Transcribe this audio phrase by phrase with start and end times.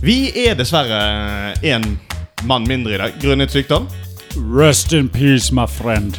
[0.00, 0.98] Vi er dessverre
[1.60, 1.82] én
[2.48, 3.84] mann mindre i dag grunnet sykdom.
[4.48, 6.16] Rest in peace, my friend.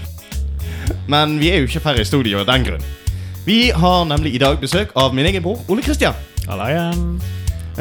[1.10, 2.84] Men vi er jo ikke færre i studio av den grunn.
[3.48, 6.14] Vi har nemlig i dag besøk av min egen bror Ole Kristian.
[6.46, 7.02] Halla igjen.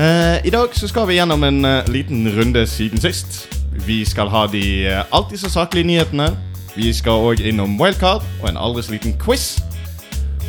[0.00, 3.44] Eh, I dag så skal vi gjennom en eh, liten runde siden sist.
[3.84, 6.30] Vi skal ha de eh, alltid så saklige nyhetene.
[6.78, 9.58] Vi skal òg innom wildcard og en aldri så liten quiz.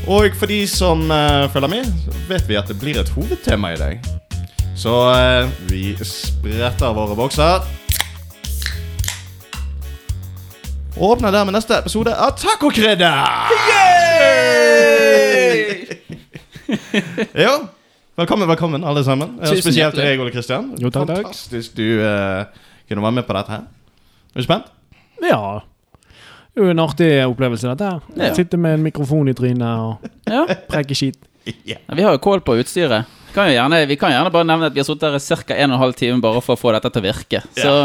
[0.08, 1.94] Og for de som eh, følger med,
[2.32, 4.21] vet vi at det blir et hovedtema i dag.
[4.76, 7.62] Så eh, vi spretter våre bokser.
[10.98, 13.22] Og åpner dermed neste episode av Tacokrydder!
[17.46, 17.54] ja.
[18.20, 19.38] Velkommen, velkommen, alle sammen.
[19.40, 20.06] Tusen Spesielt hjertelig.
[20.12, 20.72] deg, Ole Kristian.
[20.82, 21.24] Jo, takk, takk.
[21.30, 22.44] Fantastisk du eh,
[22.90, 23.64] kunne være med på dette her.
[24.36, 24.68] Er du spent?
[25.24, 25.42] Ja.
[26.52, 28.00] Det er jo en artig opplevelse, dette her.
[28.20, 28.34] Ja.
[28.36, 29.94] Sitte med en mikrofon i trynet og
[30.32, 30.46] Ja.
[30.72, 31.20] preke skit.
[31.66, 33.10] Ja, Vi har jo kål på utstyret.
[33.36, 35.56] Kan jo gjerne, vi kan gjerne bare nevne at vi har sittet her ca.
[35.56, 37.42] 1 12 timer bare for å få dette til å virke.
[37.56, 37.76] Så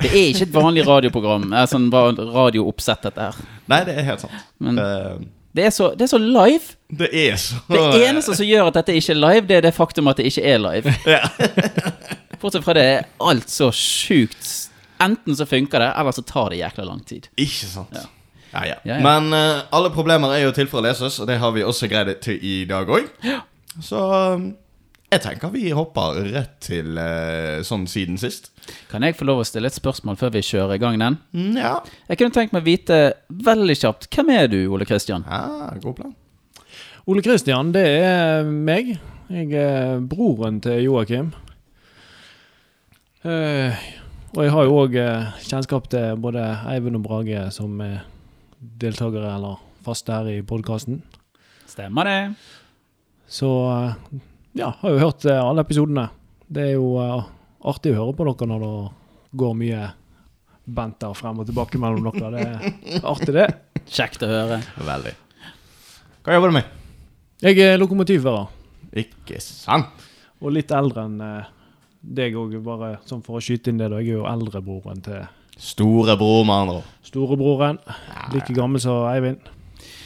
[0.00, 1.44] det er ikke et vanlig radioprogram.
[1.50, 3.36] Det er sånn ra- radiooppsett, dette her.
[3.70, 4.40] Nei, det er helt sant.
[4.58, 5.20] Men Eh,
[5.54, 6.74] det er så, det er så live.
[6.94, 9.74] det er så Det eneste som gjør at dette ikke er live, det er det
[9.74, 10.94] faktum at det ikke er live.
[11.10, 11.24] Ja.
[12.40, 14.46] Bortsett fra det er alt så sjukt.
[15.02, 17.26] Enten så funker det, eller så tar det jækla lang tid.
[17.36, 17.92] Ikke sant.
[17.92, 18.06] Ja.
[18.54, 18.76] Ja, ja.
[18.84, 19.00] Ja, ja.
[19.04, 21.86] Men uh, alle problemer er jo til for å leses, og det har vi også
[21.90, 23.10] greid til i dag òg.
[23.84, 24.00] Så
[24.34, 24.48] um,
[25.10, 28.50] jeg tenker vi hopper rett til eh, sånn siden sist.
[28.92, 31.16] Kan jeg få lov å stille et spørsmål før vi kjører i gang den?
[31.34, 31.72] Mm, ja.
[32.10, 32.98] Jeg kunne tenkt meg å vite
[33.50, 35.24] veldig kjapt Hvem er du, Ole Kristian?
[35.26, 36.14] ja, god plan.
[37.10, 38.92] Ole Kristian, det er meg.
[39.30, 41.32] Jeg er broren til Joakim.
[43.26, 43.82] Eh,
[44.30, 44.94] og jeg har jo òg
[45.48, 48.04] kjennskap til både Eivind og Brage som er
[48.60, 51.02] deltakere eller faste her i podkasten.
[51.70, 52.18] Stemmer det?
[53.30, 54.20] Så eh,
[54.58, 56.08] ja, har jo hørt eh, alle episodene.
[56.50, 57.22] Det er jo uh,
[57.70, 58.72] artig å høre på dere når det
[59.38, 59.82] går mye
[60.70, 62.30] banter frem og tilbake mellom dere.
[62.34, 63.46] Det er artig, det.
[63.90, 64.60] Kjekt å høre.
[64.86, 65.14] Veldig.
[66.26, 66.76] Hva jobber du med?
[67.40, 68.50] Jeg er lokomotivfører,
[69.00, 69.86] Ikke sant?
[70.40, 71.48] og litt eldre enn eh,
[72.00, 73.90] deg òg, bare sånn for å skyte inn det.
[73.92, 73.98] da.
[74.00, 75.22] Jeg er jo eldrebroren til
[75.60, 76.92] Storebror, med andre ord.
[77.04, 77.78] storebroren.
[78.32, 79.48] Like gammel som Eivind.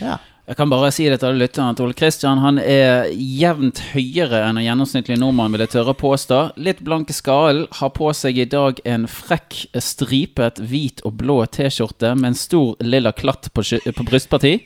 [0.03, 0.16] Ja.
[0.44, 4.43] Jeg kan bare si det til alle lytterne at Ole Kristian han er jevnt høyere
[4.44, 6.41] enn en gjennomsnittlig nordmann, vil jeg tørre å påstå.
[6.60, 12.10] Litt blanke skallen, har på seg i dag en frekk, stripet hvit og blå T-skjorte
[12.19, 14.59] med en stor lilla klatt på, på brystparti.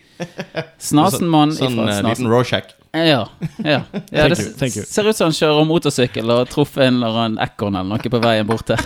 [0.82, 2.08] Snasenmann Sånn ifra eh, Snasen.
[2.10, 2.72] liten Rorschach.
[2.98, 3.28] Ja.
[3.62, 3.78] ja.
[4.16, 7.78] ja det ser ut som han kjører motorsykkel og har truffet en eller annen ekorn
[7.78, 8.82] eller noe på veien bort her.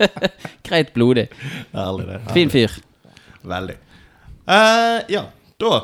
[0.70, 1.26] Greit blodig.
[1.76, 2.22] Herlig, det.
[2.32, 2.78] Fin fyr.
[3.52, 3.76] Veldig.
[4.48, 5.26] Uh, ja,
[5.60, 5.82] da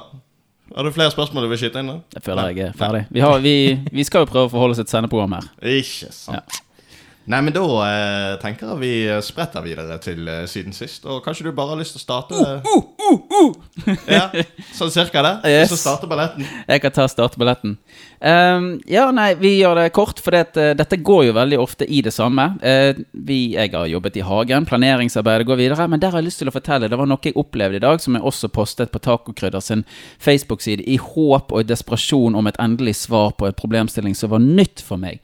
[0.77, 1.91] Har du flere spørsmål du vil skyte inn?
[1.93, 1.99] da?
[2.19, 3.05] Jeg føler jeg er ferdig.
[3.11, 3.55] Vi, har, vi,
[3.93, 5.49] vi skal jo prøve å forholde oss til et sendeprogram her.
[5.79, 6.59] Ikke sant.
[7.29, 8.93] Nei, men da eh, tenker jeg vi
[9.25, 11.05] spretter videre til eh, siden sist.
[11.05, 14.31] Og kanskje du bare har lyst til å starte uh, uh, uh, Ja,
[14.73, 15.35] Sånn cirka det?
[15.45, 15.73] Uh, Yes.
[15.73, 16.47] Så starter balletten.
[16.69, 17.77] Jeg kan ta startbilletten.
[18.19, 21.87] Um, ja, nei, vi gjør det kort, for det, eh, dette går jo veldig ofte
[21.87, 22.47] i det samme.
[22.63, 26.43] Uh, vi, jeg har jobbet i hagen, planeringsarbeidet går videre, men der har jeg lyst
[26.43, 26.91] til å fortelle.
[26.91, 29.85] Det var noe jeg opplevde i dag, som jeg også postet på Tacokrydder sin
[30.23, 34.43] Facebook-side, i håp og i desperasjon om et endelig svar på en problemstilling som var
[34.45, 35.23] nytt for meg.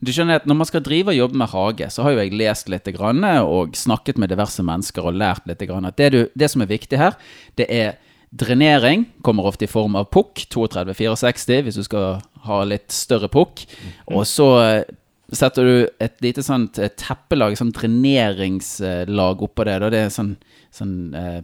[0.00, 2.36] Du skjønner at Når man skal drive og jobbe med hage, så har jo jeg
[2.40, 5.60] lest litt grann, og snakket med diverse mennesker og lært litt.
[5.68, 7.18] Grann, at det, du, det som er viktig her,
[7.60, 7.98] det er
[8.30, 9.06] drenering.
[9.26, 13.66] Kommer ofte i form av pukk, 32-64, hvis du skal ha litt større pukk.
[14.08, 14.94] Og så eh,
[15.36, 19.76] setter du et lite sånt teppelag, sånn dreneringslag oppå det.
[19.84, 19.92] Da.
[19.92, 20.32] Det er sånn,
[20.74, 21.42] sånn eh,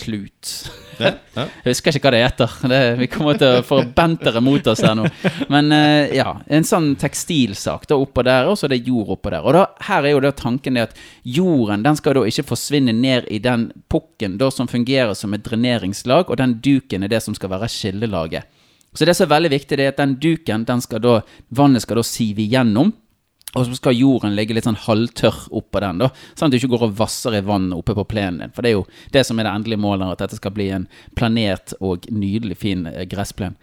[0.00, 0.70] pappklut.
[0.98, 1.46] Ja, ja.
[1.64, 2.54] Jeg husker ikke hva det heter.
[2.68, 5.06] Det, vi kommer til å få bentere mot oss her nå.
[5.52, 9.32] Men eh, ja, en sånn tekstilsak da oppå der, og så er det jord oppå
[9.32, 9.44] der.
[9.44, 12.94] Og da, her er jo da tanken det at jorden den skal da ikke forsvinne
[12.96, 17.22] ned i den pukken da som fungerer som et dreneringslag, og den duken er det
[17.24, 18.48] som skal være skillelaget.
[18.94, 21.20] Så det som er veldig viktig, det er at den duken, den skal da,
[21.54, 22.90] vannet skal da sive igjennom.
[23.58, 26.70] Og så skal jorden ligge litt sånn halvtørr oppå den, da, sånn at du ikke
[26.76, 28.52] går og vasser i vann oppe på plenen din.
[28.54, 30.86] For det er jo det som er det endelige målet, at dette skal bli en
[31.18, 33.56] planert og nydelig fin eh, gressplen.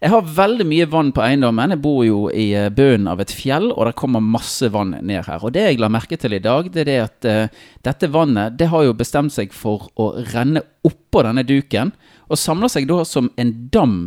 [0.00, 1.74] Jeg har veldig mye vann på eiendommen.
[1.74, 5.28] Jeg bor jo i eh, bunnen av et fjell, og det kommer masse vann ned
[5.28, 5.44] her.
[5.44, 8.56] Og det jeg la merke til i dag, det er det at uh, dette vannet
[8.56, 11.92] det har jo bestemt seg for å renne oppå denne duken,
[12.26, 13.98] og samler seg da som en dam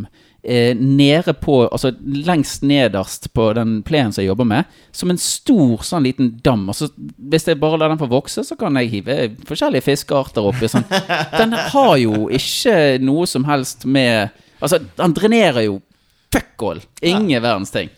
[0.42, 5.20] eh, nede på Altså lengst nederst på den plenen som jeg jobber med, som en
[5.20, 6.66] stor sånn liten dam.
[6.72, 6.90] Altså,
[7.30, 10.70] hvis jeg bare lar den få vokse, så kan jeg hive forskjellige fiskearter oppi.
[10.70, 10.86] Sånn.
[11.40, 15.78] Den har jo ikke noe som helst med Altså, den drenerer jo
[16.28, 16.82] fuck all.
[17.00, 17.88] Ingen verdens ting.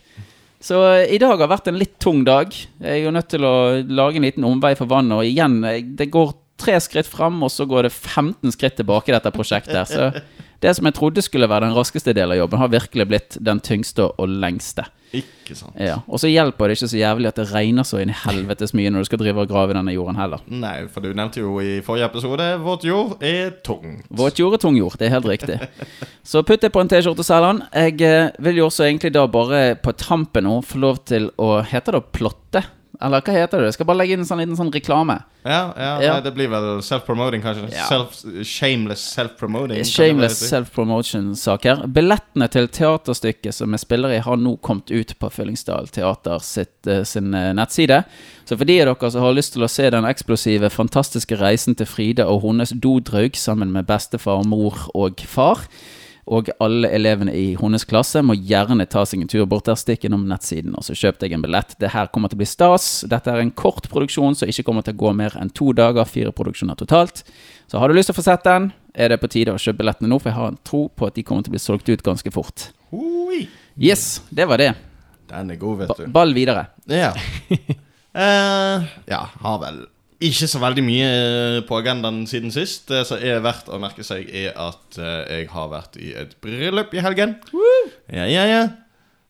[0.63, 2.53] Så eh, i dag har vært en litt tung dag.
[2.55, 5.81] Jeg er jo nødt til å lage en liten omvei for vannet, og igjen, eh,
[5.83, 6.31] det går
[6.63, 9.91] tre skritt fram, og så går det 15 skritt tilbake i dette prosjektet.
[9.91, 10.07] Så
[10.63, 13.59] det som jeg trodde skulle være den raskeste delen av jobben, har virkelig blitt den
[13.63, 14.87] tyngste og lengste.
[15.13, 15.75] Ikke sant.
[15.77, 15.99] Ja.
[16.09, 18.89] Og så hjelper det ikke så jævlig at det regner så inn i helvetes mye
[18.89, 20.41] når du skal drive og grave i denne jorden heller.
[20.49, 24.07] Nei, for du nevnte jo i forrige episode våt jord er tungt.
[24.09, 25.59] Våt jord er tung jord, det er helt riktig.
[26.31, 27.61] Så putt det på en T-skjorte, Sæland.
[27.75, 31.59] Jeg eh, vil jo også egentlig da bare på tampen nå få lov til å
[31.67, 32.63] Heter det å plotte?
[33.03, 33.71] Eller hva heter det?
[33.71, 35.19] Jeg skal bare legge inn en sånn liten sånn reklame.
[35.43, 36.13] Ja, ja, Ja.
[36.13, 37.67] Nei, det blir vel self-promoting, kanskje.
[37.89, 39.83] Self, shameless self-promoting.
[39.83, 41.83] Shameless self-promotion-saker.
[41.93, 46.87] Billettene til teaterstykket som vi spiller i, har nå kommet ut på Fyllingsdal Teater sitt,
[46.87, 48.03] eh, sin eh, nettside.
[48.45, 51.75] Så for de av dere som har lyst til å se den eksplosive, fantastiske reisen
[51.75, 55.67] til Fride og hennes dodraug sammen med bestefar, mor og far,
[56.23, 60.05] og alle elevene i hennes klasse må gjerne ta seg en tur bort der, stikk
[60.07, 61.75] innom nettsiden, og så kjøp deg en billett.
[61.81, 62.87] Det her kommer til å bli stas.
[63.11, 66.07] Dette er en kort produksjon som ikke kommer til å gå mer enn to dager,
[66.07, 67.25] fire produksjoner totalt.
[67.67, 69.81] Så har du lyst til å få sett den, er det på tide å kjøpe
[69.81, 71.91] billettene nå, for jeg har en tro på at de kommer til å bli solgt
[71.91, 72.69] ut ganske fort.
[73.75, 74.73] Yes, det var det.
[75.27, 76.05] den er god, vet du.
[76.13, 76.67] ball videre.
[76.87, 77.11] Ja.
[78.13, 79.83] Uh, ja, har vel
[80.27, 82.87] ikke så veldig mye eh, på agendaen siden sist.
[82.89, 86.33] Det som er verdt å merke seg, er at eh, jeg har vært i et
[86.43, 87.35] bryllup i helgen.
[88.07, 88.63] Ja, ja, ja.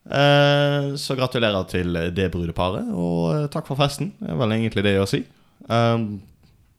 [0.03, 4.13] Eh, så gratulerer til det brudeparet, og takk for festen.
[4.19, 5.23] Det er vel egentlig det å si.
[5.69, 6.17] Um,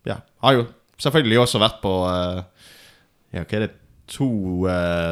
[0.05, 0.67] ja, har jo
[1.01, 1.93] selvfølgelig også vært på
[3.33, 3.73] Ja, hva er det?
[4.13, 4.29] To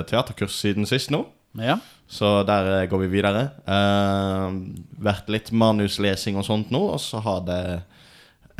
[0.05, 1.23] teaterkurs siden sist nå.
[1.57, 1.79] Ja.
[2.13, 3.47] Så der går vi videre.
[3.65, 4.57] Eh,
[5.01, 7.63] vært litt manuslesing og sånt nå, og så har det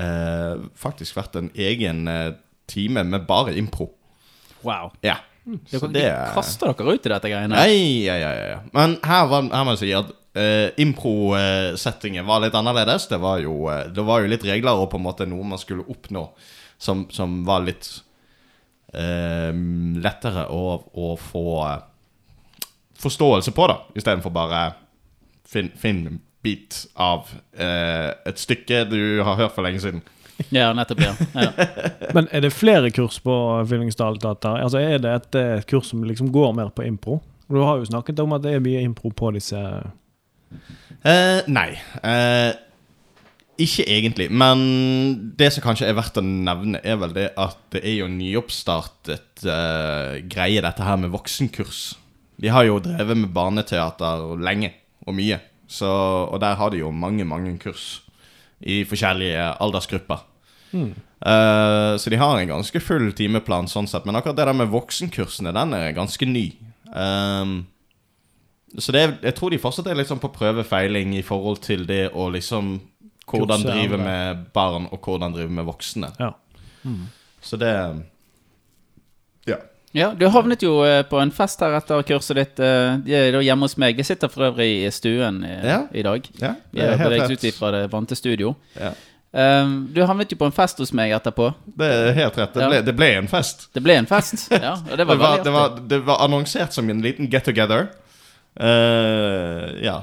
[0.00, 2.33] eh, faktisk vært en egen eh,
[2.71, 3.91] time med bare impro.
[4.62, 4.93] Wow.
[5.03, 5.19] Ja.
[5.43, 7.56] Dere Så det dere kaster dere ut i dette greiene.
[7.56, 8.59] Nei, ja, ja, ja.
[8.77, 13.09] Men her, var, her må jeg si at uh, impro-settingen var litt annerledes.
[13.11, 15.61] Det var, jo, eh, det var jo litt regler og på en måte noe man
[15.61, 16.29] skulle oppnå
[16.83, 17.89] som, som var litt
[18.94, 19.50] eh,
[20.03, 22.69] lettere å, å få eh,
[23.03, 23.81] forståelse på, da.
[23.99, 24.62] Istedenfor bare
[25.49, 26.06] finn, finn
[26.43, 30.03] bit av eh, et stykke du har hørt for lenge siden.
[30.50, 31.12] Ja, nettopp, ja.
[31.39, 31.50] ja.
[32.17, 33.35] Men er det flere kurs på
[33.69, 34.62] Fyllingsdal Teater?
[34.65, 37.21] Altså Er det et, et, kurs som liksom går mer på impro?
[37.53, 39.61] Du har jo snakket om at det er mye impro på disse
[41.03, 41.71] Eh, nei.
[42.05, 42.53] Eh,
[43.62, 44.29] ikke egentlig.
[44.31, 48.11] Men det som kanskje er verdt å nevne, er vel det at det er jo
[48.12, 51.83] nyoppstartet eh, greie, dette her med voksenkurs.
[52.43, 54.73] De har jo drevet med barneteater lenge
[55.06, 55.41] og mye.
[55.72, 58.02] Så, og der har de jo mange, mange kurs
[58.60, 60.26] i forskjellige aldersgrupper.
[60.72, 64.06] Eh, så de har en ganske full timeplan sånn sett.
[64.08, 66.46] Men akkurat det der med voksenkursene, den er ganske ny.
[66.93, 67.62] Um,
[68.79, 72.31] så det, jeg tror de fortsatt er sånn på prøvefeiling i forhold til det å
[72.32, 72.79] liksom
[73.32, 76.08] Hvordan drive med barn, og hvordan drive med voksne.
[76.19, 76.32] Ja.
[77.41, 77.70] Så det
[79.94, 80.08] Ja.
[80.08, 82.61] Ja, Du havnet jo eh, på en fest her etter kurset ditt.
[82.61, 83.96] eh, De er da hjemme hos meg.
[84.01, 85.82] Jeg sitter for øvrig i stuen i, Ja.
[85.93, 86.29] i dag.
[86.41, 87.44] ja Vi er helt rett.
[87.44, 88.55] ut fra det vante studio.
[88.81, 88.93] Ja.
[89.34, 91.55] Um, du havnet jo på en fest hos meg etterpå.
[91.79, 92.53] Det er helt rett.
[92.53, 92.69] Det Ja.
[92.69, 93.69] ble, det ble en fest.
[93.72, 94.51] Det ble en fest.
[94.51, 97.44] Ja, og det Det var var, det, var, det var annonsert som en liten get
[97.44, 97.89] together.
[98.61, 100.03] Uh, ja,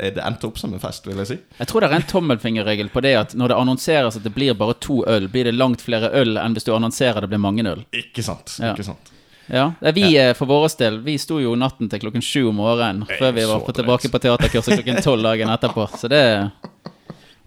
[0.00, 1.36] det endte opp som en fest, vil jeg si.
[1.60, 4.56] Jeg tror det er en tommelfingerregel på det at når det annonseres at det blir
[4.56, 7.66] bare to øl, blir det langt flere øl enn hvis du annonserer det blir mange
[7.68, 7.84] øl.
[7.92, 8.56] Ikke sant.
[8.60, 8.72] Ja.
[8.72, 9.12] Ikke sant.
[9.50, 10.30] Ja, det Vi ja.
[10.38, 13.64] for vår del Vi sto jo natten til klokken sju om morgenen før vi var
[13.66, 15.88] på tilbake på teaterkurset klokken tolv dagen etterpå.
[15.98, 16.22] Så det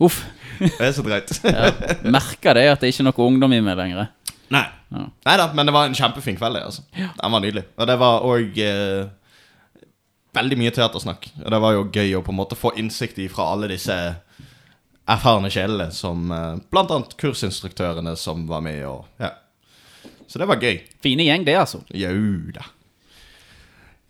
[0.04, 0.24] Uff.
[0.60, 1.32] Det er så drøyt.
[1.44, 1.72] Ja.
[2.04, 4.12] Merker det at det ikke er noe ungdom i meg lenger.
[4.54, 4.66] Nei.
[4.94, 5.08] Ja.
[5.26, 7.64] Neida, men det var en kjempefin kveld, altså Den var nydelig.
[7.78, 9.08] Og det var òg eh,
[10.38, 11.30] veldig mye teatersnakk.
[11.42, 13.98] Og det var jo gøy å på en måte få innsikt i fra alle disse
[15.10, 19.34] erfarne sjelene, som eh, blant annet kursinstruktørene som var med, og ja.
[20.27, 20.82] Så det var gøy.
[21.03, 21.84] Fine gjeng, det, altså.
[21.94, 22.15] Jau
[22.56, 22.65] da.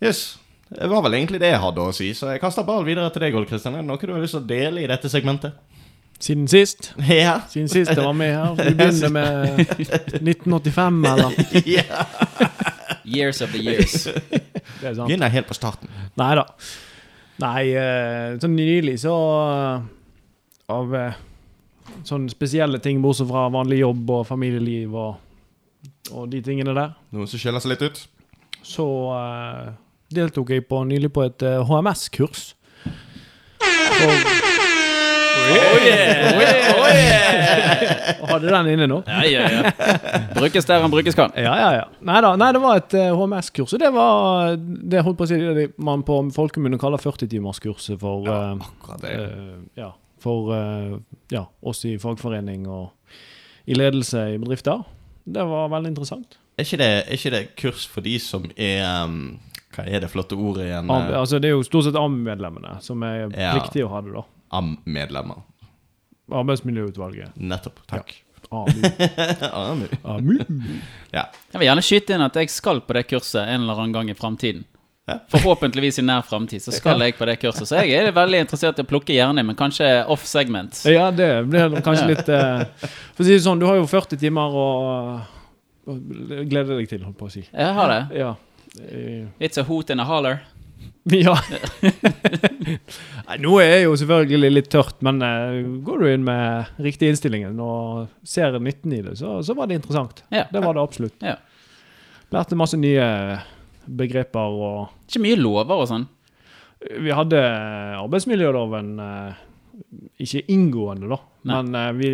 [0.04, 0.38] Yes.
[0.68, 3.22] det var vel egentlig det jeg hadde å si, så jeg kaster ballen videre til
[3.24, 3.76] deg, Ole Kristian.
[3.78, 5.56] Er det noe du har lyst til å dele i dette segmentet?
[6.18, 6.94] Siden sist.
[7.08, 7.40] Ja.
[7.50, 8.54] Siden sist jeg var med her.
[8.56, 9.60] Vi begynner med
[10.22, 11.38] 1985, eller?
[11.76, 12.06] ja.
[13.04, 14.06] Years of the years.
[14.80, 15.08] Det er sant.
[15.08, 15.90] Begynner helt på starten.
[16.20, 16.46] Nei da.
[17.42, 19.86] Nei, eh, sånn nylig så eh,
[20.70, 21.16] Av eh,
[22.06, 25.16] sånne spesielle ting, bortsett fra vanlig jobb og familieliv og,
[26.12, 28.02] og de tingene der, Noen som skiller seg litt ut?
[28.64, 29.72] så uh,
[30.14, 32.54] deltok jeg på, nylig på et uh, HMS-kurs.
[33.60, 34.44] For-
[38.24, 39.00] Og hadde den inne nå.
[39.06, 39.72] Ja, ja, ja.
[40.36, 41.34] Brukes der han brukes kan.
[41.36, 41.84] Ja, ja, ja.
[42.06, 45.38] Nei da, nei, det var et eh, HMS-kurs, det var det holdt på å si,
[45.58, 49.14] det man på folkemunne kaller 40-timerskurset for ja, Akkurat det.
[49.20, 49.90] Uh, ja,
[50.22, 50.96] for uh,
[51.34, 52.92] ja, oss i fagforening og
[53.68, 54.84] i ledelse i bedrifter.
[55.24, 56.36] Det var veldig interessant.
[56.58, 59.38] Er ikke det, er ikke det kurs for de som er um,
[59.74, 60.90] Hva er det flotte ordet igjen?
[60.92, 63.54] Am, altså, det er jo stort sett AM-medlemmene som er Ja.
[63.56, 64.22] pliktige å ha det, da.
[64.54, 65.40] AM-medlemmer.
[66.32, 67.34] Arbeidsmiljøutvalget.
[67.36, 67.80] Nettopp.
[67.90, 68.14] Takk.
[68.54, 68.84] AMU.
[69.52, 69.88] AMU.
[70.04, 70.36] AMU.
[71.12, 71.24] Ja.
[71.52, 74.10] Jeg vil gjerne skyte inn at jeg skal på det kurset en eller annen gang
[74.12, 74.62] i framtiden.
[75.04, 77.68] Forhåpentligvis i nær framtid så skal jeg på det kurset.
[77.68, 80.80] Så jeg er veldig interessert i å plukke gjerne, men kanskje off segment.
[80.88, 82.64] Ja, det blir kanskje litt eh,
[83.12, 84.66] For å si det sånn, du har jo 40 timer å,
[85.84, 85.98] å
[86.48, 87.44] glede deg til, holdt på å si.
[87.50, 88.00] Jeg har det.
[88.22, 88.32] Ja.
[89.44, 90.40] It's a hoot and a holler.
[91.04, 91.34] Ja.
[93.28, 97.58] Nei, nå er jo selvfølgelig litt tørt, men eh, går du inn med riktig innstillingen
[97.60, 100.24] og ser nytten i det, så, så var det interessant.
[100.32, 100.46] Ja.
[100.48, 101.18] Det var det absolutt.
[101.20, 101.36] Ja.
[102.32, 103.04] Lærte masse nye
[103.86, 106.06] begreper og Ikke mye lover og sånn.
[107.00, 107.38] Vi hadde
[108.00, 109.42] arbeidsmiljøloven eh,
[110.24, 111.18] ikke inngående, da.
[111.48, 111.56] Nei.
[111.62, 112.10] Men eh, vi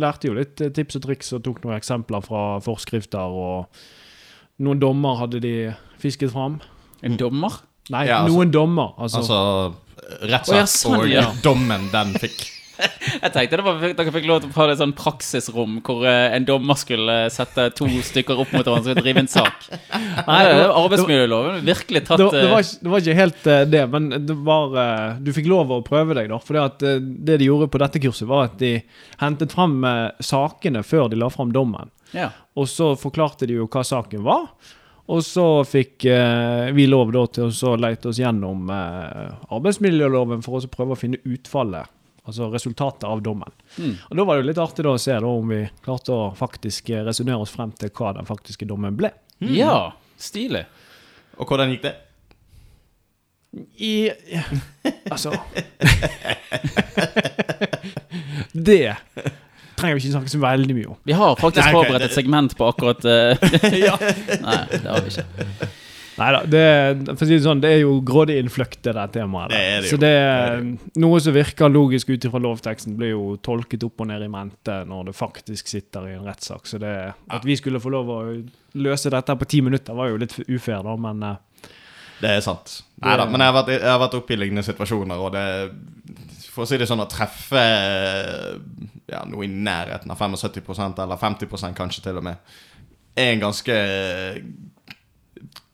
[0.00, 3.20] lærte jo litt eh, tips og triks og tok noen eksempler fra forskrifter.
[3.20, 5.54] Og noen dommer hadde de
[6.00, 6.60] fisket fram.
[7.04, 7.60] En dommer?
[7.92, 8.94] Nei, Ja, altså- noen dommer.
[8.96, 9.74] Altså, Altså
[10.24, 11.26] rettssak ja, sånn, og ja.
[11.44, 12.46] dommen den fikk.
[12.78, 16.34] Jeg tenkte det var, dere fikk lov til å ha et sånn praksisrom hvor eh,
[16.34, 19.68] en dommer skulle sette to stykker opp mot hverandre og drive en sak.
[20.26, 23.64] Nei, var arbeidsmiljøloven virkelig tatt det, det, var, eh, ikke- det var ikke helt eh,
[23.76, 26.38] det, men det var eh, Du fikk lov å prøve deg, da.
[26.42, 27.02] For det, eh,
[27.38, 28.74] de gjorde på dette kurset, var at de
[29.22, 31.90] hentet frem eh, sakene før de la frem dommen.
[32.16, 32.30] ja.
[32.54, 34.44] Og så forklarte de jo hva saken var.
[35.10, 40.40] Og så fikk eh, vi lov da til å så leite oss gjennom eh, arbeidsmiljøloven
[40.46, 41.90] for å prøve å finne utfallet,
[42.24, 43.52] altså resultatet av dommen.
[43.76, 43.94] Mm.
[44.08, 46.30] Og Da var det jo litt artig da å se da om vi klarte å
[46.38, 49.12] faktisk resonnere oss frem til hva den faktiske dommen ble.
[49.40, 49.92] ja.
[50.24, 50.62] Stilig.
[51.42, 51.94] Og hvordan gikk det?
[53.82, 54.10] I
[55.10, 55.30] Altså
[58.52, 58.94] Det
[59.74, 60.98] trenger vi ikke snakke så veldig mye om.
[61.06, 63.34] Vi har faktisk Nei, forberedt et segment på akkurat eh,
[64.46, 65.26] Nei, det har vi ikke.
[66.14, 66.64] Nei da, det,
[67.16, 69.50] for å si det sånn, det er jo grådig innfløkt, det der temaet.
[69.50, 69.56] der.
[69.56, 69.88] Det er det.
[69.90, 74.10] Så det, Det noe som virker logisk ut ifra lovteksten, blir jo tolket opp og
[74.12, 76.68] ned i mente når det faktisk sitter i en rettssak.
[76.70, 76.94] Så det,
[77.34, 78.20] at vi skulle få lov å
[78.78, 81.72] løse dette på ti minutter, var jo litt ufair, da, men eh,
[82.20, 82.76] Det er sant.
[83.02, 85.46] Nei da, men jeg har, vært, jeg har vært oppe i lignende situasjoner, og det
[86.54, 87.64] For å si det sånn, å treffe
[89.10, 92.54] ja, noe i nærheten av 75% eller 50% kanskje til og med,
[93.18, 93.74] er en ganske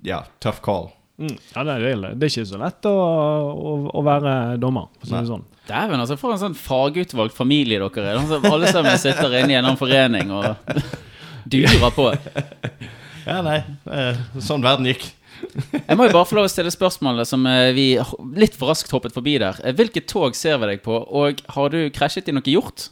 [0.07, 0.91] ja, tough call.
[1.21, 5.07] mm, ja, det, er, det er ikke så lett å, å, å være dommer, for
[5.07, 5.47] å si det sånn.
[5.71, 8.19] Dæven, altså, for en sånn fagutvalgt familie dere er.
[8.19, 10.55] Altså, alle sammen sitter inne i en annen forening og
[11.53, 12.11] durer på.
[13.31, 13.59] Ja, nei,
[13.93, 15.03] eh, sånn verden gikk.
[15.87, 17.85] Jeg må jo bare få lov å stille spørsmålet som eh, vi
[18.41, 19.61] litt for raskt hoppet forbi der.
[19.63, 22.89] Eh, Hvilket tog ser vi deg på, og har du krasjet i noe hjort?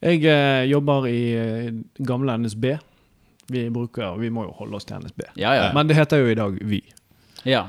[0.00, 1.18] Jeg eh, jobber i
[2.06, 2.70] gamle NSB.
[3.48, 5.22] Vi bruker, vi må jo holde oss til NSB.
[5.40, 5.68] Ja, ja.
[5.76, 6.82] Men det heter jo i dag Vy.
[7.48, 7.66] ja.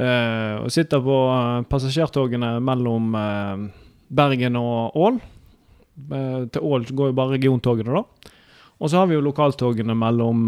[0.00, 3.64] Uh, og sitter på eh, passasjertogene mellom uh,
[4.08, 5.18] Bergen og Ål.
[6.08, 8.30] Uh, til Ål går jo bare regiontogene, da.
[8.80, 10.46] Og så har vi jo lokaltogene mellom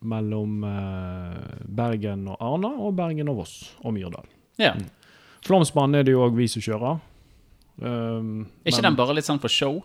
[0.00, 0.60] mellom
[1.80, 4.26] Bergen og Arna og Bergen og Voss og Myrdal.
[4.60, 4.74] ja.
[5.46, 6.98] Flåmsbanen er det jo òg vi som kjører.
[7.80, 9.78] Um, Er ikke men den bare litt sånn for show?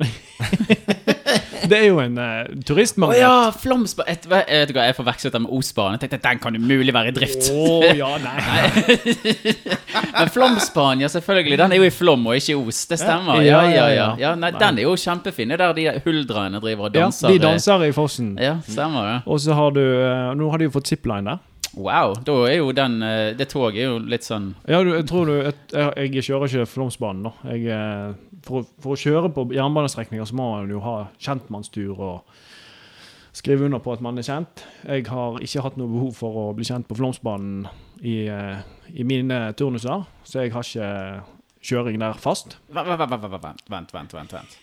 [1.68, 3.20] Det er jo en uh, Å turistmagnet.
[3.20, 5.98] ja, Flåmsbanen Jeg vet jeg vet ikke hva, jeg forvekslet den med Osbanen.
[5.98, 7.50] Jeg tenkte den kan umulig være i drift.
[7.54, 8.38] Oh, ja, nei.
[10.18, 11.58] Men Flåmsbanen, ja selvfølgelig.
[11.60, 12.84] Den er jo i Flåm og ikke i Os.
[12.90, 13.42] Det stemmer.
[13.46, 14.08] Ja, ja, ja.
[14.20, 15.52] ja nei, den er jo kjempefin.
[15.52, 17.28] Det er der de huldraene driver og danser.
[17.28, 18.34] Ja, de danser i fossen.
[18.40, 19.16] Ja, stemmer det.
[19.26, 21.46] Og så har du eh, Nå har de jo fått zipline der.
[21.78, 22.16] Wow.
[22.26, 25.28] Da er jo den eh, Det toget er jo litt sånn Ja, du, jeg tror
[25.28, 27.32] du jeg, jeg kjører ikke Flåmsbanen, da.
[27.52, 32.38] Jeg, eh, for, for å kjøre på jernbanestrekninger så må man jo ha kjentmannstur og
[33.36, 34.64] skrive under på at man er kjent.
[34.82, 37.68] Jeg har ikke hatt noe behov for å bli kjent på Flåmsbanen
[38.00, 40.90] i, eh, i mine turnuser, så jeg har ikke
[41.70, 42.58] kjøring der fast.
[42.72, 44.60] Vent, vent, vent, vent, vent,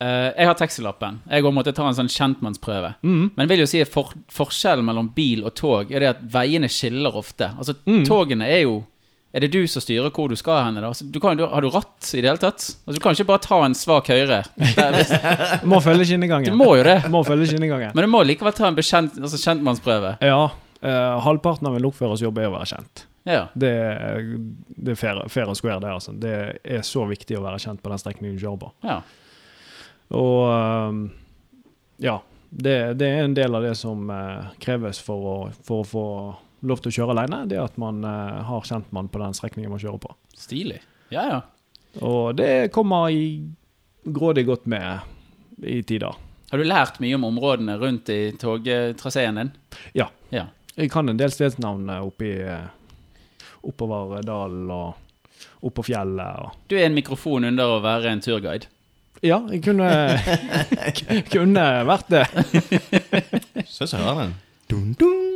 [0.00, 1.18] Eh, jeg har taxilappen.
[1.28, 2.94] Jeg også måtte ta en sånn kjentmannsprøve.
[3.04, 3.30] Mm.
[3.36, 6.22] Men jeg vil jo si at for, forskjellen mellom bil og tog er det at
[6.32, 7.50] veiene skiller ofte.
[7.58, 8.04] Altså, Mm.
[8.08, 8.84] togene er jo
[9.32, 10.78] Er det du som styrer hvor du skal hen?
[10.82, 12.64] Altså, du kan, du, har du ratt i det hele tatt?
[12.82, 14.40] Altså, du kan ikke bare ta en svak høyre.
[14.58, 16.50] Det er, Må følge skinnegangen.
[16.50, 16.96] du må jo det.
[17.08, 17.92] Må følge skinnegangen.
[17.94, 20.16] Men du må likevel ta en bekjent, altså kjentmannsprøve.
[20.20, 20.48] Ja.
[20.82, 23.04] Uh, halvparten av en lokførers jobb er å være kjent.
[23.30, 23.44] Ja.
[23.54, 23.70] Det,
[24.80, 25.94] det er fair, fair and square, det.
[25.94, 26.10] altså.
[26.18, 28.72] Det er så viktig å være kjent på den strekningen du kjører på.
[28.88, 28.98] ja.
[30.16, 31.00] Og ehm,
[32.02, 32.16] ja,
[32.50, 35.36] det, det er en del av det som eh, kreves for å,
[35.66, 36.06] for å få
[36.66, 37.44] lov til å kjøre alene.
[37.50, 40.14] Det at man eh, har kjentmann på den strekningen man kjører på.
[40.36, 40.80] Stilig.
[41.14, 41.40] Ja, ja.
[42.06, 43.42] Og det kommer i
[44.04, 46.18] grådig godt med i tider.
[46.50, 49.52] Har du lært mye om områdene rundt i togtraseen din?
[49.94, 50.08] Ja.
[50.34, 50.48] Ja.
[50.74, 52.34] Jeg kan en del stedsnavn eh, oppi
[53.60, 56.40] oppover dalen og oppå fjellet.
[56.40, 56.60] Og.
[56.70, 58.70] Du er en mikrofon under å være en turguide.
[59.22, 59.88] Ja, jeg kunne,
[61.34, 62.24] kunne vært det.
[63.68, 64.34] Syns jeg hører den.
[64.70, 65.26] Dun, dun.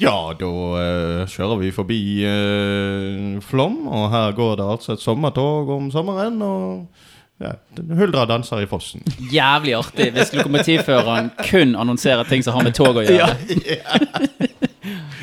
[0.00, 5.70] Ja, da uh, kjører vi forbi uh, Flom, og her går det altså et sommertog
[5.76, 6.40] om sommeren.
[6.42, 7.52] Og ja,
[7.98, 9.04] Huldra danser i fossen.
[9.32, 13.36] Jævlig artig hvis lokomotivføreren kun annonserer ting som har med tog å gjøre.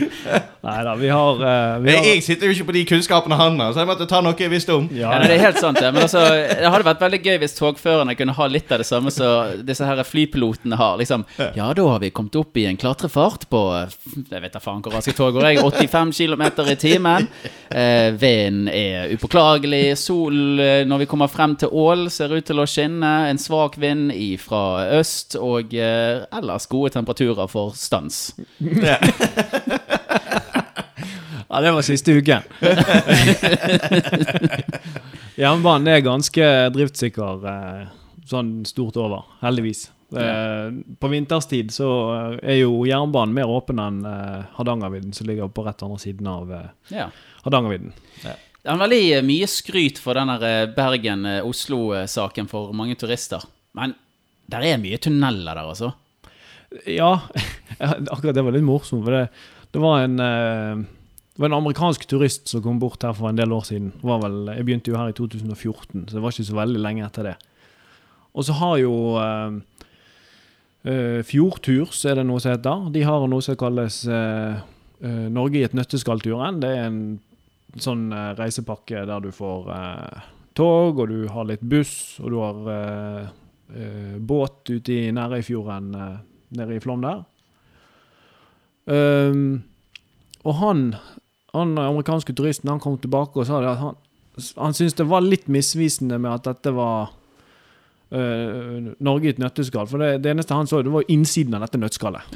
[0.69, 3.59] Nei da, vi har, uh, vi har jeg sitter jo ikke på de kunnskapene han
[3.61, 4.89] har, så jeg måtte ta noe jeg visste om.
[4.95, 5.89] ja, Ja, nei, det er helt sant, det.
[5.93, 9.11] Men altså, det hadde vært veldig gøy hvis togførerne kunne ha litt av det samme
[9.13, 10.97] som disse her flypilotene har.
[11.01, 11.25] Liksom,
[11.57, 13.61] ja, da har vi kommet opp i en klatrefart på
[14.29, 15.63] Jeg vet da faen hvor raske tog går, jeg.
[15.89, 17.29] 85 km i timen.
[17.69, 19.97] Uh, Vinden er upåklagelig.
[19.99, 23.11] Sol eh, når vi kommer frem til Ål, ser ut til å skinne.
[23.29, 24.61] En svak vind fra
[24.99, 28.29] øst, og uh, ellers gode temperaturer for stans.
[28.59, 28.97] Ja,
[31.49, 32.43] det var siste uken.
[35.39, 37.87] Jernbanen er ganske driftssikker eh,
[38.29, 39.87] sånn stort over, heldigvis.
[40.13, 40.69] Ja.
[40.97, 45.65] På vinterstid så eh, er jo jernbanen mer åpen enn eh, Hardangervidda, som ligger på
[45.67, 47.07] rett andre siden av eh, Ja.
[47.45, 47.93] Hardangervidda.
[48.59, 50.33] Det er veldig eh, mye skryt for den
[50.75, 53.45] Bergen-Oslo-saken for mange turister.
[53.77, 53.95] Men
[54.49, 55.93] der er mye tunneler der, altså.
[56.89, 57.15] Ja,
[57.79, 59.05] akkurat det var litt morsomt.
[59.05, 59.23] For det,
[59.73, 60.85] det var en eh,
[61.39, 63.93] det var en amerikansk turist som kom bort her for en del år siden.
[64.03, 67.29] Vel, jeg begynte jo her i 2014, så det var ikke så veldig lenge etter
[67.29, 67.35] det.
[68.35, 68.91] Og så har jo
[69.23, 69.55] eh,
[70.83, 72.89] eh, Fjordturs, er det noe som heter.
[72.91, 74.59] De har noe som kalles eh,
[74.99, 76.59] eh, Norge i et nøtteskall-turen.
[76.59, 76.99] Det er en
[77.87, 79.71] sånn eh, reisepakke der du får
[80.59, 83.31] tog, og du har litt buss, og du har
[84.19, 86.19] båt ute i Nærøyfjorden eh,
[86.59, 87.23] nede i Flåm der.
[88.89, 89.63] Um,
[90.47, 90.83] og han,
[91.53, 93.95] han amerikanske turisten han kom tilbake og sa det at han,
[94.57, 97.15] han syntes det var litt misvisende med at dette var
[98.09, 99.85] Uh, Norge i et nøtteskall.
[99.85, 102.25] For det, det eneste han så, det var innsiden av dette nøtteskallet.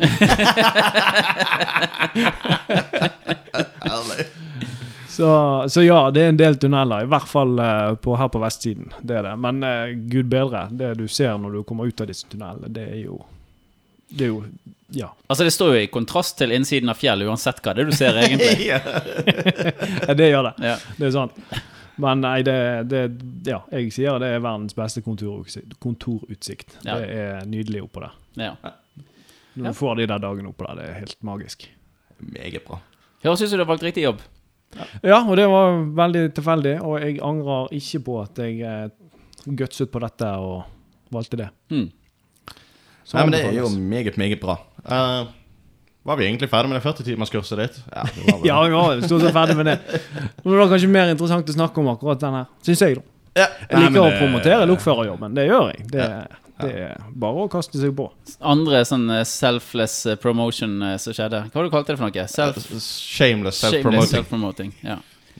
[5.13, 8.39] Så, så ja, det er en del tunneler, i hvert fall eh, på, her på
[8.41, 8.87] vestsiden.
[9.05, 9.33] Det er det.
[9.43, 12.87] Men eh, gud bedre, det du ser når du kommer ut av disse tunnelene, det
[12.95, 13.19] er jo
[14.09, 14.39] Det er jo
[14.93, 15.09] Ja.
[15.27, 17.95] Altså, det står jo i kontrast til innsiden av fjellet, uansett hva det er du
[17.97, 18.55] ser, egentlig.
[18.71, 18.79] Ja.
[20.07, 20.53] Ja, det gjør det.
[20.67, 20.75] Ja.
[20.99, 21.37] Det er sant.
[22.03, 22.55] Men nei, det,
[22.89, 23.01] det
[23.47, 25.75] Ja, jeg sier det er verdens beste kontorutsikt.
[25.83, 26.77] kontorutsikt.
[26.85, 26.97] Ja.
[26.99, 28.15] Det er nydelig oppå der.
[28.41, 28.53] Ja.
[29.53, 31.67] Når du får de der dagene oppå der, det er helt magisk.
[32.23, 32.79] Meget bra.
[33.23, 34.21] Høres ut som du har valgt riktig jobb.
[35.05, 38.87] Ja, og det var veldig tilfeldig, og jeg angrer ikke på at jeg eh,
[39.59, 40.63] gutset på dette og
[41.13, 41.49] valgte det.
[41.69, 41.91] Hmm.
[43.03, 44.57] Så Nei, men det er jo meget, meget bra.
[44.87, 45.31] Uh,
[46.03, 47.79] var vi egentlig ferdig med det 40-timerskurset ditt?
[47.93, 49.77] Ja, det var Ja, vi var stort sett ferdig med det.
[50.43, 52.97] Men det var kanskje mer interessant å snakke om akkurat den her, syns jeg.
[52.99, 53.05] da.
[53.39, 53.47] Ja.
[53.69, 55.85] Jeg Nei, liker å promotere lokførerjobben, det gjør jeg.
[55.93, 56.09] Det,
[56.61, 58.09] det er bare å kaste seg på.
[58.53, 61.45] Andre sånn eh, selfless eh, promotion som skjedde.
[61.47, 62.27] Hva var det du kalte det for noe?
[62.29, 64.11] Self Shameless self-promoting.
[64.11, 64.75] self-promoting.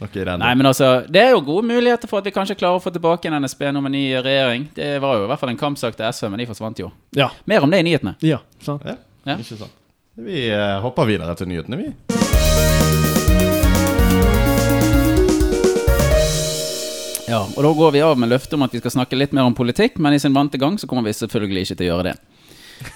[0.02, 2.92] Nei, men altså, det er jo gode muligheter for at vi kanskje klarer å få
[2.94, 4.68] tilbake en NSB nummer med ny regjering.
[4.76, 6.90] Det var jo i hvert fall en kampsak til SV, men de forsvant jo.
[7.16, 7.30] Ja.
[7.46, 8.18] Mer om det i nyhetene.
[8.26, 8.84] ja sant.
[8.86, 9.38] Ja, Ja.
[9.40, 9.80] Ikke sant.
[10.20, 11.94] Vi uh, hopper videre til nyhetene, vi.
[17.34, 19.48] Ja, og da går vi av med løftet om at vi skal snakke litt mer
[19.48, 22.12] om politikk, men i sin vante gang så kommer vi selvfølgelig ikke til å gjøre
[22.12, 22.43] det.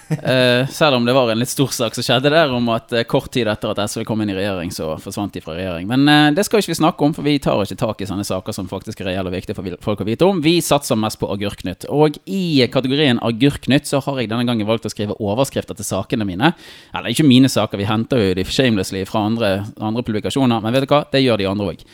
[0.08, 3.04] Eh, selv om det var en litt stor sak som skjedde der, om at eh,
[3.08, 5.88] kort tid etter at SV kom inn i regjering, så forsvant de fra regjering.
[5.90, 8.26] Men eh, det skal ikke vi snakke om, for vi tar ikke tak i sånne
[8.26, 10.40] saker som faktisk er reelle og viktige for folk å vite om.
[10.44, 11.88] Vi satser mest på Agurknytt.
[11.92, 16.28] Og i kategorien Agurknytt så har jeg denne gangen valgt å skrive overskrifter til sakene
[16.28, 16.54] mine.
[16.92, 20.88] Eller ikke mine saker, vi henter jo de shamelessly fra andre, andre publikasjoner, men vet
[20.88, 21.84] du hva, det gjør de andre òg.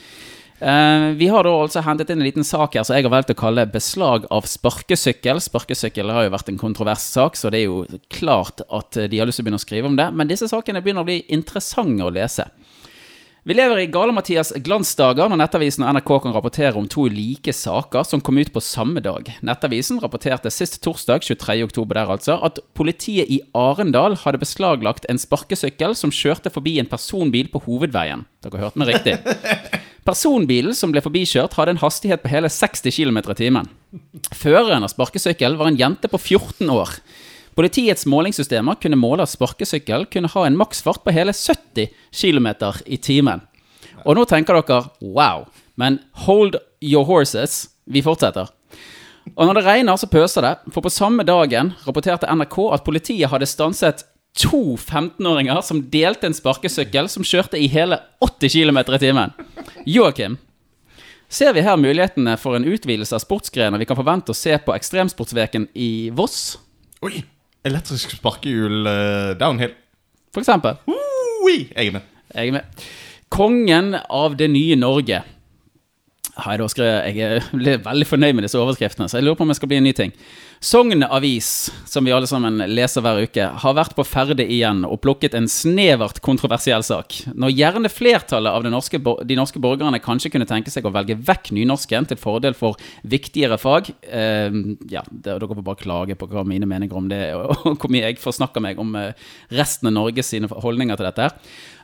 [0.59, 3.33] Eh, vi har da altså hentet inn en liten sak her som jeg har valgt
[3.35, 5.43] å kalle 'beslag av sparkesykkel'.
[5.43, 9.19] Sparkesykkel har jo vært en kontrovers sak, så det er jo klart at eh, de
[9.19, 10.13] har lyst til å begynne å skrive om det.
[10.15, 12.47] Men disse sakene begynner å bli interessante å lese.
[13.47, 18.07] Vi lever i Gale-Mathias glansdager når Nettavisen og NRK kan rapportere om to like saker
[18.09, 19.29] som kom ut på samme dag.
[19.45, 21.61] Nettavisen rapporterte sist torsdag, 23.
[21.67, 26.89] oktober der altså, at politiet i Arendal hadde beslaglagt en sparkesykkel som kjørte forbi en
[26.89, 28.25] personbil på hovedveien.
[28.41, 29.19] Dere hørte meg riktig.
[30.05, 33.71] Personbilen som ble forbikjørt, hadde en hastighet på hele 60 km i timen.
[34.37, 36.93] Føreren av sparkesykkel var en jente på 14 år.
[37.57, 42.49] Politiets målingssystemer kunne måle at sparkesykkel kunne ha en maksfart på hele 70 km
[42.85, 43.45] i timen.
[44.05, 45.47] Og nå tenker dere wow,
[45.81, 47.71] men hold your horses.
[47.89, 48.51] Vi fortsetter.
[49.33, 50.55] Og når det regner, så pøser det.
[50.75, 54.05] For på samme dagen rapporterte NRK at politiet hadde stanset
[54.39, 59.35] to 15-åringer som delte en sparkesykkel som kjørte i hele 80 km i timen.
[59.87, 60.37] Joakim,
[61.29, 64.75] ser vi her mulighetene for en utvidelse av sportsgrener vi kan forvente å se på
[64.75, 66.57] Ekstremsportsveken i Voss?
[67.07, 67.23] Oi!
[67.65, 69.73] Elektrisk sparkehjul uh, downhill.
[70.35, 70.77] For eksempel.
[70.91, 72.11] Oi, jeg er med.
[72.35, 72.83] Jeg er med.
[73.33, 75.23] Kongen av det nye Norge.
[76.35, 79.71] Har jeg ble veldig fornøyd med disse overskriftene, så jeg lurer på om det skal
[79.71, 80.15] bli en ny ting.
[80.65, 84.97] Sogn Avis, som vi alle sammen leser hver uke, har vært på ferde igjen og
[85.05, 87.19] plukket en snevert kontroversiell sak.
[87.37, 91.53] Når gjerne flertallet av norske, de norske borgerne kanskje kunne tenke seg å velge vekk
[91.59, 94.57] nynorsken til fordel for viktigere fag eh,
[94.91, 98.09] Ja, dere får bare klage på hva mine meninger om det er, og hvor mye
[98.09, 99.13] jeg forsnakker meg om eh,
[99.55, 100.33] resten av Norges
[100.65, 101.31] holdninger til dette.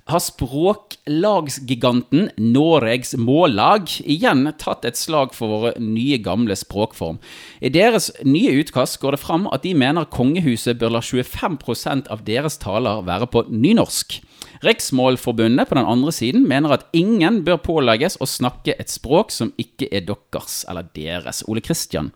[0.09, 7.19] Har språklagsgiganten Noregs Mållag igjen tatt et slag for våre nye, gamle språkform.
[7.61, 12.25] I deres nye utkast går det fram at de mener kongehuset bør la 25% av
[12.27, 14.21] deres taler være på nynorsk.
[14.65, 19.53] Riksmålforbundet på den andre siden mener at ingen bør pålegges å snakke et språk som
[19.61, 21.45] ikke er deres eller deres.
[21.49, 22.13] Ole Kristian.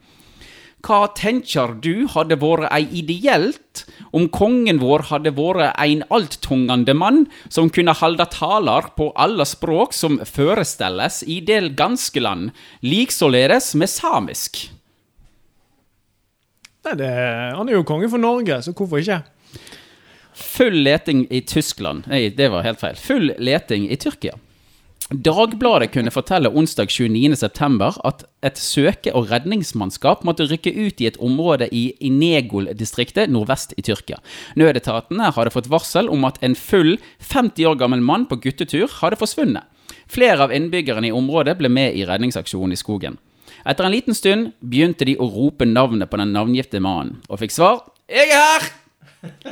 [0.84, 7.22] Hva tenker du hadde vært ei ideelt om kongen vår hadde vært ein alttungande mann
[7.48, 12.52] som kunne halda taler på alle språk som førestelles i det ganske land,
[12.84, 14.66] liksåledes med samisk?
[16.84, 17.12] Nei, det,
[17.56, 19.22] han er jo konge for Norge, så hvorfor ikke?
[20.34, 22.98] Full leting i Tyskland Nei, det var helt feil.
[22.98, 24.34] Full leting i Tyrkia.
[25.14, 31.18] Dagbladet kunne fortelle onsdag 29.9 at et søke- og redningsmannskap måtte rykke ut i et
[31.22, 34.18] område i Inegol-distriktet nordvest i Tyrkia.
[34.58, 39.20] Nødetatene hadde fått varsel om at en full 50 år gammel mann på guttetur hadde
[39.20, 39.62] forsvunnet.
[40.10, 43.18] Flere av innbyggerne i området ble med i redningsaksjonen i skogen.
[43.64, 47.52] Etter en liten stund begynte de å rope navnet på den navngifte mannen, og fikk
[47.54, 48.83] svar 'Jeg er her!'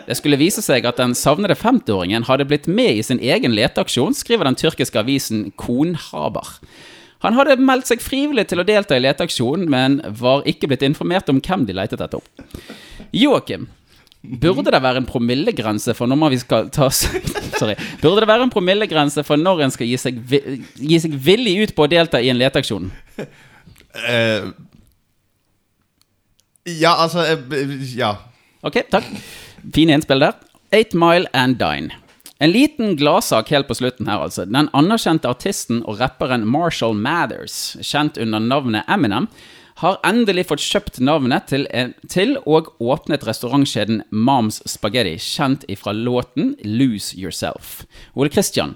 [0.06, 4.16] Det skulle vise seg at den savnede 50-åringen hadde blitt med i sin egen leteaksjon,
[4.16, 6.58] skriver den tyrkiske avisen Konhaber.
[7.22, 11.30] Han hadde meldt seg frivillig til å delta i leteaksjonen, men var ikke blitt informert
[11.30, 12.24] om hvem de letet etter.
[13.14, 13.68] Joakim,
[14.22, 16.88] burde det være en promillegrense for når man skal ta
[17.60, 17.76] Sorry.
[18.00, 20.18] Burde det være en promillegrense for når en skal gi seg,
[20.80, 22.90] gi seg villig ut på å delta i en leteaksjon?
[23.92, 24.50] Uh,
[26.66, 28.16] ja, altså eh, Ja.
[28.62, 29.06] Ok, takk.
[29.70, 30.34] Fine innspill der.
[30.72, 31.94] Eight Mile and Dine.
[32.42, 34.44] En liten gladsak helt på slutten her, altså.
[34.50, 39.28] Den anerkjente artisten og rapperen Marshall Mathers, kjent under navnet Eminem,
[39.82, 41.68] har endelig fått kjøpt navnet til,
[42.10, 47.84] til og åpnet restaurantkjeden Moms Spaghetti, kjent ifra låten Lose Yourself.
[48.14, 48.74] Ole Christian,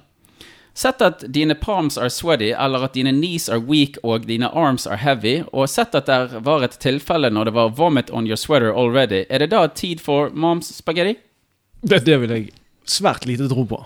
[0.76, 4.84] Sett at dine palms are sweaty, eller at dine knees are weak og dine arms
[4.86, 8.36] are heavy, og sett at det var et tilfelle når det var vomit on your
[8.36, 11.16] sweater already, er det da tid for moms spaghetti?
[11.80, 12.50] Det, det vil jeg
[12.84, 13.80] svært lite tro på.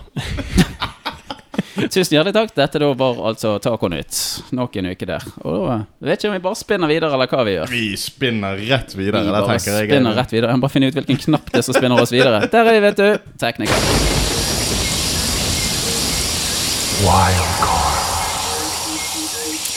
[1.91, 2.51] Tusen hjertelig takk.
[2.59, 4.13] Dette da var altså Taconytt.
[4.53, 5.23] Nok en uke der.
[5.47, 5.77] Og da
[6.11, 7.71] vet ikke om vi bare spinner videre, eller hva vi gjør.
[7.71, 9.23] Vi spinner rett Vi videre.
[9.25, 9.89] det bare tenker jeg.
[9.89, 10.51] spinner rett videre.
[10.53, 12.43] Jeg må bare finne ut hvilken knapp det er som spinner oss videre.
[12.51, 13.33] Der er vi, vet du.
[13.41, 14.40] Tekniker.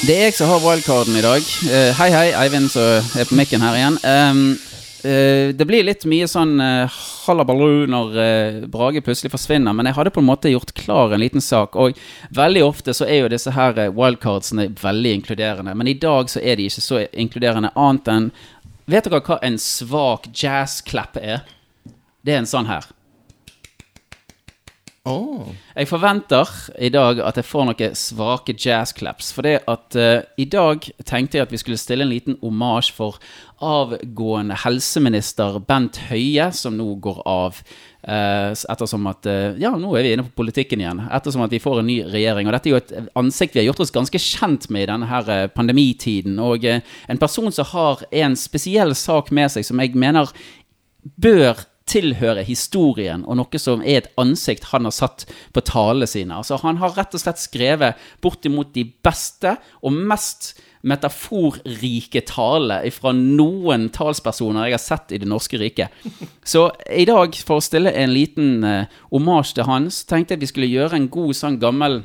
[0.05, 1.47] Det er jeg som har wildcarden i dag.
[1.65, 3.97] Uh, hei, hei, Eivind som er på mikken her igjen.
[4.05, 4.43] Um,
[5.07, 9.97] uh, det blir litt mye sånn uh, hallabaloo når uh, Brage plutselig forsvinner, men jeg
[9.97, 11.81] hadde på en måte gjort klar en liten sak.
[11.81, 11.97] Og
[12.37, 16.45] veldig ofte så er jo disse her eh, wildcardsene veldig inkluderende, men i dag så
[16.45, 18.31] er de ikke så inkluderende annet enn
[18.85, 21.47] Vet dere hva en svak jazzklapp er?
[22.25, 22.87] det er en sånn her.
[25.05, 25.51] Åh.
[25.77, 26.49] Jeg forventer
[26.81, 29.35] i dag at jeg får noen svake jazzclaps.
[29.37, 32.89] For det at uh, i dag tenkte jeg at vi skulle stille en liten omasj
[32.97, 33.19] for
[33.61, 37.61] avgående helseminister Bent Høie, som nå går av.
[38.01, 41.05] Uh, ettersom at uh, Ja, nå er vi inne på politikken igjen.
[41.13, 42.49] Ettersom at vi får en ny regjering.
[42.49, 45.11] Og dette er jo et ansikt vi har gjort oss ganske kjent med i denne
[45.13, 46.41] her pandemitiden.
[46.41, 50.33] Og en person som har en spesiell sak med seg som jeg mener
[51.21, 56.39] bør tilhøre historien, og noe som er et ansikt han har satt på talene sine.
[56.41, 63.15] Altså, han har rett og slett skrevet bortimot de beste og mest metaforrike talene fra
[63.17, 65.93] noen talspersoner jeg har sett i det norske riket.
[66.45, 70.53] Så i dag, for å stille en liten uh, omasj til hans, tenkte jeg vi
[70.53, 72.03] skulle gjøre en god sånn gammel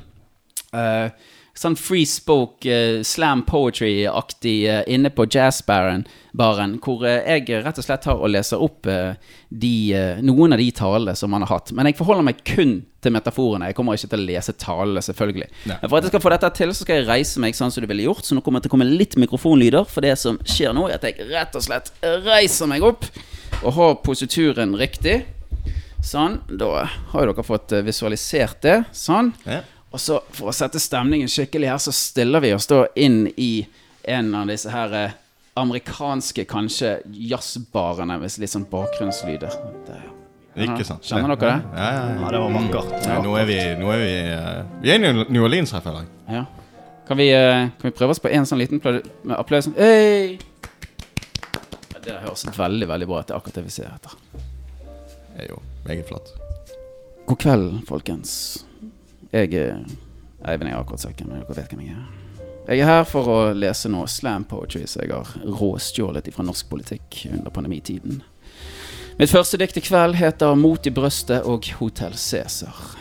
[0.75, 1.11] eh,
[1.59, 7.81] Sånn free spoke, uh, slam poetry-aktig uh, inne på jazzbaren, baren, hvor uh, jeg rett
[7.81, 9.71] og slett tar og leser opp de,
[10.23, 11.73] noen av de talene som han har hatt.
[11.75, 13.67] Men jeg forholder meg kun til metaforene.
[13.71, 15.49] Jeg kommer ikke til å lese talene, selvfølgelig.
[15.67, 15.77] Nei.
[15.81, 17.83] Men for at jeg skal få dette til, så skal jeg reise meg sånn som
[17.83, 18.23] du ville gjort.
[18.27, 19.89] Så nå kommer det til å komme litt mikrofonlyder.
[19.89, 21.91] For det som skjer nå, er at jeg rett og slett
[22.23, 23.09] reiser meg opp
[23.65, 25.17] og har posituren riktig.
[26.05, 26.39] Sånn.
[26.47, 28.77] Da har jo dere fått visualisert det.
[28.95, 29.33] Sånn.
[29.43, 29.59] Ja.
[29.89, 33.65] Og så for å sette stemningen skikkelig her, så stiller vi oss da inn i
[34.09, 35.17] en av disse her eh,
[35.59, 36.99] amerikanske kanskje
[37.29, 39.57] jazzbarene med litt sånn bakgrunnslyder.
[39.85, 39.97] Det,
[40.65, 41.05] Ikke sant.
[41.05, 41.73] Kjenner dere det?
[41.73, 42.21] Ja, ja, ja.
[42.21, 42.93] Ja, det var vakkert.
[43.07, 46.05] Ja, nå er vi, nå er vi, uh, vi er i New Orleans her, føler
[46.05, 46.39] jeg.
[46.39, 46.45] Ja.
[47.09, 49.69] Kan vi, uh, kan vi prøve oss på en sånn liten med applaus?
[49.77, 50.37] Hey!
[51.99, 53.27] Det høres veldig, veldig bra ut.
[53.27, 54.15] Det er akkurat det vi ser etter.
[55.33, 56.33] Det er jo meget flott.
[57.29, 58.33] God kveld, folkens.
[59.31, 59.83] Jeg er
[60.47, 61.29] Eivind, jeg akkurat sagt er.
[61.29, 62.07] Dere vet hvem jeg er.
[62.69, 66.69] Jeg er her for å lese noe slam poetry som jeg har råstjålet fra norsk
[66.69, 68.21] politikk under pandemitiden.
[69.19, 72.95] Mitt første dikt i kveld heter 'Mot i brøstet' og 'Hotell Cæsar'.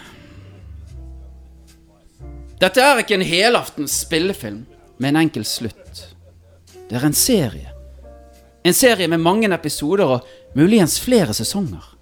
[2.60, 4.66] Dette er ikke en helaftens spillefilm
[4.98, 6.14] med en enkel slutt.
[6.90, 7.70] Det er en serie.
[8.64, 11.97] En serie med mange episoder og muligens flere sesonger.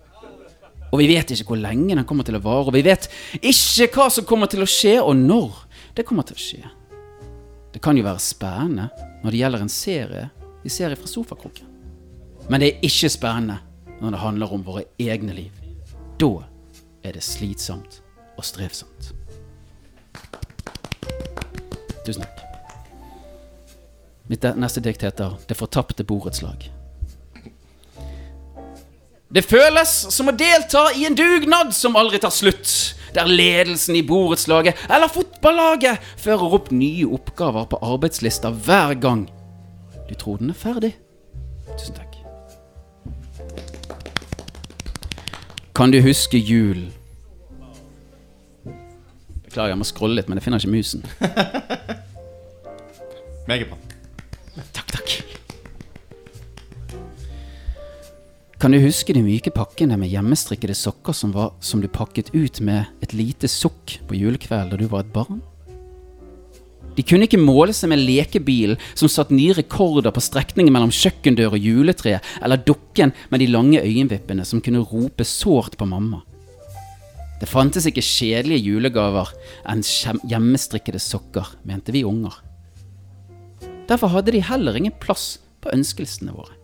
[0.93, 3.09] Og vi vet ikke hvor lenge den kommer til å vare, og vi vet
[3.41, 5.63] ikke hva som kommer til å skje, og når
[5.97, 6.63] det kommer til å skje.
[7.75, 8.89] Det kan jo være spennende
[9.23, 10.29] når det gjelder en serie
[10.63, 11.69] vi ser fra sofakroken.
[12.49, 13.59] Men det er ikke spennende
[14.01, 15.63] når det handler om våre egne liv.
[16.21, 16.31] Da
[17.05, 18.01] er det slitsomt
[18.37, 19.13] og strevsomt.
[22.07, 22.43] Tusen takk.
[24.31, 26.76] Mitt neste dikt heter 'Det fortapte borettslag'.
[29.27, 32.71] Det føles som å delta i en dugnad som aldri tar slutt.
[33.17, 39.25] Der ledelsen i borettslaget eller fotballaget fører opp nye oppgaver på arbeidslista hver gang.
[40.07, 40.93] Du tror den er ferdig?
[41.73, 42.13] Tusen takk.
[45.77, 46.93] Kan du huske julen?
[49.45, 51.03] Beklager, jeg må scrolle litt, men jeg finner ikke musen.
[53.51, 53.77] Meget bra.
[54.73, 54.86] Takk,
[58.57, 62.63] Kan du huske de myke pakkene med hjemmestrikkede sokker som, var, som du pakket ut
[62.65, 65.43] med et lite sukk på julekvelden da du var et barn?
[66.97, 71.59] De kunne ikke måle seg med lekebilen som satt nye rekorder på strekningen mellom kjøkkendør
[71.59, 76.23] og juletre, eller dukken med de lange øyenvippene som kunne rope sårt på mamma.
[77.37, 79.37] Det fantes ikke kjedelige julegaver
[79.69, 82.41] enn hjemmestrikkede sokker, mente vi unger.
[83.85, 86.56] Derfor hadde de heller ingen plass på ønskelsene våre.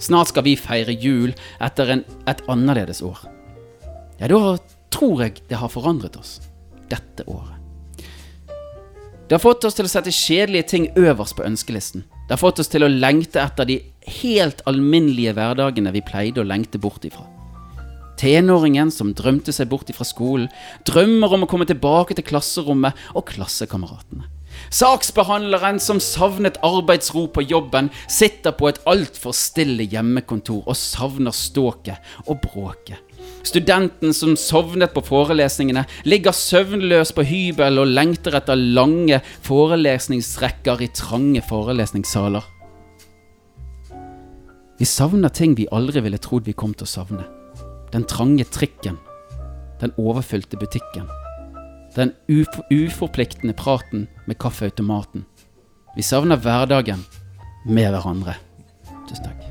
[0.00, 3.20] Snart skal vi feire jul etter en, et annerledes år.
[4.20, 4.56] Ja, da
[4.92, 6.38] tror jeg det har forandret oss.
[6.90, 7.56] Dette året.
[9.30, 12.02] Det har fått oss til å sette kjedelige ting øverst på ønskelisten.
[12.26, 13.76] Det har fått oss til å lengte etter de
[14.22, 17.28] helt alminnelige hverdagene vi pleide å lengte bort ifra.
[18.18, 20.50] Tenåringen som drømte seg bort ifra skolen,
[20.88, 24.26] drømmer om å komme tilbake til klasserommet og klassekameratene.
[24.70, 31.98] Saksbehandleren som savnet arbeidsro på jobben, sitter på et altfor stille hjemmekontor og savner ståket
[32.28, 33.00] og bråket.
[33.42, 40.90] Studenten som sovnet på forelesningene, ligger søvnløs på hybel og lengter etter lange forelesningsrekker i
[40.94, 42.46] trange forelesningssaler.
[44.78, 47.26] Vi savner ting vi aldri ville trodd vi kom til å savne.
[47.90, 49.02] Den trange trikken.
[49.82, 51.10] Den overfylte butikken.
[51.94, 52.12] Den
[52.70, 55.24] uforpliktende praten med kaffeautomaten.
[55.96, 57.02] Vi savner hverdagen
[57.66, 58.36] med hverandre.
[59.08, 59.46] Tusen takk.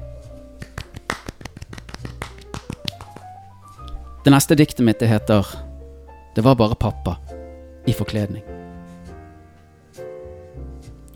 [4.23, 5.47] Det neste diktet mitt heter
[6.36, 7.17] Det var bare pappa
[7.88, 8.43] i forkledning.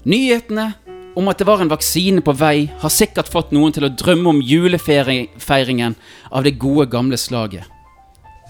[0.04, 0.74] Nyhetene
[1.16, 4.34] om at det var en vaksine på vei, har sikkert fått noen til å drømme
[4.34, 5.96] om julefeiringen
[6.32, 7.70] av det gode, gamle slaget.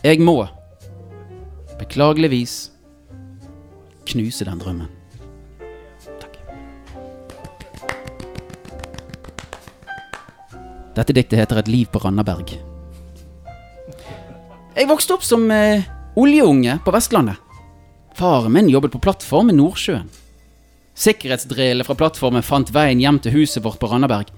[0.03, 0.47] Jeg må,
[1.83, 2.71] beklageligvis,
[4.07, 4.89] knuse den drømmen.
[6.21, 6.37] Takk.
[10.95, 12.55] Dette diktet heter Et liv på Randaberg.
[14.73, 15.85] Jeg vokste opp som eh,
[16.17, 17.39] oljeunge på Vestlandet.
[18.17, 20.07] Faren min jobbet på plattform i Nordsjøen.
[20.93, 24.29] Sikkerhetsdrillene fra plattformen fant veien hjem til huset vårt på Randaberg.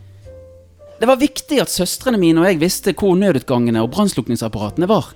[0.95, 5.11] Det var viktig at søstrene mine og jeg visste hvor nødutgangene og brannslukningsapparatene var.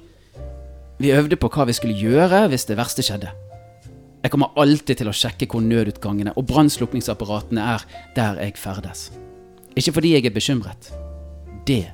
[1.00, 3.32] Vi øvde på hva vi skulle gjøre hvis det verste skjedde.
[4.20, 7.86] Jeg kommer alltid til å sjekke hvor nødutgangene og brannslukningsapparatene er
[8.18, 9.06] der jeg ferdes.
[9.80, 10.90] Ikke fordi jeg er bekymret.
[11.68, 11.86] Det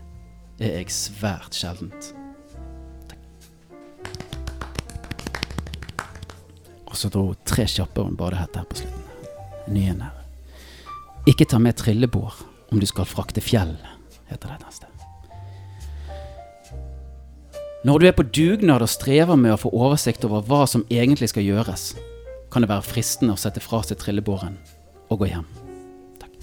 [0.57, 2.15] er jeg svært sjeldent.
[6.89, 9.05] Og så dro tre kjappe og en badehette her på slutten.
[9.75, 10.17] Nyen her.
[11.29, 12.41] Ikke ta med trillebår
[12.73, 13.77] om du skal frakte fjell,
[14.31, 14.94] heter det neste.
[17.85, 21.27] Når du er på dugnad og strever med å få oversikt over hva som egentlig
[21.29, 21.91] skal gjøres,
[22.49, 24.55] kan det være fristende å sette fra seg trillebåren
[25.13, 25.45] og gå hjem.
[26.17, 26.33] Takk.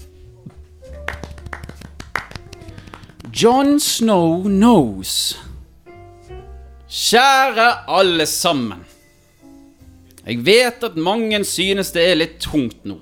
[3.35, 5.35] John Snow knows.
[6.87, 8.87] Kjære alle sammen.
[10.23, 13.01] Jeg vet at mange synes det er litt tungt nå.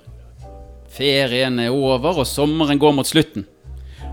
[0.89, 3.45] Ferien er over, og sommeren går mot slutten.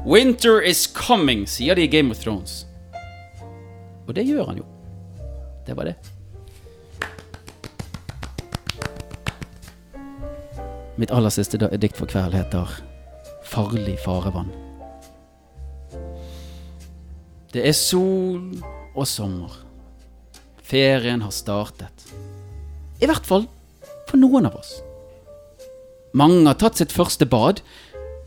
[0.04, 2.67] Winter is coming, sier de i Game of Thrones.
[4.08, 4.66] Og det gjør han jo.
[5.68, 5.96] Det var det.
[10.98, 12.72] Mitt aller siste dikt for kveld heter
[13.46, 14.50] Farlig farevann.
[17.52, 18.58] Det er sol
[18.96, 19.52] og sommer.
[20.68, 22.08] Ferien har startet.
[23.00, 23.46] I hvert fall
[24.08, 24.74] for noen av oss.
[26.18, 27.62] Mange har tatt sitt første bad.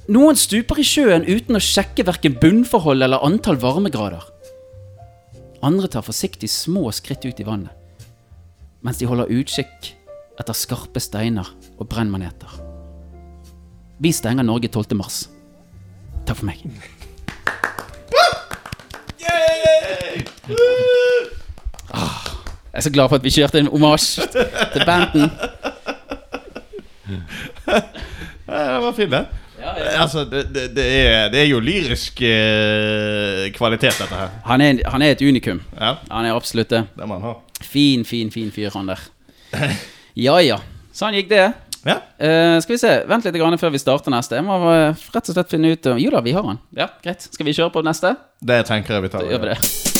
[0.09, 4.23] Noen stuper i sjøen uten å sjekke verken bunnforhold eller antall varmegrader.
[5.61, 7.69] Andre tar forsiktig små skritt ut i vannet,
[8.81, 9.91] mens de holder utkikk
[10.41, 11.45] etter skarpe steiner
[11.77, 12.49] og brennmaneter.
[14.01, 14.97] Vi stenger Norge 12.
[14.97, 15.27] mars.
[16.25, 16.65] Takk for meg.
[21.93, 22.25] Ah,
[22.71, 24.25] jeg er så glad for at vi kjørte en omasj
[24.73, 25.29] til banden.
[28.49, 28.91] Det var
[29.61, 29.93] fint, det.
[30.01, 34.35] Altså, det, det, det, er, det er jo lyrisk eh, kvalitet, dette her.
[34.49, 35.61] Han er, han er et unikum.
[35.77, 36.85] Ja, Han er absolutt det.
[36.97, 37.35] det må han ha.
[37.61, 39.03] Fin, fin, fin fyr, han der.
[40.19, 40.57] Ja ja.
[40.91, 41.45] Sånn gikk det.
[41.87, 41.95] Ja.
[42.21, 44.37] Uh, skal vi se, Vent litt grann før vi starter neste.
[44.37, 46.59] Jeg må eh, rett og slett finne ut Jo da, vi har han.
[46.77, 47.25] Ja, Greit.
[47.31, 48.13] Skal vi kjøre på neste?
[48.43, 49.25] Det tenker jeg vi tar.
[49.25, 49.90] Da gjør vi det.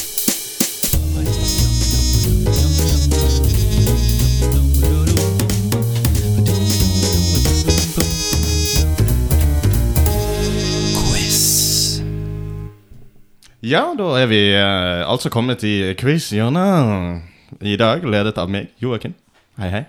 [13.61, 17.27] Ja, da er vi eh, altså kommet i quiz-hjørnet.
[17.61, 19.13] I dag ledet av meg, Joakim.
[19.61, 19.81] Hei, hei.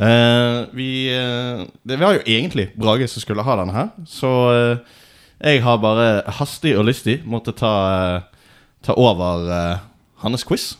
[0.00, 4.96] Eh, vi, eh, det var jo egentlig Brage som skulle ha denne her, så eh,
[5.42, 7.74] jeg har bare hastig og lystig måttet ta,
[8.16, 8.48] eh,
[8.88, 9.84] ta over eh,
[10.24, 10.70] hans quiz.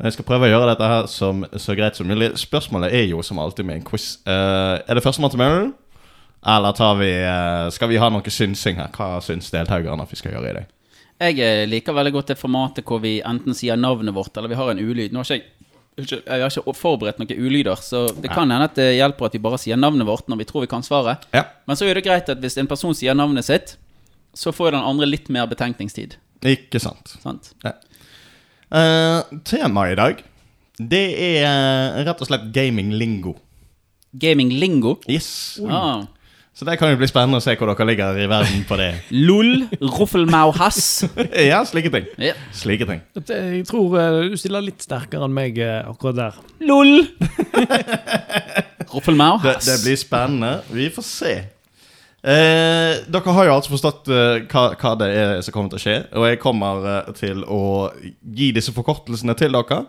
[0.00, 2.32] Jeg skal prøve å gjøre dette her som så greit som mulig.
[2.40, 4.14] Spørsmålet er jo som alltid med en quiz.
[4.24, 5.68] Eh, er det førstemann til mølla?
[6.48, 8.88] Eller tar vi, eh, skal vi ha noe synsing her?
[8.96, 10.78] Hva syns deltakerne at vi skal gjøre i dag?
[11.22, 14.58] Jeg eh, liker veldig godt det formatet hvor vi enten sier navnet vårt, eller vi
[14.58, 15.12] har en ulyd.
[15.12, 15.50] Nå har ikke
[15.92, 19.34] jeg jeg har ikke forberedt noen ulyder, så det kan hende at det hjelper at
[19.36, 21.26] vi bare sier navnet vårt når vi tror vi kan svaret.
[21.36, 21.44] Ja.
[21.68, 23.74] Men så er det greit at hvis en person sier navnet sitt,
[24.32, 26.16] så får den andre litt mer betenkningstid.
[26.48, 27.12] Ikke sant.
[27.20, 27.52] Sant?
[27.62, 30.22] Uh, Temaet i dag,
[30.80, 33.36] det er eh, rett og slett gaming-lingo.
[34.16, 34.96] Gaming lingo.
[35.08, 35.60] Yes.
[35.68, 36.08] Ah.
[36.52, 38.90] Så det kan jo bli spennende å se hvor dere ligger i verden på det.
[39.28, 40.82] Lol, ruffelmauhass.
[41.50, 42.10] ja, slike ting.
[42.20, 42.34] Ja.
[42.52, 43.00] Slike ting.
[43.16, 46.38] Jeg tror eh, du stiller litt sterkere enn meg eh, akkurat der.
[46.68, 46.92] Lol.
[48.92, 49.64] Det, Ruffelmauhass.
[49.64, 50.50] det blir spennende.
[50.68, 51.30] Vi får se.
[52.22, 55.82] Eh, dere har jo altså forstått eh, hva, hva det er som kommer til å
[55.86, 55.94] skje.
[56.20, 57.60] Og jeg kommer eh, til å
[58.36, 59.80] gi disse forkortelsene til dere.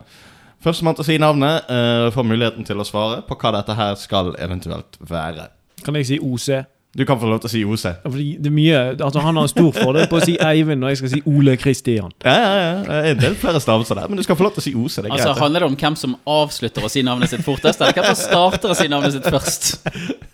[0.64, 3.98] Førstemann til å si navnet eh, får muligheten til å svare på hva dette her
[4.00, 5.50] skal eventuelt være.
[5.84, 6.64] Kan jeg si OC?
[6.94, 7.84] Du kan få lov til å si OC.
[8.04, 10.92] Fordi det er mye, altså Han har en stor fordel på å si Eivind når
[10.92, 12.12] jeg skal si Ole Kristian.
[12.22, 12.76] Ja, ja, ja.
[12.86, 14.74] Det er en del flere stavelser der, men du skal få lov til å si
[14.78, 14.98] OC.
[15.00, 15.42] Det er Altså, greit.
[15.42, 18.74] Handler det om hvem som avslutter å si navnet sitt fortest, eller hvem som starter
[18.74, 19.72] å si navnet sitt først?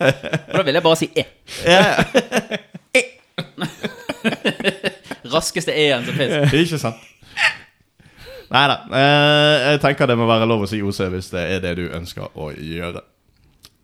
[0.04, 1.24] Og da vil jeg bare si E.
[1.64, 2.04] Ja,
[2.92, 3.06] e.
[5.32, 6.52] Raskeste E-en som fins.
[6.60, 7.08] Ikke sant?
[8.50, 8.76] Nei da.
[8.98, 11.84] Eh, jeg tenker det må være lov å si OC hvis det er det du
[11.94, 13.00] ønsker å gjøre.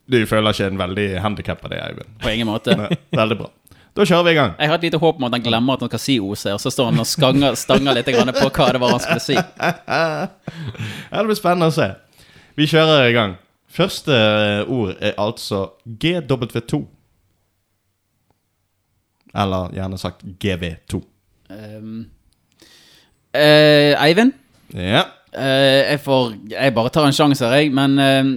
[0.06, 2.10] Du føler ikke en veldig handikap av det, Eivind.
[2.22, 2.76] På ingen måte.
[2.78, 3.50] Nei, Veldig bra.
[3.96, 4.50] Da kjører vi i gang.
[4.60, 6.60] Jeg har et lite håp om at han glemmer at han skal si OC, og
[6.60, 9.36] så står han og skanger, stanger litt på hva det var han skulle si.
[9.96, 11.88] Ja, det blir spennende å se.
[12.60, 13.38] Vi kjører i gang.
[13.76, 16.82] Første eh, ord er altså GW2.
[19.36, 21.00] Eller gjerne sagt GV2.
[21.50, 22.06] Um,
[23.36, 24.32] uh, Eivind,
[24.74, 25.04] Ja.
[25.36, 28.30] Uh, jeg får Jeg bare tar en sjanse jeg, men eh,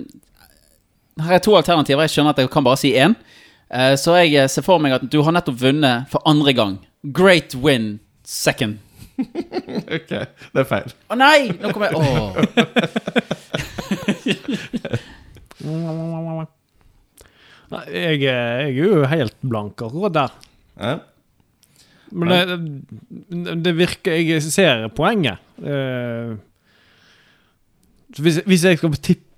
[1.20, 2.02] Her er to alternativer.
[2.06, 3.16] Jeg skjønner at jeg kan bare si én.
[3.70, 6.78] Eh, så jeg eh, ser for meg at du har nettopp vunnet for andre gang.
[7.16, 8.80] Great win second.
[9.90, 10.94] Ok, det er feil.
[11.12, 11.50] Å nei!
[11.60, 12.32] Nå kommer jeg Åh.
[17.70, 20.38] Nei, jeg, er- jeg er jo helt blank akkurat der.
[20.80, 20.94] Ja.
[22.10, 22.32] Men
[23.30, 25.38] det, det virker Jeg ser poenget.
[25.62, 26.32] Eh,
[28.18, 28.90] hvis, hvis jeg skal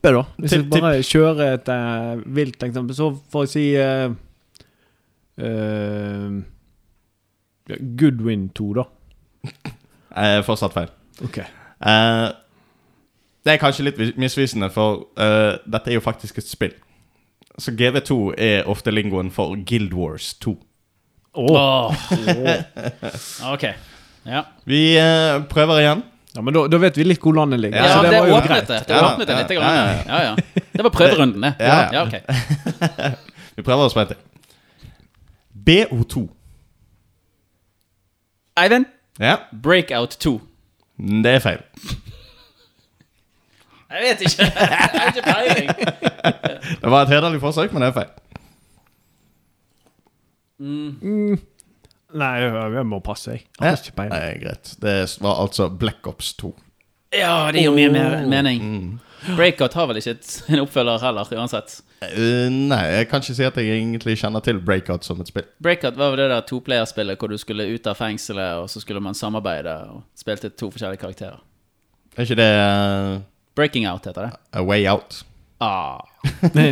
[0.02, 3.76] tippe, da Hvis Tipp, jeg bare kjører et uh, vilt eksempel, så får jeg si
[3.78, 4.10] uh,
[7.98, 8.84] Goodwin 2, da.
[10.12, 10.90] Eh, fortsatt feil.
[11.24, 11.38] Ok.
[11.40, 12.30] Eh,
[13.48, 16.74] det er kanskje litt vis- misvisende, for eh, dette er jo faktisk et spill.
[17.56, 20.52] Så GV2 er ofte lingoen for Guild Wars 2.
[21.40, 21.96] Åh.
[23.54, 23.64] Ok.
[24.28, 24.42] Ja.
[24.68, 24.82] Vi
[25.50, 26.04] prøver igjen.
[26.36, 27.78] Ja, men da, da vet vi litt hvor landet ligger.
[27.84, 28.68] Ja, så det, det var jo åpnet greit.
[28.68, 28.88] det.
[28.88, 29.50] Det Ja, åpnet det litt.
[29.52, 30.36] ja, ja, Ja, ja.
[30.74, 31.54] Det var prøverunden, det.
[31.60, 32.16] Ja, Ja, ok.
[33.58, 34.18] Vi prøver oss på en til.
[35.68, 36.24] BO2.
[38.64, 38.86] Eivind,
[39.20, 40.42] Ja, Breakout 2.
[41.24, 41.60] det er feil.
[43.92, 44.44] Jeg vet ikke.
[44.44, 44.52] Jeg
[44.94, 45.70] har ikke peiling.
[46.82, 48.12] Det var et hederlig forsøk, men det er feil.
[52.18, 53.46] Nei, jeg, må passe, jeg.
[53.62, 54.18] Har ikke peiling.
[54.18, 54.74] Nei, greit.
[54.82, 56.52] Det var altså Black Ops 2.
[57.16, 59.00] Ja, det gir mye mer mening.
[59.36, 60.16] Breakout har vel ikke
[60.50, 61.82] en oppfølger heller, uansett.
[62.02, 65.46] Uh, nei, jeg kan ikke si at jeg egentlig kjenner til Breakout som et spill.
[65.62, 69.04] Breakout var jo det der toplayerspillet hvor du skulle ut av fengselet, og så skulle
[69.04, 71.44] man samarbeide og spilte to forskjellige karakterer.
[72.18, 73.20] Er ikke det uh,
[73.56, 74.40] Breaking Out heter det.
[74.58, 75.22] A Way Out?
[75.62, 76.02] Ah.
[76.42, 76.72] Det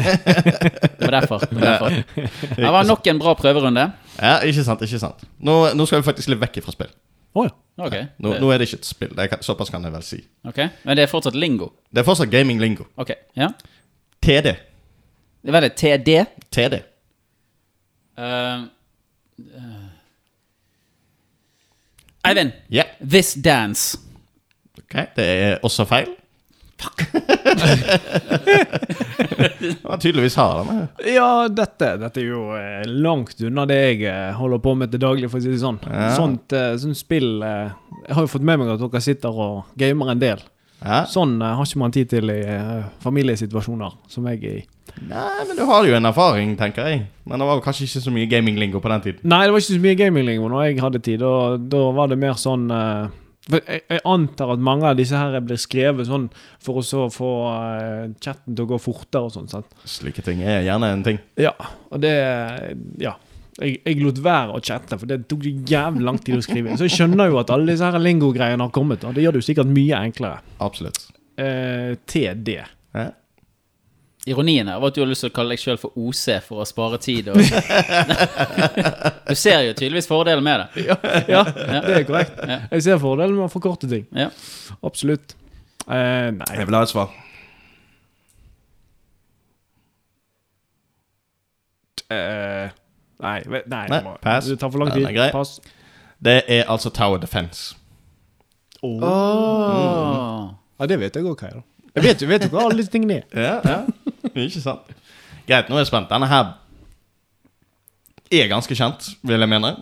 [0.99, 1.39] var derfor.
[1.45, 2.03] Det var derfor.
[2.55, 3.91] Det var nok en bra prøverunde.
[4.19, 5.23] Ja, ikke sant, ikke sant.
[5.39, 6.91] Nå, nå skal vi faktisk litt vekk fra spill.
[7.37, 7.53] Oh, ja.
[7.79, 7.95] Ok.
[8.19, 9.11] Nå, nå er det ikke et spill.
[9.15, 10.19] Det kan, såpass kan jeg vel si.
[10.47, 10.59] ok.
[10.83, 11.71] Men det er fortsatt lingo.
[11.93, 12.89] Det er fortsatt gaming-lingo.
[12.99, 13.13] Ok.
[13.39, 13.51] Ja.
[14.25, 14.55] TD.
[15.47, 16.17] Hva er det TD.
[16.51, 16.81] TD.
[18.19, 18.67] Uh,
[19.39, 19.87] uh.
[22.27, 22.51] Eivind.
[22.73, 22.83] Ja.
[22.99, 23.99] This Dance.
[24.81, 26.11] Ok, det er også feil.
[29.83, 30.77] Han tydeligvis har den.
[30.79, 30.85] eh.
[31.13, 35.01] Ja, dette, dette er jo eh, langt unna det jeg eh, holder på med til
[35.03, 35.79] daglig, for å si det sånn.
[35.85, 36.09] Ja.
[36.17, 40.07] Sånt, eh, sånt spill Jeg har jo fått med meg at dere sitter og gamer
[40.13, 40.39] en del.
[40.79, 41.01] Ja.
[41.11, 42.39] Sånn har ikke man tid til i
[43.03, 44.63] familiesituasjoner som jeg er i.
[45.09, 46.97] Nei, men du har jo en erfaring, tenker jeg.
[47.27, 49.19] Men det var kanskje ikke så mye gaming-lingo på den tiden.
[49.29, 51.19] Nei, det var ikke så mye gaminglingo når jeg hadde tid.
[51.21, 53.11] Da, da var det mer sånn for
[53.49, 56.27] jeg, jeg antar at mange av disse her blir skrevet sånn
[56.63, 59.49] for å så få uh, chatten til å gå fortere og sånn.
[59.51, 59.71] sant?
[59.89, 61.19] Slike ting er gjerne en ting.
[61.39, 61.55] Ja,
[61.89, 62.13] og det
[63.01, 63.15] Ja.
[63.59, 66.77] Jeg, jeg lot være å chatte, for det tok jævlig lang tid å skrive.
[66.79, 69.03] Så jeg skjønner jo at alle disse her lingo-greiene har kommet.
[69.03, 70.39] Og det gjør det jo sikkert mye enklere.
[70.63, 71.09] Absolutt.
[71.35, 72.53] Eh, TD.
[72.95, 73.09] Ja.
[74.27, 76.59] Ironien her var at du har lyst til å kalle deg sjøl for OC for
[76.61, 77.29] å spare tid.
[77.31, 77.39] Og...
[79.29, 80.83] du ser jo tydeligvis fordelen med det.
[80.89, 80.97] Ja,
[81.29, 81.43] ja,
[81.85, 82.35] det er korrekt.
[82.43, 82.57] Ja.
[82.75, 84.03] Jeg ser fordelen med å forkorte ting.
[84.11, 84.27] Ja.
[84.83, 85.37] Absolutt.
[85.87, 86.51] Eh, nei.
[86.59, 87.15] Jeg vil ha et svar.
[92.09, 92.69] Eh,
[93.23, 94.45] nei, nei, Nei, må- pass.
[94.51, 95.05] Det tar for lang tid.
[95.07, 95.31] er.
[95.31, 95.59] Pass.
[96.19, 97.75] Det er altså Tower Defense.
[98.83, 100.49] Åh.
[100.79, 101.63] Ja, det vet jeg òg er.
[101.95, 103.23] Jeg vet jo hva alle disse tingene er.
[103.33, 103.79] Ja, ja.
[104.45, 104.89] Ikke sant?
[105.47, 106.09] Greit, nå er jeg spent.
[106.11, 106.53] Denne her
[108.31, 109.73] er ganske kjent, vil jeg mene.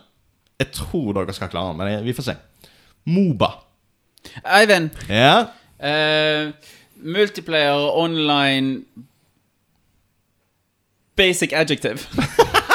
[0.60, 2.38] Jeg tror dere skal klare den, men vi får se.
[3.06, 3.52] Moba.
[4.46, 4.90] Eivind.
[5.10, 5.46] Ja.
[5.78, 6.52] Uh,
[6.96, 8.84] multiplayer online
[11.18, 12.00] Basic adjective.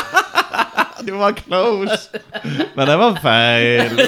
[1.06, 2.08] Du var close.
[2.76, 3.98] Men det var feil.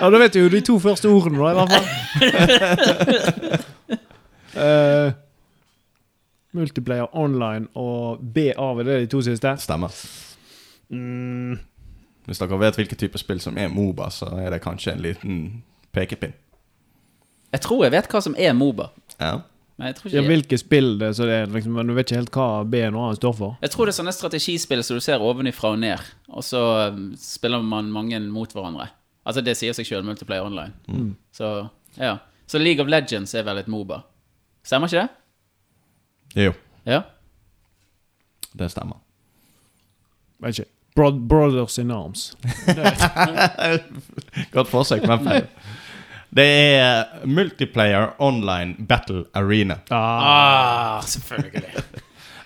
[0.00, 1.84] Ja, Da vet du jo de to første ordene, da, i hvert fall.
[4.58, 5.12] Eh,
[6.56, 9.54] multiplayer online og BA, var det de to siste?
[9.62, 9.94] Stemmer.
[10.90, 11.58] Mm,
[12.26, 15.38] Hvis dere vet hvilken type spill som er Moba, så er det kanskje en liten
[15.96, 16.34] pekepinn.
[17.52, 18.90] Jeg tror jeg vet hva som er Moba.
[19.20, 19.38] Ja.
[19.78, 22.08] Men jeg tror ja, hvilke spill det er, så det er liksom, men du vet
[22.10, 23.58] ikke helt hva B-A står for?
[23.62, 27.12] Jeg tror det er sånne strategispill som du ser ovenifra og ned, og så um,
[27.20, 28.88] spiller man mange mot hverandre.
[29.28, 30.74] Altså Det sier seg sjøl, multiplayer online.
[31.36, 32.16] Så ja
[32.48, 34.00] Så League of Legends er vel et Moba.
[34.68, 36.42] Stemmer ikke det?
[36.44, 36.52] Jo,
[36.86, 37.00] Ja.
[38.58, 38.98] det stemmer.
[40.44, 40.70] Vet ikke.
[40.98, 42.32] Bro Brothers in Arms.
[44.54, 45.46] Godt forsøk, men feil.
[46.36, 46.44] Det
[46.76, 49.78] er Multiplayer Online Battle Arena.
[49.90, 51.62] Ah, selvfølgelig.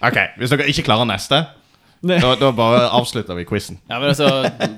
[0.02, 1.36] Ok, Hvis dere ikke klarer neste,
[2.02, 3.76] da, da bare avslutter vi quizen.
[3.86, 4.26] Ja, men altså,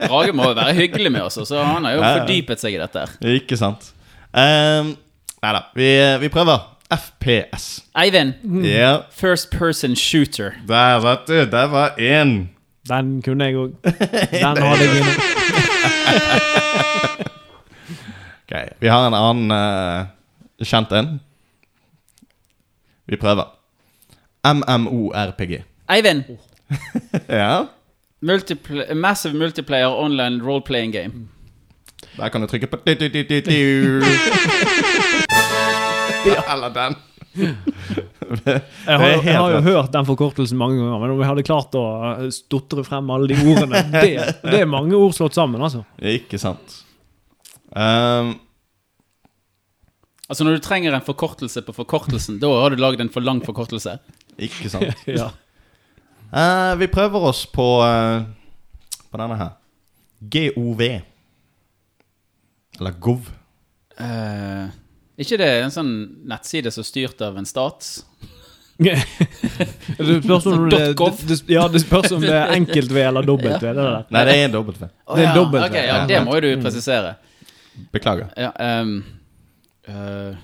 [0.02, 3.06] Drage må jo være hyggelig med oss, så han har jo fordypet seg i dette.
[3.06, 3.30] her.
[3.38, 3.86] Ikke sant?
[4.36, 4.90] Um,
[5.40, 5.88] Nei da, vi,
[6.20, 6.60] vi prøver.
[6.92, 7.82] FPS.
[7.96, 8.32] Eivind,
[8.64, 10.50] Ja, first person shooter.
[10.68, 11.50] der vet du.
[11.50, 12.48] Der var én.
[12.88, 13.70] Den kunne jeg òg.
[13.84, 15.10] Den hadde jeg inne.
[18.44, 20.06] Ok, Vi har en annen uh,
[20.64, 21.20] kjent en.
[23.06, 23.44] Vi prøver.
[24.44, 25.62] MMORPG.
[25.90, 26.22] Eivind,
[27.28, 27.62] Ja,
[28.20, 31.12] multipl massive multiplayer online role-playing game.
[32.16, 32.76] der kan du trykke på
[36.52, 36.96] Eller den.
[37.34, 37.50] Jeg
[38.86, 41.74] har, er jeg har jo hørt den forkortelsen mange ganger, men om jeg hadde klart
[41.78, 44.12] å eh, stotre frem alle de ordene Det,
[44.44, 45.82] det er mange ord slått sammen, altså.
[45.98, 46.80] Ikke sant.
[47.74, 48.36] Um,
[50.24, 53.42] Altså Når du trenger en forkortelse på forkortelsen, da har du lagd en for lang
[53.44, 53.98] forkortelse.
[54.38, 55.04] ikke sant.
[55.20, 55.28] Ja.
[56.32, 58.24] uh, vi prøver oss på uh,
[59.10, 59.52] På denne her.
[60.24, 60.80] GOV.
[62.80, 63.28] Eller GOV.
[64.00, 64.70] Eh,
[65.20, 65.92] ikke det en sånn
[66.26, 67.90] nettside som er styrt av en stat?
[68.84, 73.22] Det spørs om det, det, det, ja, det spørs om det er enkelt V eller
[73.22, 73.68] dobbelt V.
[73.68, 74.08] Det er det der.
[74.10, 74.88] Nei, det er en dobbelt V.
[74.88, 75.34] Å, Det er ja.
[75.36, 77.12] dobbelt, okay, ja, det må jo du presisere.
[77.94, 78.32] Beklager.
[78.34, 78.50] Ja,
[78.82, 78.96] um,
[79.86, 80.42] eh,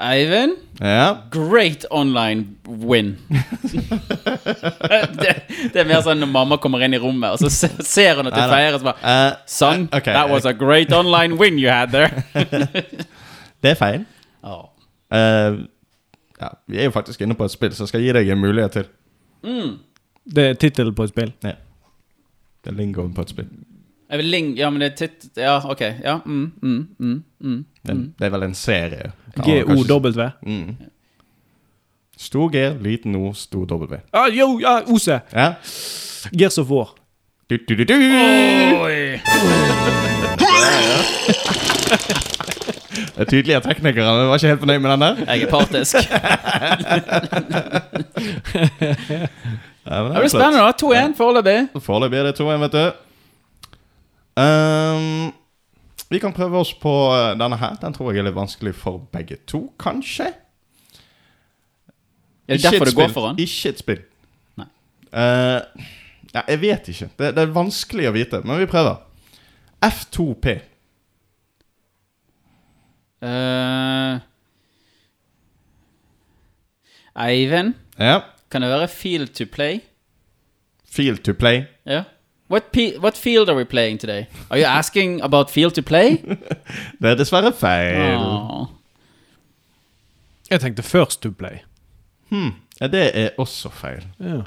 [0.00, 1.16] Eivind, Ja.
[1.30, 3.18] great online win.
[5.20, 5.34] det,
[5.72, 7.50] det er mer sånn når mamma kommer inn i rommet, og så
[7.84, 10.14] ser hun at det feirer, og så bare Eh, Son, uh, okay.
[10.14, 12.24] that was a great online win you had there.
[13.62, 14.04] Det er feil.
[14.42, 14.64] Oh.
[15.12, 15.68] Uh,
[16.40, 18.40] ja, vi er jo faktisk inne på et spill, så jeg skal gi deg en
[18.42, 18.88] mulighet til.
[20.34, 21.30] Det er tittelen på et spill.
[21.42, 23.52] Det er lingoen på et spill.
[24.12, 25.28] Ja, men det er titt...
[25.36, 25.80] Ja, ok.
[25.80, 27.64] Ja, mm, mm, mm, mm.
[27.82, 29.12] Det, det er vel en serie.
[29.36, 30.30] G-O-W.
[30.46, 30.76] Mm.
[32.16, 33.96] Stor G, liten O, stor W.
[34.12, 35.20] Ah, jo, ja, Ose!
[35.32, 35.54] Ja.
[36.32, 36.94] Gears of War.
[37.50, 37.94] Du, du, du, du.
[37.94, 39.18] Oi!
[43.12, 45.16] Det er tydelig at teknikerne var ikke helt fornøyd med den der.
[45.28, 45.96] Jeg er partisk.
[49.86, 50.72] Ja, Det blir spennende, da.
[50.78, 51.82] 2-1 foreløpig.
[51.82, 52.84] Foreløpig er det 2-1, vet du.
[54.38, 55.32] Ehm,
[56.12, 57.76] vi kan prøve oss på eh, denne her.
[57.82, 60.30] Den tror jeg er litt vanskelig for begge to, kanskje.
[62.48, 63.38] Er det Ikke derfor et det går for han?
[63.40, 64.02] Ikke et spill.
[64.60, 64.66] Nei.
[65.12, 65.86] Uh,
[66.34, 67.08] ja, jeg vet ikke.
[67.18, 69.00] Det, det er vanskelig å vite, men vi prøver.
[69.82, 70.56] F2P.
[73.22, 74.18] Uh,
[77.22, 78.20] Eivind, Ja.
[78.50, 79.80] kan det være field to play?
[80.90, 81.64] Field to play.
[81.86, 82.02] Ja.
[82.52, 82.64] What,
[83.00, 84.26] what field are we playing today?
[84.50, 86.16] Are you asking about field to play?
[87.00, 88.16] Det er dessverre feil.
[88.20, 88.66] Åh.
[90.50, 91.62] Jeg tenkte First to Play.
[92.28, 92.50] Hmm.
[92.80, 94.02] Ja, det er også feil.
[94.20, 94.42] Ja.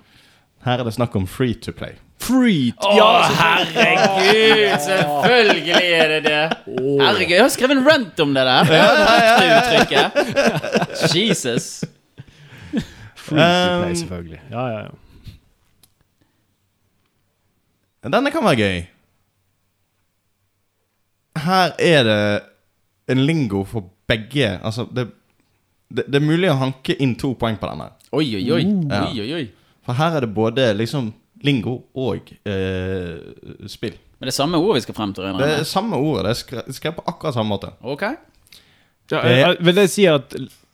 [0.66, 1.96] Her er det snakk om free to play.
[2.22, 3.08] Free to Å,
[3.40, 4.78] herregud!
[4.86, 6.44] Selvfølgelig er det det.
[7.02, 8.70] Herregud, jeg har skrevet en rant om det der.
[8.70, 10.06] Det uttrykket.
[11.16, 11.68] Jesus.
[13.16, 14.40] Free to Play, Um, selvfølgelig.
[14.52, 14.94] Ja, ja, ja.
[18.06, 18.82] Denne kan være gøy.
[21.46, 22.20] Her er det
[23.12, 24.60] en lingo for begge.
[24.64, 25.08] Altså, det,
[25.90, 27.90] det, det er mulig å hanke inn to poeng på denne.
[28.16, 28.62] Oi, oi, oi.
[28.90, 29.02] Ja.
[29.10, 29.46] oi, oi, oi.
[29.86, 31.12] For her er det både liksom
[31.46, 33.98] lingo og eh, spill.
[34.16, 35.28] Men det er samme ord vi skal frem til?
[35.38, 36.32] Det er samme ordet.
[36.48, 37.74] Det er skrevet på akkurat samme måte.
[37.84, 38.02] Ok.
[39.12, 40.34] ja Det- jeg- Vil det si at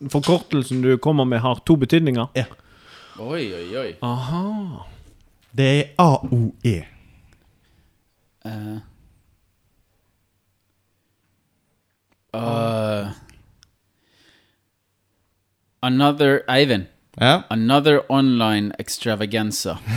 [0.10, 2.28] forkortelsen du kommer med, har to betydninger?
[2.36, 2.46] Ja.
[3.20, 3.96] Oi, oi, oi.
[4.02, 4.86] Aha.
[5.58, 6.86] Det er AOE.
[8.46, 8.78] Eh.
[12.34, 13.12] Uh,
[15.82, 16.88] another Eivind.
[17.20, 17.44] Ja.
[17.50, 19.78] Another online extravaganza.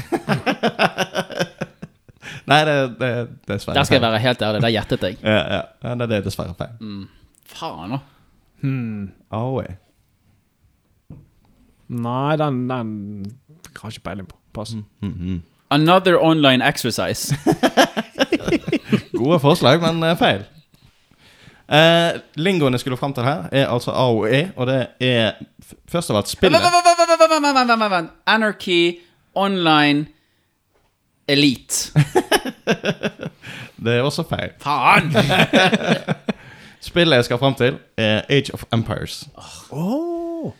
[2.44, 4.62] Nei, det, det er dessverre Der skal jeg være helt ærlig.
[4.62, 5.16] Der gjettet jeg.
[5.22, 5.60] Ja, ja.
[5.84, 7.06] ja, det er dessverre feil.
[7.48, 8.02] Faen òg.
[8.64, 9.12] Hmm.
[9.32, 9.76] AOE.
[11.94, 12.90] Nei, den, den
[13.78, 14.36] har jeg ikke peiling på.
[14.54, 14.74] Pass.
[15.00, 15.42] Mhm.
[15.70, 17.34] Another online exercise.
[19.20, 20.42] Gode forslag, men eh, feil.
[21.74, 24.04] Eh, lingoen jeg skulle fram til her, er altså A
[24.56, 25.32] og det er
[25.64, 26.60] f- først av alt spillet.
[28.26, 28.98] Anarchy
[29.34, 30.06] online
[31.28, 31.90] elite.
[33.84, 34.52] Det er også feil.
[34.64, 35.10] Faen!
[36.84, 39.24] Spillet jeg skal fram til, er Age of Empires.
[39.72, 40.52] Oh.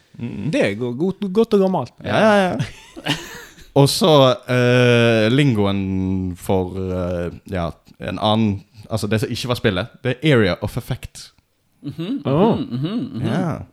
[0.52, 1.92] Det er godt, godt og gammelt.
[2.04, 3.12] Ja, ja, ja.
[3.74, 4.12] Og så
[4.48, 7.70] uh, lingoen for uh, ja,
[8.00, 9.92] en annen Altså det som ikke var spillet.
[10.04, 11.32] Det er area of effect.
[11.82, 12.58] Åh.
[13.24, 13.64] Ja.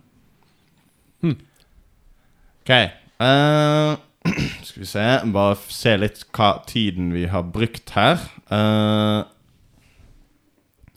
[2.62, 2.72] Ok.
[3.20, 4.00] Uh,
[4.64, 8.22] skal vi se Bare se litt hva tiden vi har brukt her.
[8.52, 9.22] Eh,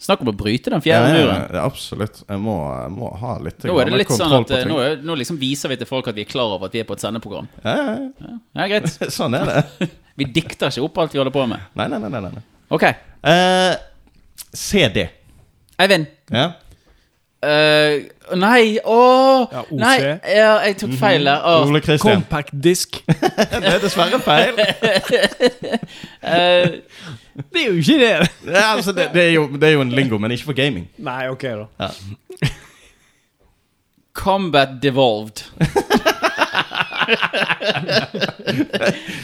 [0.00, 1.42] Snakk om å bryte den fjerde ja, muren.
[1.54, 2.22] ja, absolutt.
[2.26, 5.16] Jeg må, jeg må ha litt Nå er det litt sånn at eh, nå, nå
[5.20, 7.04] liksom viser vi til folk at vi er klar over at vi er på et
[7.04, 7.46] sendeprogram.
[7.62, 7.94] Ja, ja,
[8.26, 8.34] ja.
[8.58, 8.90] Ja, greit.
[9.18, 9.88] Sånn er det.
[10.18, 11.62] Vi dikter ikke opp alt vi holder på med.
[11.74, 12.08] Nei, nei, nei.
[12.14, 12.42] nei, nei.
[12.70, 12.84] Ok.
[13.26, 13.72] Uh,
[14.54, 15.08] CD.
[15.82, 16.06] Eivind.
[16.30, 16.52] Ja.
[17.44, 21.42] Eh, nei, åh Ja, Nei, ja, jeg tok feil der.
[21.44, 22.22] Oh, Ole Kristian.
[22.22, 23.00] Compact disk.
[23.52, 24.60] Det er dessverre feil.
[26.24, 26.68] uh,
[27.52, 28.12] Det er jo ikke det!
[28.46, 30.86] Ja, altså, det, det, er jo, det er jo en lingo, men ikke for gaming.
[31.02, 31.88] Nei, ok, da.
[34.14, 35.44] Combat Devolved.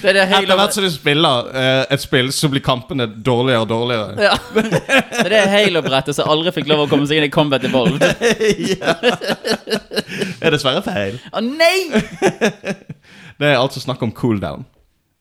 [0.00, 3.64] det er det Etter hvert som du spiller eh, et spill, så blir kampene dårligere
[3.64, 4.14] og dårligere.
[4.24, 4.34] ja.
[4.54, 8.02] Det er det Halo-brettet som aldri fikk lov å komme seg inn i Combat Evolved.
[8.74, 8.96] ja.
[9.00, 11.18] Det er dessverre feil.
[11.32, 11.90] Å nei!
[13.40, 14.66] Det er altså snakk om cooldown.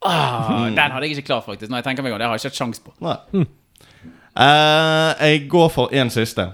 [0.05, 1.70] Ah, den hadde jeg ikke klar, faktisk.
[1.72, 2.93] Når jeg tenker meg om, Det har jeg ikke hatt sjans på.
[3.03, 3.18] Nei.
[4.39, 6.45] Eh, jeg går for en siste.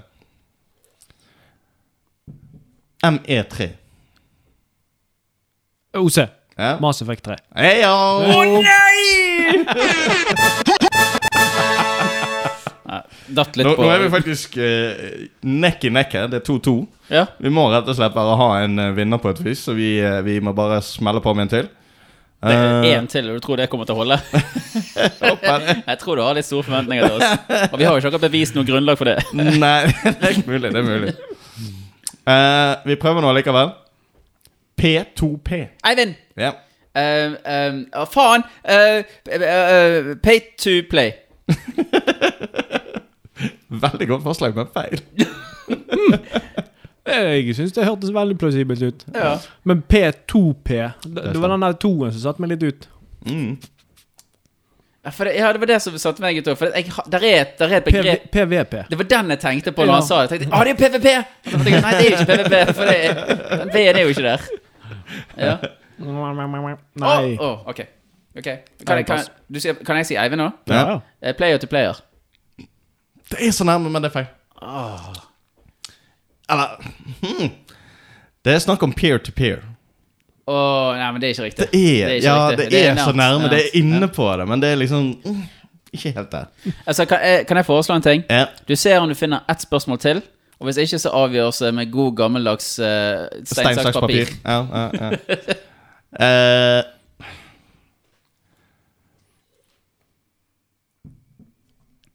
[3.06, 3.68] E ME3.
[5.98, 6.18] OC.
[6.56, 6.76] Ja.
[6.80, 7.36] Mass Effect 3.
[7.56, 8.22] Heyo!
[8.64, 9.66] Nei,
[13.26, 14.92] Datt litt Nå, på nå er vi faktisk uh,
[15.42, 16.28] nekk i nekk her.
[16.30, 16.76] Det er 2-2.
[17.10, 17.24] Ja.
[17.42, 19.96] Vi må rett og slett bare ha en uh, vinner på et vis, så vi,
[20.00, 21.66] uh, vi må bare smelle på med en til.
[22.46, 24.16] Det er én til, og du tror det kommer til å holde?
[25.90, 27.24] Jeg tror du har litt store forventninger til oss.
[27.72, 29.18] Og vi har jo ikke akkurat bevist noe grunnlag for det.
[29.34, 30.70] Nei, det er mulig.
[30.70, 31.16] Det er mulig.
[32.26, 33.72] Eh, vi prøver nå likevel.
[34.80, 35.50] P2P.
[35.88, 36.14] Eivind!
[36.36, 36.52] Ja.
[36.96, 38.42] Uh, uh, faen!
[38.64, 39.02] Uh,
[39.36, 41.12] uh, pay to play.
[43.70, 45.00] Veldig godt forslag, men feil.
[47.06, 49.04] Jeg syns det hørtes veldig plausibelt ut.
[49.14, 49.36] Ja.
[49.62, 50.68] Men P2P
[51.04, 52.88] Det, det var den der toen som satte meg litt ut.
[53.30, 53.52] Mm.
[55.14, 56.58] For det, ja, det var det som satte meg ut òg.
[56.66, 58.74] Der, er, et- der er et begrep PVP.
[58.90, 59.98] Det var den jeg tenkte på når Ja.
[60.00, 60.30] han sa det.
[60.32, 61.08] Jeg tenkte, ah, det er jo PVP!
[61.52, 62.98] Nei, det er jo ikke PVP, for det,
[63.60, 64.40] den V-en er jo ikke der.
[65.36, 65.56] Ja.
[65.98, 67.36] Nei.
[67.38, 67.80] Åh, oh, ok.
[68.38, 68.56] okay.
[68.86, 70.50] Kan, kan, du kan jeg si Eivind nå?
[70.68, 70.98] Ja.
[71.22, 72.02] Eh, Player to player.
[73.30, 74.26] Det er så nærme, men det er feil.
[76.50, 76.76] Eller
[77.22, 77.50] hmm.
[78.44, 79.64] Det er snakk om peer-to-peer.
[80.46, 81.66] Åh, nei, men det er ikke riktig.
[81.72, 82.70] Det er, ikke ja, riktig.
[82.70, 83.48] det er, så nærme.
[83.50, 85.40] Det er inne på det, men det er liksom mm,
[85.92, 86.44] Ikke helt der.
[86.86, 88.22] Altså, kan jeg, kan jeg foreslå en ting?
[88.30, 88.44] Ja.
[88.68, 90.22] Du ser om du finner ett spørsmål til.
[90.56, 94.30] Og hvis ikke, så avgjøres det med god gammeldags uh, stein, Stein, saks, papir.
[94.44, 95.10] Ja, ja, ja.
[96.16, 96.78] Eh,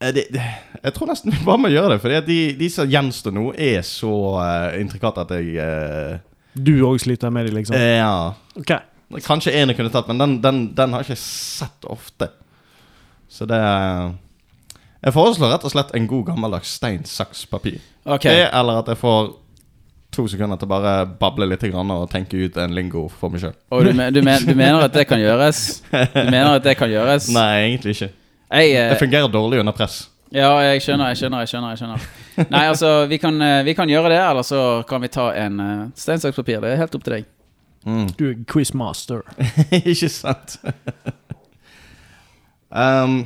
[0.00, 0.42] eh, det, det,
[0.82, 3.84] jeg tror nesten vi bare må gjøre det, for de, de som gjenstår nå, er
[3.86, 6.16] så uh, intrikate at jeg uh,
[6.58, 7.76] Du òg sliter med det, liksom?
[7.78, 8.32] eh, Ja.
[8.58, 8.74] Ok.
[9.26, 12.30] Kanskje en jeg kunne tatt, men den, den, den har jeg ikke sett ofte.
[13.28, 13.58] Så det
[15.02, 17.80] Jeg foreslår rett og slett en god gammeldags stein, saks, papir.
[18.04, 18.36] Okay.
[18.44, 19.32] Det, eller at jeg får
[20.12, 23.40] to sekunder til å bare bable litt grann og tenke ut en lingo for meg
[23.42, 23.54] sjøl.
[23.82, 25.82] Du, men- du, men, du mener at det kan gjøres?
[25.90, 27.30] Du mener at det kan gjøres?
[27.38, 28.10] Nei, egentlig ikke.
[28.52, 30.08] Jeg, eh, Det fungerer dårlig under press.
[30.32, 31.40] ja, jeg skjønner, jeg skjønner.
[31.40, 34.60] jeg skjønner, jeg skjønner Nei, altså, vi kan, eh, vi kan gjøre det, eller så
[34.88, 36.60] kan vi ta en uh, stein, saks, papir.
[36.60, 37.26] Det er helt opp til deg.
[38.16, 39.24] Du er quizmaster.
[39.82, 40.58] ikke sant?
[42.70, 43.24] um,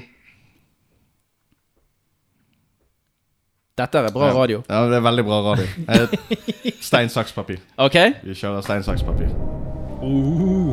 [3.76, 4.32] Dette er bra ja.
[4.32, 4.62] radio.
[4.70, 5.66] Ja, det er veldig bra radio.
[5.92, 6.08] Eh,
[6.86, 7.58] Stein, saks, papir.
[7.76, 7.96] Ok?
[8.24, 9.28] Vi kjører stein, saks, papir.
[10.00, 10.72] Uh,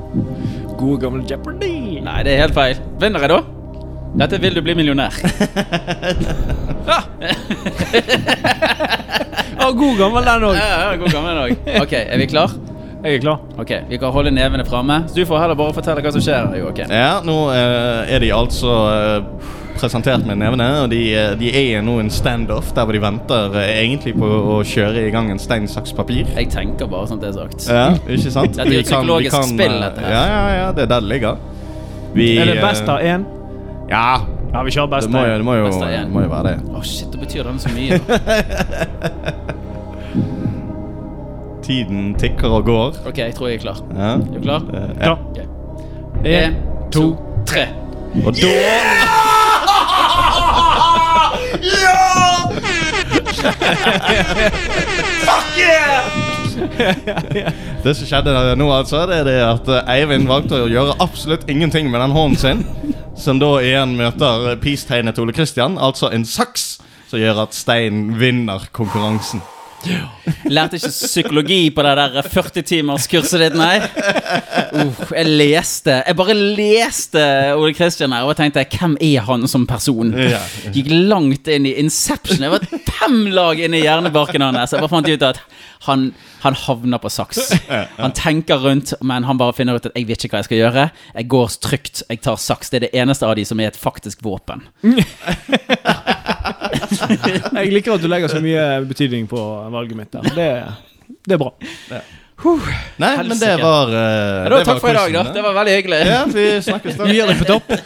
[0.79, 1.99] gode gamle Jeopardy.
[2.05, 2.79] Nei, det er helt feil.
[3.01, 3.41] Vinner jeg, da?
[4.21, 5.11] Dette vil du bli millionær.
[9.59, 10.55] Å, god gammel den òg.
[10.55, 11.51] Ja, ja, god gammel dag.
[11.81, 12.55] Ok, er vi klar?
[13.03, 13.43] Jeg er klar.
[13.59, 15.01] Ok, Vi kan holde nevene framme.
[15.11, 16.55] Du får heller bare fortelle hva som skjer.
[16.61, 16.87] Joakim.
[16.87, 21.81] Ja, nå eh, er de altså eh, presentert med nevene, og de, eh, de er
[21.85, 25.39] nå en standoff der hvor de venter eh, egentlig på å kjøre i gang en
[25.41, 26.25] stein, saks, papir.
[26.35, 27.59] Jeg tenker bare sånn det er sagt.
[27.69, 28.53] Ja, ikke sant?
[28.57, 30.11] det er et kan- psykologisk kan, spill, eh, dette her.
[30.13, 31.35] Ja, ja, ja, det er der det ligger.
[32.13, 33.25] Vi, Er det best av én?
[33.89, 34.19] Ja,
[34.53, 35.37] Ja, vi kjører best det må av jo, én.
[35.37, 35.63] det må jo,
[36.13, 36.57] må jo være det.
[36.77, 37.97] Å, shit, da betyr den så mye.
[41.63, 42.91] Tiden tikker og går.
[43.07, 43.77] Ok, jeg tror jeg er klar.
[43.95, 44.11] Ja.
[44.13, 44.61] Er du klar?
[45.01, 45.11] Ja.
[45.13, 45.37] Ok.
[46.23, 46.53] En, En,
[46.91, 47.05] to,
[47.49, 47.63] tre.
[48.25, 48.47] Og da
[55.23, 56.33] Fuck yeah!
[57.83, 61.49] Det som skjedde nå, altså, det er det at eh, Eivind valgte å gjøre absolutt
[61.51, 62.63] ingenting med den hånden sin.
[63.19, 66.77] Som da igjen møter eh, peace-tegnet Ole Kristian, altså en saks.
[67.09, 69.43] Som gjør at Stein vinner konkurransen.
[70.51, 73.77] Lærte ikke psykologi på det der 40 timers kurset ditt, nei.
[74.73, 77.23] Uh, jeg leste Jeg bare leste
[77.57, 80.13] Ole Kristian her og tenkte hvem er han som person?
[80.73, 82.43] Gikk langt inn i Inception.
[82.43, 84.73] Jeg var fem lag inn i hjernebarken hans.
[84.73, 85.41] Jeg bare fant ut at
[85.83, 86.13] han,
[86.45, 87.51] han havner på saks.
[87.97, 90.61] Han tenker rundt, men han bare finner ut at jeg vet ikke hva jeg skal
[90.61, 90.85] gjøre.
[91.17, 92.71] Jeg går trygt, jeg tar saks.
[92.71, 94.63] Det er det eneste av de som er et faktisk våpen.
[97.53, 99.39] Jeg liker at du legger så mye betydning på
[99.73, 100.11] valget mitt.
[100.13, 100.21] der.
[100.37, 100.49] Det,
[101.25, 101.51] det er bra.
[102.99, 105.23] Nei, men det var uh, Ja, da, takk for i dag, da.
[105.35, 105.99] Det var veldig hyggelig.
[106.09, 107.05] Ja, vi snakkes da.
[107.09, 107.67] Vi gir deg på topp.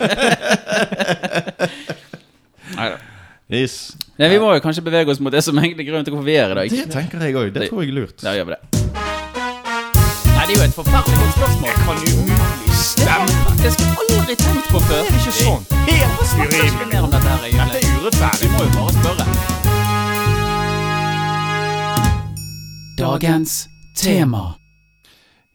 [3.47, 3.95] Yes.
[4.19, 6.27] Nei, vi må jo kanskje bevege oss mot det som egentlig er grunnen til hvorfor
[6.27, 6.73] vi er i dag.
[6.73, 7.53] Det tenker jeg òg.
[7.55, 8.17] Det tror jeg er lurt.
[8.19, 8.59] Da gjør vi det.
[10.33, 11.69] Nei, det er jo et forferdelig godt spørsmål.
[11.69, 12.38] Jeg Kan umulig
[12.97, 15.13] Det har jeg faktisk aldri tenkt på før.
[15.39, 15.63] Sånn.
[15.71, 18.43] Hvorfor snakker ikke vi mer om dette er urettferdig.
[18.43, 19.57] Vi må jo bare spørre.
[22.97, 23.67] Dagens
[23.97, 24.55] tema.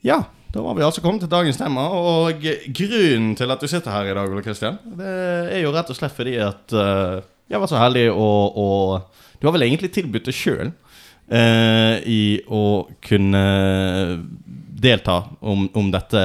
[0.00, 0.24] Ja,
[0.54, 1.88] da var vi altså kommet til dagens tema.
[1.90, 2.44] Og
[2.76, 5.10] grunnen til at du sitter her i dag, Ole Kristian, det
[5.50, 7.18] er jo rett og slett fordi at eh,
[7.52, 8.68] jeg var så heldig å, å
[9.40, 10.72] Du har vel egentlig tilbudt deg sjøl
[11.32, 12.62] i å
[13.00, 13.42] kunne
[14.82, 16.22] delta om, om dette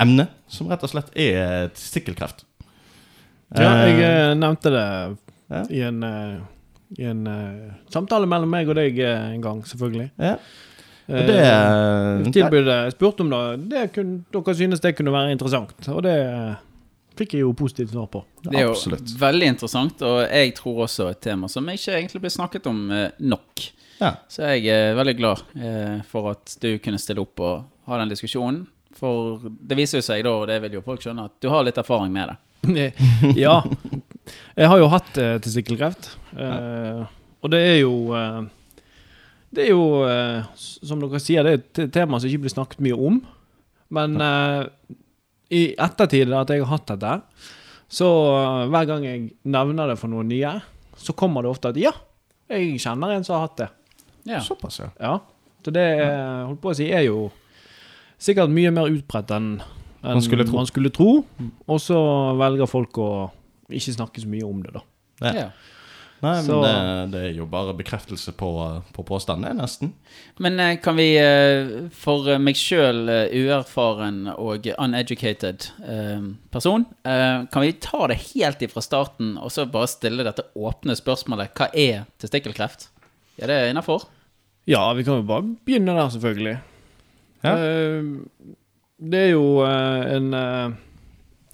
[0.00, 2.42] emnet, som rett og slett er testikkelkreft.
[3.52, 4.86] Ja, jeg Eh, eh, nevnte det
[5.76, 6.40] i en, eh,
[6.98, 10.10] i en uh, samtale mellom meg og deg uh, en gang, selvfølgelig.
[10.20, 10.36] ja.
[10.36, 10.72] Og
[11.12, 15.74] Eh, det tilbudet jeg spurte om da, det kunne, dere synes det kunne være interessant.
[15.92, 16.60] Og det eh,
[17.18, 18.22] fikk jeg jo positivt svar på.
[18.44, 19.14] Det er jo Absolutt.
[19.20, 23.08] veldig interessant, og jeg tror også et tema som ikke egentlig blir snakket om eh,
[23.18, 23.66] nok.
[24.02, 24.14] Ja.
[24.30, 28.14] Så jeg er veldig glad eh, for at du kunne stille opp og ha den
[28.14, 28.64] diskusjonen.
[28.96, 31.64] For det viser jo seg da, og det vil jo folk skjønne, at du har
[31.66, 32.88] litt erfaring med det.
[33.44, 33.58] ja.
[34.56, 36.10] Jeg har jo hatt eh, testikkelkreft.
[36.38, 37.02] Eh,
[37.42, 38.42] og det er jo eh,
[39.52, 42.80] Det er jo, eh, som dere sier, det er et tema som ikke blir snakket
[42.86, 43.18] mye om.
[43.92, 44.62] Men eh,
[45.52, 47.16] i ettertid at jeg har hatt dette,
[47.92, 48.08] så
[48.38, 50.54] eh, hver gang jeg nevner det for noen nye,
[50.96, 51.92] så kommer det ofte at ja,
[52.52, 53.68] jeg kjenner en som har hatt det.
[54.30, 54.40] Ja.
[54.44, 54.88] Såpass, ja.
[55.02, 55.18] Ja.
[55.62, 57.26] Så det er- holdt på å si, er jo
[58.22, 59.56] sikkert mye mer utbredt enn
[60.02, 60.56] enn Man skulle tro.
[60.58, 61.10] man skulle tro.
[61.70, 61.98] Og så
[62.40, 63.10] velger folk å
[63.78, 64.82] ikke snakke så mye om det, da.
[65.22, 65.32] Ja.
[65.36, 65.46] Ja.
[66.22, 66.74] Nei, men det,
[67.10, 68.48] det er jo bare bekreftelse på,
[68.94, 69.88] på påstanden, det, nesten.
[70.38, 76.22] Men eh, kan vi, eh, for eh, meg sjøl, uerfaren og uneducated eh,
[76.54, 80.94] person, eh, kan vi ta det helt ifra starten og så bare stille dette åpne
[80.94, 82.86] spørsmålet Hva er testikkelkreft?
[83.42, 84.06] Er det innafor?
[84.70, 86.54] Ja, vi kan jo bare begynne der, selvfølgelig.
[87.42, 87.56] Ja.
[87.58, 88.02] Eh,
[89.02, 90.74] det er jo eh, en eh,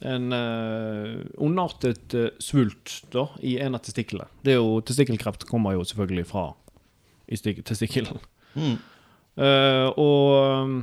[0.07, 4.29] en eh, ondartet uh, svult da, i en av testiklene.
[4.45, 6.47] Det er jo, Testikkelkreft kommer jo selvfølgelig fra
[7.29, 8.23] i testikkelen.
[8.55, 8.79] Mm.
[9.39, 10.79] Uh, og,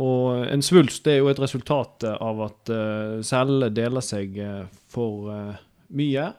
[0.00, 4.38] og en svulst det er jo et resultat av at uh, cellene deler seg
[4.92, 5.32] for
[5.94, 6.30] mye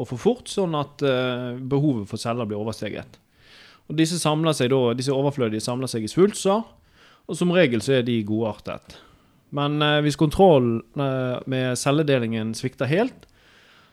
[0.00, 3.18] og for fort, sånn at eh, behovet for celler blir oversteget.
[3.90, 6.62] Og disse, da, disse overflødige samler seg i svulster,
[7.26, 8.96] og som regel så er de godartet.
[9.56, 13.26] Men eh, hvis kontrollen eh, med celledelingen svikter helt,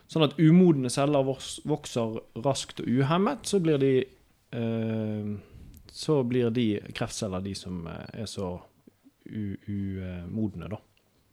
[0.08, 3.92] sånn at umodne celler vokser raskt og uhemmet, så blir de
[4.56, 5.32] eh,
[5.92, 8.54] så blir de kreftceller de som eh, er så
[9.28, 10.78] umodne, da.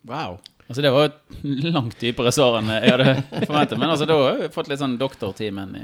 [0.05, 0.39] Wow.
[0.67, 3.13] Altså Det var et langt dypere svar enn jeg hadde
[3.45, 3.77] forventet.
[3.79, 5.77] Men altså da har vi fått litt sånn doktortimen.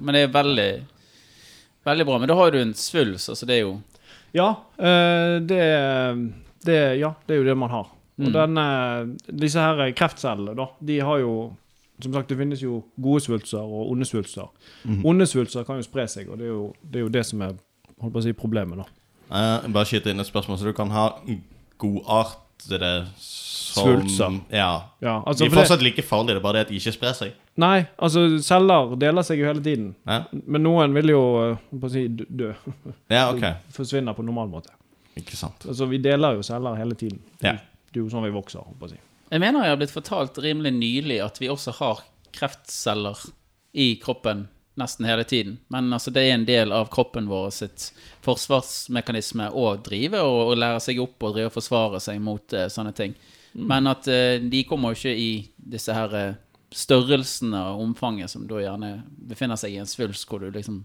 [0.00, 0.70] Men det er veldig
[1.86, 2.18] Veldig bra.
[2.18, 3.30] Men da har du en svulst.
[3.30, 3.76] Altså det er jo
[4.34, 5.62] Ja, eh, det,
[6.66, 7.92] det, ja, det er jo det man har.
[8.16, 8.32] Og Mm.
[8.32, 8.64] denne,
[9.42, 11.32] disse her kreftcellene, da, de har jo
[12.00, 14.50] Som sagt, det finnes jo gode svulster og onde svulster.
[15.04, 17.40] Onde svulster kan jo spre seg, og det er jo det, er jo det som
[17.40, 17.54] er
[18.02, 18.84] holdt på å si, problemet, da.
[19.32, 21.06] Eh, bare skyte inn et spørsmål, så du kan ha
[21.80, 24.40] godartede som Svulster.
[24.50, 24.82] Ja.
[25.00, 26.76] Ja, De altså, er for det, fortsatt like farlige, det er bare det at de
[26.80, 27.32] ikke sprer seg.
[27.56, 29.94] nei, altså, celler deler seg jo hele tiden.
[30.06, 32.52] Ja, Men noen vil jo eh, holdt på å si, dø.
[33.12, 33.44] ja ok.
[33.76, 34.70] Forsvinner på normal måte.
[35.16, 35.64] Ikke sant.
[35.66, 37.22] Altså, vi deler jo celler hele tiden.
[37.40, 37.56] Ja.
[37.90, 39.02] Det er jo sånn vi vokser, håper Jeg.
[39.30, 42.04] Jeg mener jeg har blitt fortalt rimelig nylig at vi også har
[42.36, 43.18] kreftceller
[43.76, 44.46] i kroppen
[44.76, 45.56] nesten hele tiden.
[45.72, 47.90] Men altså, det er en del av kroppen vår sitt
[48.24, 52.68] forsvarsmekanisme å drive og, og lære seg opp og drive og forsvare seg mot uh,
[52.72, 53.16] sånne ting.
[53.56, 56.36] Men at uh, de kommer jo ikke i disse her uh,
[56.76, 60.82] størrelsene og omfanget som da gjerne befinner seg i en svulst hvor du liksom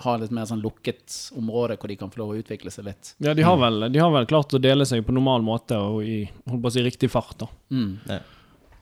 [0.00, 3.10] ha litt mer sånn lukket område hvor de kan få lov å utvikle seg litt.
[3.20, 6.00] Ja, de har, vel, de har vel klart å dele seg på normal måte og
[6.04, 7.36] i holdt på å si, riktig fart.
[7.42, 7.48] da.
[7.70, 7.98] Mm.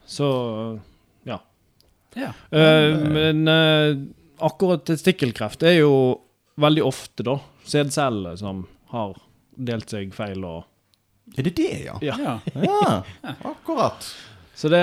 [0.07, 0.29] Så
[1.27, 1.37] ja.
[2.15, 2.31] Ja.
[2.51, 3.99] Uh, men uh,
[4.43, 5.93] akkurat testikkelkreft er jo
[6.61, 7.37] veldig ofte da
[7.67, 9.15] sædceller som har
[9.55, 10.43] delt seg feil.
[10.47, 11.97] og Er det det, ja?
[12.01, 12.17] Ja.
[12.19, 12.39] ja.
[12.55, 13.03] Ja,
[13.51, 14.07] akkurat.
[14.55, 14.81] Så det,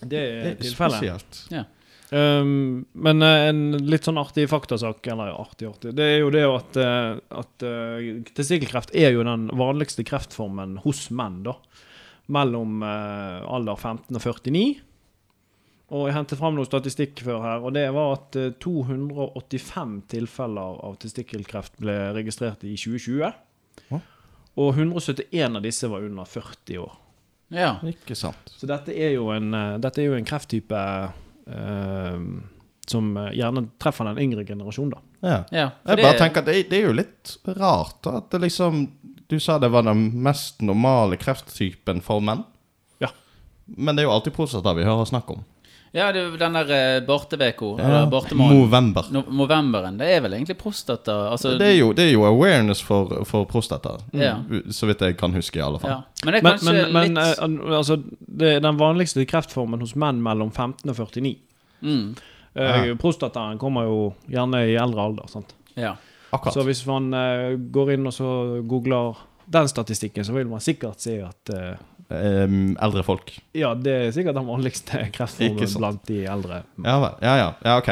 [0.00, 0.98] det Det er er tilfellet.
[1.02, 1.44] spesielt.
[2.14, 6.44] Um, men eh, en litt sånn artig faktasak, eller artig, artig, det er jo det
[6.46, 8.04] at, eh, at eh,
[8.36, 11.56] testikkelkreft er jo den vanligste kreftformen hos menn, da.
[12.30, 14.60] Mellom alder 15 og 49.
[15.92, 20.78] Og jeg hentet fram noe statistikk før her, og det var at eh, 285 tilfeller
[20.86, 23.26] av testikkelkreft ble registrert i 2020.
[23.90, 24.00] Å.
[24.62, 26.94] Og 171 av disse var under 40 år.
[27.50, 27.74] ja.
[27.90, 28.54] Ikke sant.
[28.54, 29.50] Så dette er jo en,
[29.82, 30.86] dette er jo en krefttype
[32.86, 35.00] som eh, gjerne treffer den yngre generasjonen, da.
[35.20, 35.38] Ja.
[35.50, 35.70] ja.
[35.70, 38.40] jeg Jeg det- bare tenker at det, det er jo litt rart da, at det
[38.44, 38.84] liksom
[39.28, 42.42] Du sa det var den mest normale krefttypen for menn.
[43.00, 43.08] Ja.
[43.66, 45.44] Men det er jo alltid prostata vi hører snakk om.
[45.94, 48.56] Ja, det er den der eh, Barteveko, eller Bartemånen.
[48.64, 49.06] November.
[49.14, 49.96] No Movemberen.
[50.00, 53.44] det er vel egentlig prostata altså, Det er jo, det er jo awareness for, for
[53.46, 53.92] prostata.
[54.12, 54.32] Ja.
[54.74, 55.90] Så vidt jeg kan huske, i alle fall.
[55.90, 56.00] ja.
[56.24, 57.38] Men det er Men, kanskje men, men litt
[57.70, 57.98] eh, altså,
[58.42, 61.36] det er den vanligste kreftformen hos menn mellom 15 og 49.
[61.80, 62.14] mm,
[62.54, 62.94] Eh, Ja.
[62.94, 65.26] Prostataen kommer jo gjerne i eldre alder.
[65.26, 65.54] sant?
[65.76, 65.96] Ja.
[66.30, 66.54] Akkurat.
[66.54, 68.28] Så hvis man eh, går inn og så
[68.66, 69.16] googler
[69.46, 71.50] den statistikken, så vil man sikkert se at
[72.12, 73.30] Em, eldre folk.
[73.56, 76.62] ja, det er sikkert den vanligste kreftformen blant de eldre.
[76.84, 76.98] Ja.
[77.22, 77.46] Ja, ja.
[77.64, 77.88] ja ok.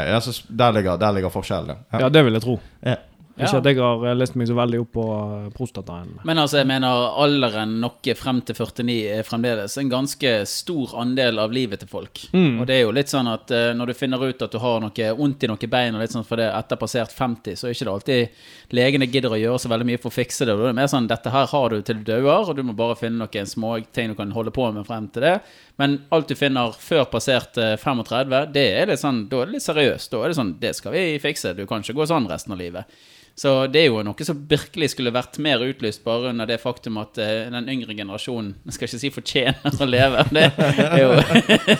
[0.49, 1.77] Der, ligger, der ligger forskjellen.
[1.93, 2.05] Ja.
[2.05, 2.59] Ja, det vil jeg tro.
[2.85, 2.99] Ja.
[3.37, 3.47] Ja.
[3.47, 6.11] Ikke at jeg har eh, lest meg så veldig opp på eh, prostataen.
[6.29, 11.41] Men altså, jeg mener alderen noe frem til 49 er fremdeles en ganske stor andel
[11.41, 12.27] av livet til folk.
[12.35, 12.61] Mm.
[12.61, 14.83] Og det er jo litt sånn at eh, når du finner ut at du har
[14.85, 17.77] noe vondt i noen bein, og litt sånn for det etter passert 50, så er
[17.77, 20.59] ikke det alltid legene gidder å gjøre så veldig mye for å fikse det.
[20.59, 22.99] Det er mer sånn dette her har du til du dauer, og du må bare
[23.01, 25.39] finne noen små ting du kan holde på med frem til det.
[25.81, 29.57] Men alt du finner før passert eh, 35, det er litt sånn, da er det
[29.57, 30.13] litt seriøst.
[30.13, 31.57] Da er det sånn, det skal vi fikse.
[31.57, 33.03] Du kan ikke gå sånn resten av livet.
[33.35, 36.99] Så det er jo noe som virkelig skulle vært mer utlyst bare under det faktum
[37.01, 41.15] at eh, den yngre generasjonen Jeg skal ikke si fortjener å leve, det er jo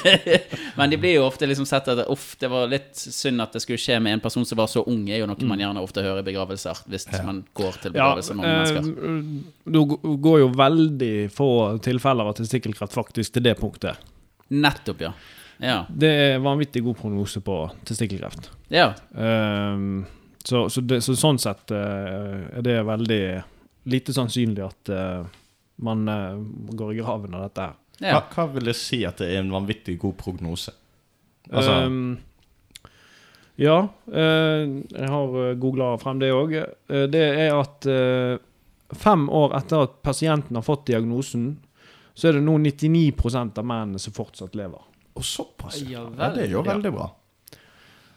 [0.79, 3.61] Men de blir jo ofte liksom sett at uff, det var litt synd at det
[3.65, 6.05] skulle skje med en person som var så ung, er jo noe man gjerne ofte
[6.05, 8.89] hører i begravelser, hvis man går til Ja, mange med mennesker.
[9.11, 9.85] eh, det
[10.25, 11.51] går jo veldig få
[11.85, 14.01] tilfeller av testikkelkreft faktisk til det punktet.
[14.53, 15.13] Nettopp, ja.
[15.63, 15.77] Ja.
[15.93, 18.49] Det er vanvittig god prognose på testikkelkreft.
[18.73, 18.95] ja.
[19.15, 20.05] Ehm,
[20.45, 23.23] så, så, det, så sånn sett eh, er det veldig
[23.93, 25.23] lite sannsynlig at eh,
[25.83, 26.43] man eh,
[26.75, 27.79] går i graven av dette her.
[28.03, 28.21] Hva, ja.
[28.35, 30.75] hva vil det si at det er en vanvittig god prognose?
[31.51, 32.17] Altså, um,
[33.61, 33.77] ja,
[34.11, 34.63] eh,
[34.95, 36.57] jeg har googla frem det òg.
[37.13, 37.87] det er at
[38.93, 41.55] fem år etter at pasienten har fått diagnosen,
[42.15, 44.81] så er det nå 99% av mennene som fortsatt lever.
[45.15, 45.81] og såpass?
[45.85, 46.73] Ja, Ja, det er jo vel.
[46.77, 47.11] veldig bra.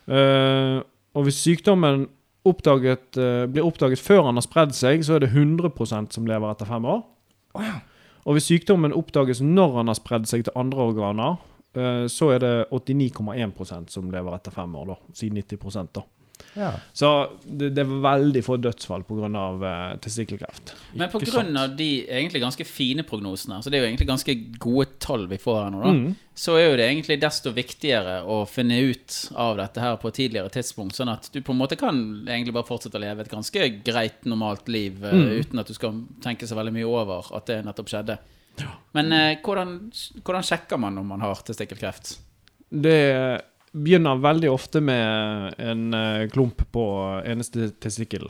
[0.08, 0.82] Eh,
[1.16, 2.08] og hvis sykdommen
[2.46, 6.52] oppdaget, eh, blir oppdaget før han har spredd seg, så er det 100% som lever
[6.52, 7.04] etter fem år.
[7.56, 7.80] Oh, ja.
[8.26, 11.38] Og hvis sykdommen oppdages når han har spredd seg til andre organer,
[11.78, 14.98] eh, så er det 89,1% som lever etter fem år, da.
[15.14, 16.06] Si 90 da.
[16.56, 16.72] Ja.
[16.94, 17.10] Så
[17.46, 19.30] det, det er veldig få dødsfall pga.
[19.30, 20.74] Uh, testikkelkreft.
[20.96, 25.28] Men av de egentlig ganske fine prognosene, så det er jo egentlig ganske gode tall
[25.32, 26.16] vi får her nå, da, Mm.
[26.36, 30.18] så er jo det egentlig desto viktigere å finne ut av dette her på et
[30.20, 31.96] tidligere tidspunkt, sånn at du på en måte kan
[32.28, 35.40] egentlig bare fortsette å leve et ganske greit, normalt liv uh, Mm.
[35.40, 38.18] uten at du skal tenke så veldig mye over at det nettopp skjedde.
[38.96, 39.78] Men uh, hvordan,
[40.24, 42.18] hvordan sjekker man om man har testikkelkreft?
[42.72, 43.42] Det
[43.76, 46.86] begynner veldig ofte med en eh, klump på
[47.28, 48.30] eneste testikkel.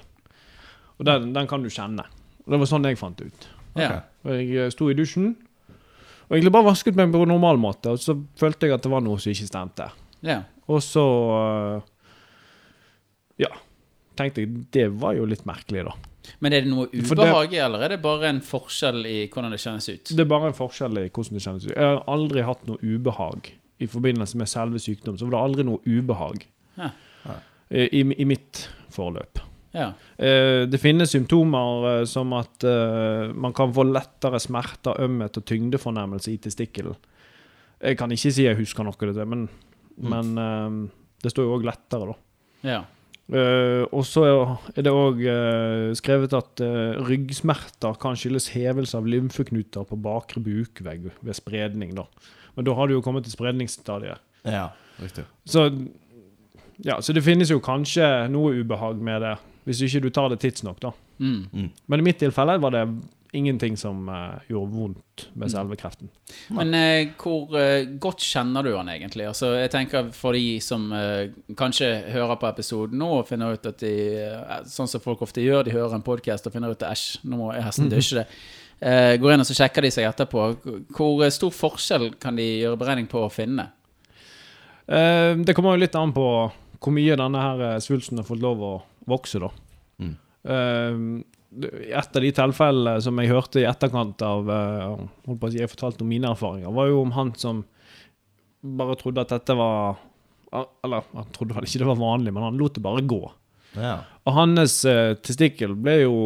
[0.97, 2.05] Og den, den kan du kjenne.
[2.45, 3.49] Og Det var sånn jeg fant ut.
[3.75, 3.99] Okay.
[4.25, 5.33] Og Jeg eh, sto i dusjen
[6.25, 9.03] og egentlig bare vasket meg på normal måte, og så følte jeg at det var
[9.05, 9.85] noe som ikke stemte.
[10.25, 10.47] Yeah.
[10.65, 11.05] Og så
[11.37, 11.91] eh,
[13.45, 13.51] Ja.
[14.15, 15.93] Tenkte jeg det var jo litt merkelig, da.
[16.41, 19.59] Men er det noe ubehag i, eller er det bare en forskjell i hvordan det
[19.61, 20.13] kjennes ut?
[20.15, 21.73] Det er bare en forskjell i hvordan det kjennes ut.
[21.75, 25.19] Jeg har aldri hatt noe ubehag i forbindelse med selve sykdommen.
[25.19, 26.45] Så var det aldri noe ubehag
[26.79, 26.91] Ja.
[27.69, 29.41] i, i, mitt forløp.
[29.75, 29.89] Ja.
[30.17, 35.45] Eh, det finnes symptomer eh, som at eh, man kan få lettere smerter, ømhet og
[35.49, 36.95] tyngdefornemmelse i testikkelen.
[37.83, 39.47] Jeg kan ikke si jeg husker noe av det, men,
[39.99, 40.77] men eh,
[41.25, 42.19] det står jo òg lettere, da.
[42.75, 42.83] ja.
[43.25, 44.21] Eh, og så
[44.77, 45.23] er det òg
[45.97, 51.95] skrevet at eh, ryggsmerter kan skyldes hevelse av lymfeknuter på bakre bukvegg ved spredning.
[51.97, 52.05] da.
[52.55, 54.23] Men da har du jo kommet til spredningsstadiet.
[54.43, 54.69] ja,
[55.01, 55.25] riktig.
[55.45, 55.69] Så
[56.77, 59.35] ja, så det finnes jo kanskje noe ubehag med det,
[59.65, 60.91] hvis ikke du tar det tidsnok, da.
[61.17, 61.69] Mm.
[61.87, 62.83] Men i mitt tilfelle var det
[63.35, 66.09] ingenting som uh, gjorde vondt med selve kreften.
[66.55, 69.27] Men uh, hvor uh, godt kjenner du han egentlig?
[69.27, 70.87] Altså, jeg tenker For de som
[71.57, 73.95] kanskje hører på episoden nå og finner ut at de
[74.71, 77.39] Sånn som folk ofte gjør, de hører en podkast og finner ut at æsj, nå
[77.39, 78.27] må hesten dusje det.
[78.79, 80.49] Eh, går inn og så sjekker de seg etterpå.
[80.95, 83.69] Hvor stor forskjell kan de gjøre beregning på å finne?
[84.85, 86.25] Eh, det kommer jo litt an på
[86.85, 88.73] hvor mye denne her eh, svulsten har fått lov å
[89.09, 89.49] vokse, da.
[90.01, 90.11] Mm.
[90.55, 90.99] Eh,
[91.87, 95.53] I et av de tilfellene som jeg hørte i etterkant av eh, holdt på å
[95.53, 97.63] si, Jeg fortalte om mine erfaringer, var jo om han som
[98.65, 99.99] bare trodde at dette var
[100.83, 103.21] Eller han trodde vel ikke det var vanlig, men han lot det bare gå.
[103.75, 103.97] Ja.
[104.25, 106.17] Og hans eh, testikkel ble jo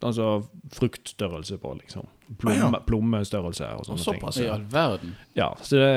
[0.00, 0.28] altså
[0.76, 2.06] fruktstørrelse på, liksom.
[2.38, 4.20] Plomme, Ah, Plommestørrelse og sånne ting.
[4.20, 5.14] Såpass, I all verden.
[5.34, 5.92] Ja, så det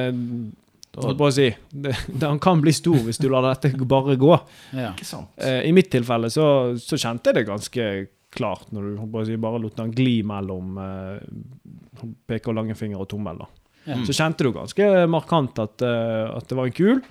[0.94, 4.34] Holdt på å si det, Han kan bli stor hvis du lar dette bare gå.
[4.78, 4.92] Ja.
[4.94, 5.32] Ikke sant?
[5.42, 6.44] Eh, I mitt tilfelle så,
[6.78, 7.88] så kjente jeg det ganske
[8.34, 13.02] klart når du på å si, bare lot den gli mellom eh, peke- og langfinger
[13.02, 13.42] og tommel.
[13.42, 13.50] da.
[13.90, 13.98] Ja.
[14.06, 17.02] Så kjente du ganske markant at, eh, at det var en kul.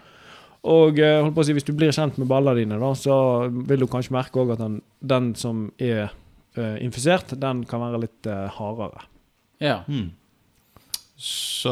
[0.63, 3.17] Og eh, holdt på å si, hvis du blir kjent med ballene dine, da, så
[3.51, 6.13] vil du kanskje merke også at den, den som er
[6.59, 9.07] eh, infisert, den kan være litt uh, hardere.
[9.61, 9.83] ja.
[9.89, 10.11] Mm.
[11.23, 11.71] Så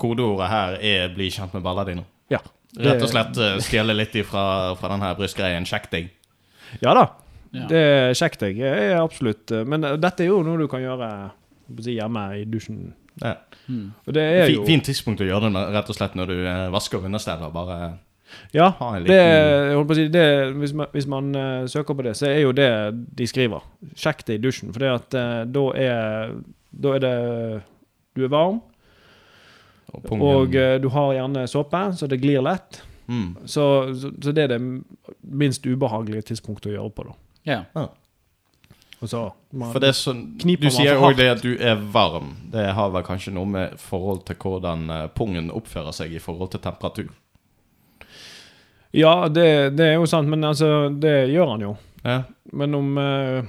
[0.00, 2.06] kodeordet her er 'bli kjent med balla dine'.
[2.32, 2.38] Ja.
[2.80, 5.66] Rett og slett uh, stjele litt ifra, fra den her brystgreien.
[5.68, 6.08] Sjekk deg.
[6.80, 7.04] Ja da.
[7.56, 7.66] Ja.
[7.70, 10.82] Det er kjekt, deg er absolutt eh, Men eh, dette er jo noe du kan
[10.82, 11.10] gjøre
[11.66, 12.92] hjemme i dusjen.
[13.22, 13.36] Ja.
[13.66, 13.90] Mm.
[14.06, 16.66] Og det er jo fint tidspunkt å gjøre det rett og slett når du eh,
[16.74, 17.50] vasker understeller.
[17.54, 17.78] Bare
[18.54, 20.24] Ja, ha det, jeg holdt på å si, det,
[20.60, 22.70] hvis man, hvis man uh, søker på det, så er jo det
[23.18, 23.64] de skriver.
[23.98, 26.32] Sjekk det i dusjen, for det at, eh, da, er,
[26.70, 27.16] da er det
[28.16, 28.62] Du er varm,
[29.92, 32.82] og og uh, du har gjerne såpe, så det glir lett.
[33.06, 33.36] mm.
[33.44, 34.60] Så, så, så det er det
[35.20, 37.16] minst ubehagelige tidspunktet å gjøre på, da.
[37.76, 37.88] ja.
[38.96, 39.20] Og så
[39.52, 42.30] man, For det er sånn Du sier òg det at du er varm.
[42.48, 46.64] Det har vel kanskje noe med forhold til hvordan pungen oppfører seg i forhold til
[46.64, 47.10] temperatur.
[48.94, 51.74] Ja, det, det er jo sant, men altså, det gjør han jo.
[52.06, 52.20] Ja.
[52.52, 53.44] Men om eh,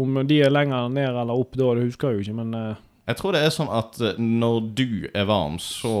[0.00, 2.82] Om de er lenger ned eller opp da, det husker jeg jo ikke, men eh,
[3.10, 5.92] Jeg tror det er sånn at eh, når du er varm, så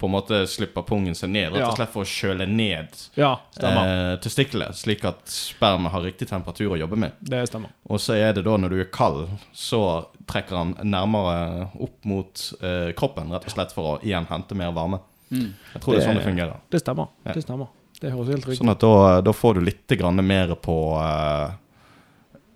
[0.00, 1.50] på en måte slipper pungen seg ned.
[1.52, 6.30] Rett og slett for å kjøle ned Ja, eh, testiklene, slik at sperma har riktig
[6.30, 7.18] temperatur å jobbe med.
[7.20, 7.74] Det stemmer.
[7.84, 9.82] Og så er det da når du er kald, så
[10.30, 14.72] trekker han nærmere opp mot eh, kroppen, rett og slett for å igjen hente mer
[14.76, 15.02] varme.
[15.30, 15.52] Mm.
[15.74, 16.60] Jeg tror det er sånn det Det- fungerer.
[16.70, 17.08] Det stemmer.
[17.26, 17.32] Ja.
[17.36, 17.68] Det stemmer.
[18.00, 21.50] Det høres helt riktig Sånn at da, da får du litt grann mer på eh,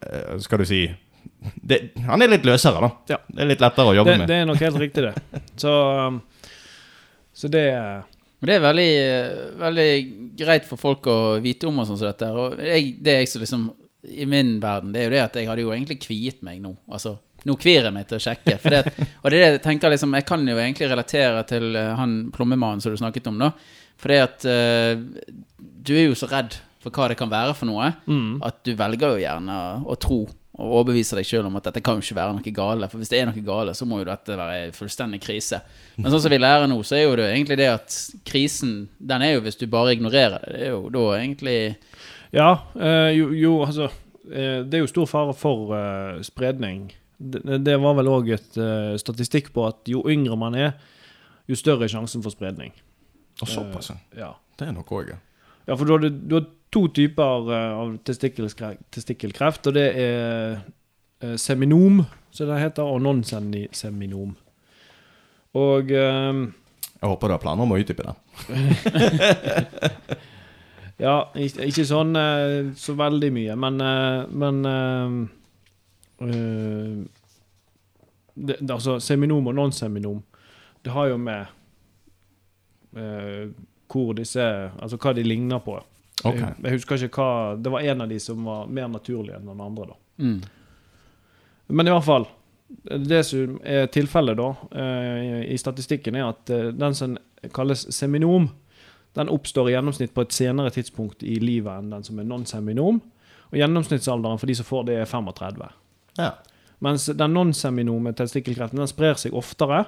[0.08, 0.80] eh, Skal du si
[1.60, 2.90] det, Han er litt løsere, da.
[3.12, 3.18] Ja.
[3.28, 4.28] Det er litt lettere å jobbe det, med.
[4.30, 5.14] det er nok helt riktig, det.
[5.62, 5.70] Så,
[6.08, 6.22] um,
[7.34, 7.64] så det
[8.40, 8.90] Men det er veldig,
[9.60, 9.88] veldig
[10.40, 12.28] greit for folk å vite om og sånn som dette.
[12.32, 13.68] Og jeg, det jeg så liksom
[14.04, 16.74] I min verden, det er jo det at jeg hadde jo egentlig kviet meg nå.
[16.92, 18.58] Altså, nå kvir jeg meg til å sjekke.
[18.62, 21.74] For det, og det er det jeg tenker liksom Jeg kan jo egentlig relatere til
[21.76, 23.50] eh, han plommemannen som du snakket om, da.
[24.00, 24.98] For det at uh,
[25.58, 28.74] du er jo så redd for hva det kan være for noe, mm, at du
[28.76, 30.24] velger jo gjerne å tro
[30.54, 32.88] og overbevise deg sjøl om at dette kan jo ikke være noe gale.
[32.90, 35.58] For hvis det er noe gale, så må jo dette være fullstendig krise.
[35.96, 37.96] Men sånn som vi lærer nå, så er jo det egentlig det at
[38.28, 40.52] krisen, den er jo hvis du bare ignorerer det.
[40.54, 41.58] Det er jo da egentlig
[42.34, 43.90] Ja, øh, jo, jo altså
[44.24, 46.86] Det er jo stor fare for eh, spredning.
[47.24, 50.74] Det, det var vel òg et uh, statistikk på at jo yngre man er,
[51.48, 52.72] jo større er sjansen for spredning.
[53.42, 55.18] Og såpass, uh, Ja, Det er nok òg, ja.
[55.68, 62.02] ja for du har, du har to typer eh, av testikkelkreft, og det er seminom,
[62.34, 64.34] som det heter, og non-seminom.
[65.54, 66.32] Og eh,
[66.98, 68.16] Jeg håper du har planer om å utdype det.
[70.94, 72.14] Ja, ikke, ikke sånn
[72.78, 73.82] så veldig mye, men
[74.30, 74.60] Men
[78.34, 80.22] det, det, Altså, seminom og non-seminom,
[80.82, 81.46] det har jo med
[82.96, 83.50] uh,
[83.90, 85.76] hvor disse Altså hva de ligner på.
[86.24, 86.40] Okay.
[86.40, 89.48] Jeg, jeg husker ikke hva Det var en av de som var mer naturlig enn
[89.50, 89.96] den andre, da.
[90.24, 90.40] mm.
[91.74, 92.26] Men i hvert fall
[93.08, 97.16] Det som er tilfellet da uh, i statistikken, er at uh, den som
[97.52, 98.48] kalles seminom,
[99.14, 103.02] den oppstår i gjennomsnitt på et senere tidspunkt i livet enn den som er non-seminom.
[103.52, 105.68] Og gjennomsnittsalderen for de som får det, er 35.
[106.18, 106.32] Ja.
[106.84, 109.84] Mens den non-seminome testikkelkreften den sprer seg oftere,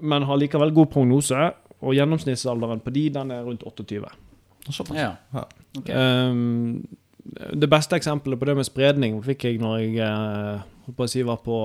[0.00, 1.50] men har likevel god prognose.
[1.80, 4.10] Og gjennomsnittsalderen på de, den er rundt 28.
[4.68, 4.96] Såpass.
[4.96, 5.14] Ja.
[5.32, 5.46] Ja.
[5.78, 5.94] Okay.
[5.96, 6.82] Um,
[7.52, 11.10] det beste eksempelet på det med spredning fikk jeg når jeg eh, holdt på å
[11.10, 11.56] si, var på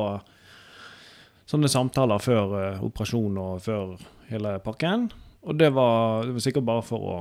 [1.49, 3.95] sånne samtaler før eh, operasjon og før
[4.29, 5.07] hele pakken.
[5.45, 7.17] Og det var, det var sikkert bare for å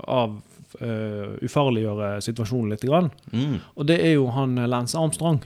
[0.00, 0.38] av,
[0.78, 2.84] eh, ufarliggjøre situasjonen litt.
[2.86, 3.10] Grann.
[3.32, 3.58] Mm.
[3.74, 5.42] Og det er jo han eh, Lance Armstrong,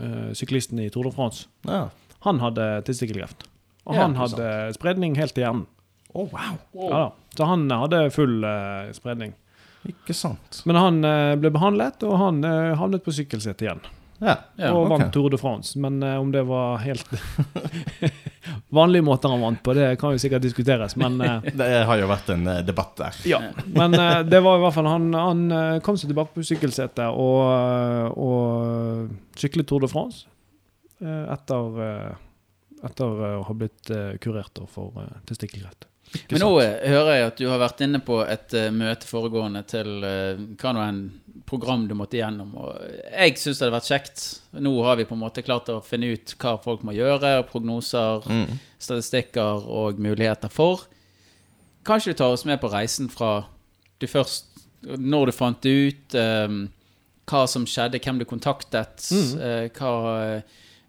[0.00, 1.48] uh, syklisten i Tour de France.
[1.68, 1.88] Ja.
[2.26, 3.46] Han hadde testikkelkreft.
[3.84, 5.66] Og Ja, han hadde spredning helt til hjernen.
[6.14, 6.56] Oh, wow.
[6.78, 7.08] Ja, da.
[7.36, 9.34] Så han hadde full uh, spredning.
[9.84, 10.62] Ikke sant.
[10.64, 11.02] Men han
[11.42, 12.38] ble behandlet, og han
[12.80, 13.82] havnet på sykkelsetet igjen.
[14.18, 14.34] Ja.
[14.56, 15.78] Ja, og vant Tour de France.
[15.80, 17.08] Men uh, om det var helt
[18.78, 20.96] vanlige måter han vant på, det kan jo sikkert diskuteres.
[21.00, 23.22] Men uh, Det har jo vært en uh, debatt der.
[23.28, 23.40] ja.
[23.66, 23.96] Men
[24.28, 29.68] det var i hvert fall han, han kom seg tilbake på sykkelsetet og, og syklet
[29.68, 30.28] Tour de France
[31.04, 31.80] etter,
[32.86, 33.90] etter å ha blitt
[34.22, 34.94] kurert for
[35.28, 35.88] testikkelkreft.
[36.30, 39.62] Men nå eh, hører jeg at du har vært inne på et uh, møte foregående
[39.70, 41.00] til eh, hva nå enn
[41.44, 42.54] program du måtte gjennom.
[42.56, 42.78] Og
[43.10, 44.22] jeg syns det hadde vært kjekt.
[44.64, 48.24] Nå har vi på en måte klart å finne ut hva folk må gjøre, prognoser,
[48.30, 48.58] Mm.
[48.80, 50.86] statistikker og muligheter for.
[51.84, 53.44] Kanskje du tar oss med på reisen fra
[54.00, 54.50] du først
[54.84, 56.56] Når du fant ut, um,
[57.24, 59.06] hva som skjedde, hvem du kontaktet,
[59.40, 60.42] eh, hva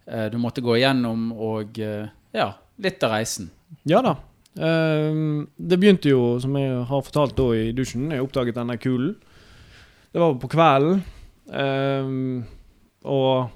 [0.05, 2.49] eh, du måtte gå igjennom, og ja,
[2.84, 3.47] litt av reisen.
[3.88, 4.17] Ja da.
[4.56, 9.16] Ehm, det begynte jo, som jeg har fortalt da i dusjen, jeg oppdaget denne kulen.
[10.12, 11.01] Det var på kvelden.
[11.51, 12.45] Ehm,
[13.03, 13.49] og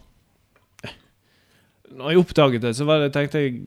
[0.84, 0.96] eh,
[1.96, 3.62] når jeg oppdaget det, så var det, tenkte jeg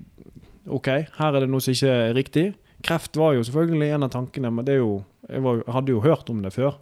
[0.69, 2.47] OK, her er det noe som ikke er riktig.
[2.85, 5.95] Kreft var jo selvfølgelig en av tankene, men det er jo, jeg, var, jeg hadde
[5.95, 6.77] jo hørt om det før.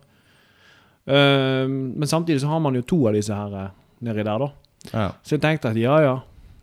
[1.06, 3.70] Ehm, men samtidig så har man jo to av disse her eh,
[4.02, 4.50] nedi der, da.
[4.90, 5.06] Ja.
[5.22, 6.18] Så jeg tenkte at ja, ja,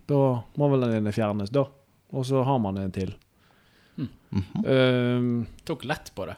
[0.10, 0.22] da
[0.60, 1.64] må vel den ene fjernes, da.
[2.12, 3.16] Og så har man en til.
[3.98, 4.66] Mhm.
[4.66, 6.36] uh, Tok lett på det.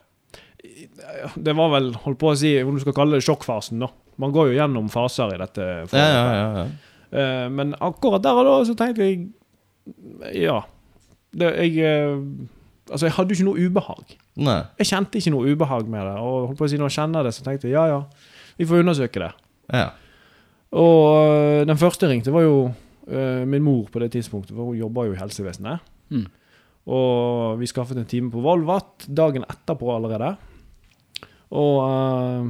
[1.35, 3.89] det var vel, holdt på å si, om du skal kalle det sjokkfasen, da.
[4.19, 5.65] Man går jo gjennom faser i dette.
[5.95, 6.65] Ja, ja, ja, ja.
[7.09, 9.29] Eh, men akkurat der og da så tenkte jeg
[10.37, 10.59] Ja.
[11.33, 12.17] Det, jeg eh,
[12.89, 14.13] Altså, jeg hadde jo ikke noe ubehag.
[14.41, 14.59] Nei.
[14.81, 16.13] Jeg kjente ikke noe ubehag med det.
[16.25, 17.99] Og holdt på å si, når jeg kjenner det, så tenkte jeg ja, ja,
[18.57, 19.27] vi får undersøke det.
[19.69, 19.91] Ja.
[20.73, 22.55] Og øh, den første jeg ringte, var jo
[23.07, 25.85] øh, min mor på det tidspunktet, for hun jobba jo i helsevesenet.
[26.09, 26.25] Mm.
[26.89, 30.33] Og vi skaffet en time på Volvat dagen etterpå allerede.
[31.49, 32.49] Og, øh,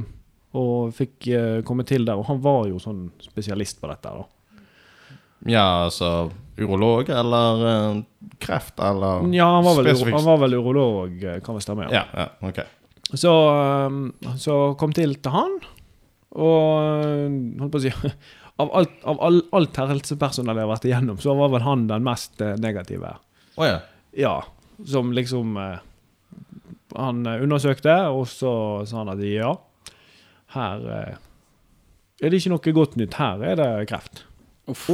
[0.60, 2.20] og fikk øh, komme til der.
[2.20, 4.12] Og han var jo sånn spesialist på dette.
[4.12, 4.26] da.
[5.48, 6.30] ja, altså
[6.60, 8.02] urolog eller eh,
[8.38, 11.88] kreft eller Ja, han var vel, han var vel urolog, kan vel stemme.
[11.92, 12.60] Ja, ja, ok.
[13.12, 15.56] Så, øh, så kom til til han,
[16.30, 17.30] og
[17.60, 17.94] holdt på å si
[18.60, 22.02] Av alt, av all, alt helsepersonell jeg har vært igjennom, så var vel han den
[22.04, 23.14] mest negative.
[23.56, 23.78] Oh, ja.
[24.16, 24.44] Ja,
[24.86, 25.78] som liksom eh,
[26.96, 28.52] Han eh, undersøkte, og så
[28.88, 29.52] sa han at ja,
[30.56, 31.18] her eh,
[32.20, 33.14] er det ikke noe godt nytt.
[33.20, 34.24] Her er det kreft.
[34.68, 34.88] Uff.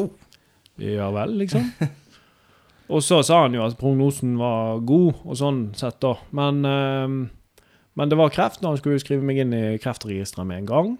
[0.79, 1.65] Ja vel, liksom.
[2.93, 6.13] Og så sa han jo at prognosen var god, og sånn sett, da.
[6.31, 10.69] Men, men det var kreft, når han skulle skrive meg inn i kreftregisteret med en
[10.71, 10.93] gang.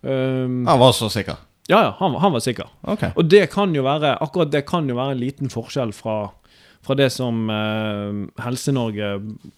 [0.00, 1.36] Um, Han var så sikker.
[1.68, 2.70] ja, ja, han, var- han var sikker.
[2.82, 3.10] Okay.
[3.16, 6.30] Og det kan jo være akkurat det kan jo være en liten forskjell fra,
[6.84, 9.10] fra det som eh, Helse-Norge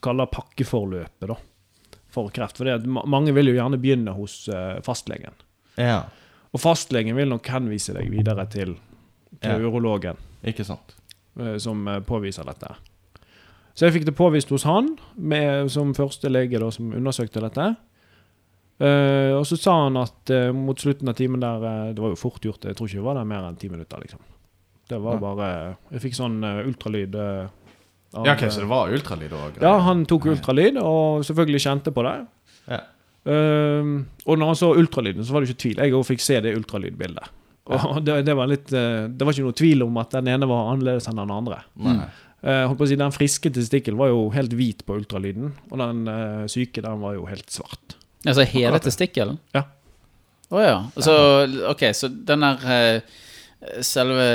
[0.04, 1.36] kaller pakkeforløpet da,
[2.14, 2.60] for kreft.
[2.60, 5.34] For det mange vil jo gjerne begynne hos eh, fastlegen.
[5.76, 6.04] Ja,
[6.54, 8.76] Og fastlegen vil nok henvise deg videre til,
[9.42, 9.58] til Ja.
[9.60, 10.16] urologen
[10.46, 10.94] ikke sant.
[11.40, 12.70] eh, som påviser dette.
[13.76, 17.74] Så jeg fikk det påvist hos han, med, som første lege da, som undersøkte dette.
[18.76, 22.10] Uh, og så sa han at uh, mot slutten av timen der uh, Det var
[22.12, 24.02] jo fort gjort, jeg tror ikke det var der mer enn ti minutter.
[24.04, 24.20] liksom.
[24.88, 25.20] Det var Ja.
[25.20, 27.14] bare Jeg fikk sånn eh, ultralyd.
[27.14, 27.48] eh,
[28.16, 29.60] av, Ja, ok, Så det var ultralyd òg?
[29.60, 32.26] ja, han tok ultralyd, og selvfølgelig kjente på det.
[32.68, 32.80] Ja.
[33.26, 35.76] Ehm, og når han så ultralyden, så var det ikke tvil.
[35.82, 37.28] Jeg òg fikk se det ultralydbildet.
[37.66, 40.46] Og det, det var litt eh, Det var ikke noe tvil om at den ene
[40.46, 41.58] var annerledes enn den andre.
[41.82, 41.96] Nei.
[42.46, 45.78] Eh, holdt på å si, Den friske testikkelen var jo helt hvit på ultralyden, og
[45.82, 47.96] den uh, syke den var jo helt svart.
[48.24, 49.38] Altså hele testikkelen?
[49.56, 49.64] Ja.
[50.54, 50.76] Å ja.
[51.02, 51.14] Så,
[51.72, 53.00] ok, så den der eh,
[53.84, 54.26] Selve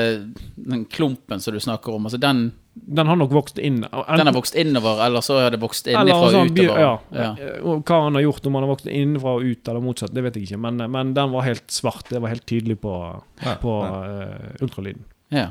[0.55, 3.81] den klumpen som du snakker om, altså den, Den har nok vokst inn.
[3.81, 6.79] den har vokst innover, eller så har det vokst Eller innenfra altså, og utover?
[6.79, 6.91] Ja.
[7.11, 7.31] Ja.
[7.39, 10.23] Eh, hva han har gjort, om han har vokst innenfra og ut, eller motsatt, det
[10.27, 10.61] vet jeg ikke.
[10.67, 12.07] Men, men den var helt svart.
[12.09, 12.95] Det var helt tydelig på,
[13.43, 13.99] Ja, på ja.
[14.31, 15.03] Uh, ultralyden.
[15.29, 15.49] ja.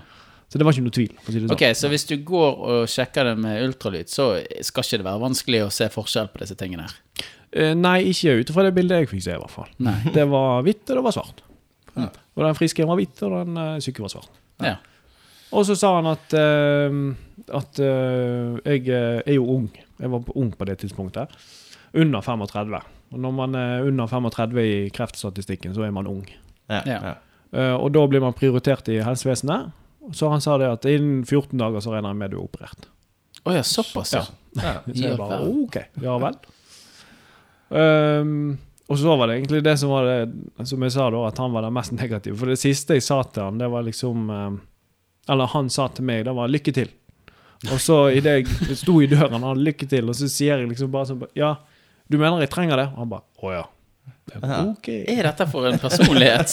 [0.51, 1.13] Så det var ikke noe tvil.
[1.23, 1.53] For å si det sånn.
[1.55, 4.25] Ok, så hvis du går og sjekker det med ultralyd, så
[4.67, 6.97] skal ikke det være vanskelig å se forskjell på disse tingene her?
[7.55, 9.69] Uh, nei, ikke ut ifra det bildet jeg fikk se, i hvert fall.
[9.87, 9.95] Nei.
[10.11, 11.45] Det var hvitt, og det var svart.
[12.07, 12.27] Ja.
[12.37, 14.41] Og den friske var hvit, og den uh, syke var svart.
[14.65, 14.77] Ja.
[15.57, 16.99] Og så sa han at uh,
[17.59, 19.71] At uh, jeg er jo ung.
[19.99, 21.33] Jeg var ung på det tidspunktet.
[21.93, 22.81] Under 35.
[23.11, 26.23] Og når man er under 35 i kreftstatistikken, så er man ung.
[26.71, 27.15] Ja, Ja.
[27.51, 29.73] Eh, og da blir man prioritert i helsevesenet.
[30.15, 32.87] Så han sa det at innen 14 dager så regner jeg med du er operert.
[33.43, 34.23] Å ja, såpass, ja.
[34.55, 34.75] Ja.
[34.87, 35.41] Så jeg bare.
[35.49, 36.37] OK, ja vel.
[37.81, 38.59] Ehm,
[38.91, 41.53] og så var det egentlig det som var det Som jeg sa da, at han
[41.55, 42.35] var den mest negative.
[42.41, 44.57] For det siste jeg sa til han, det var liksom ehm,
[45.31, 46.91] Eller han sa til meg, det var 'lykke til'.
[47.71, 50.73] Og så idet jeg sto i døren, han hadde 'lykke til', og så sier jeg
[50.73, 51.55] liksom bare sånn 'Ja,
[52.11, 53.69] du mener jeg trenger det?' Og han bare 'Å ja'.
[54.31, 54.63] Okay.
[54.71, 54.89] OK.
[55.11, 56.51] Er dette for en personlighet?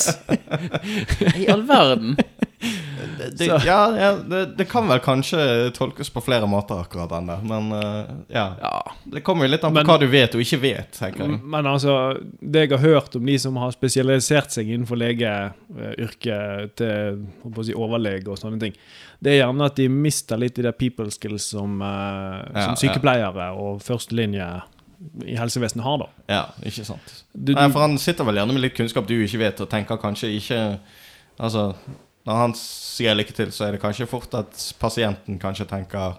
[1.42, 2.18] I all verden.
[3.38, 5.40] Det, ja, ja det, det kan vel kanskje
[5.76, 7.42] tolkes på flere måter, akkurat den der.
[7.48, 8.46] Men eh, ja.
[8.62, 8.74] Ja.
[9.06, 11.40] Det kommer jo litt an på Men- hva du vet og ikke vet, tenker jeg.
[11.44, 11.96] Men altså,
[12.42, 17.76] det jeg har hørt om de som har spesialisert seg innenfor legeyrket til å si,
[17.78, 18.76] overlege og sånne ting,
[19.24, 23.52] det er gjerne at de mister litt de det people skills som, som Ja, sykepleiere
[23.58, 24.50] og førstelinje
[25.30, 26.08] i helsevesenet har, da.
[26.32, 27.12] Ja, ikke sant.
[27.34, 30.00] Du, Nei, for han sitter vel gjerne med litt kunnskap du ikke vet, og tenker
[30.02, 30.62] kanskje ikke
[31.38, 31.76] Altså,
[32.28, 36.18] når han sier lykke til, så er det kanskje fort at pasienten kanskje tenker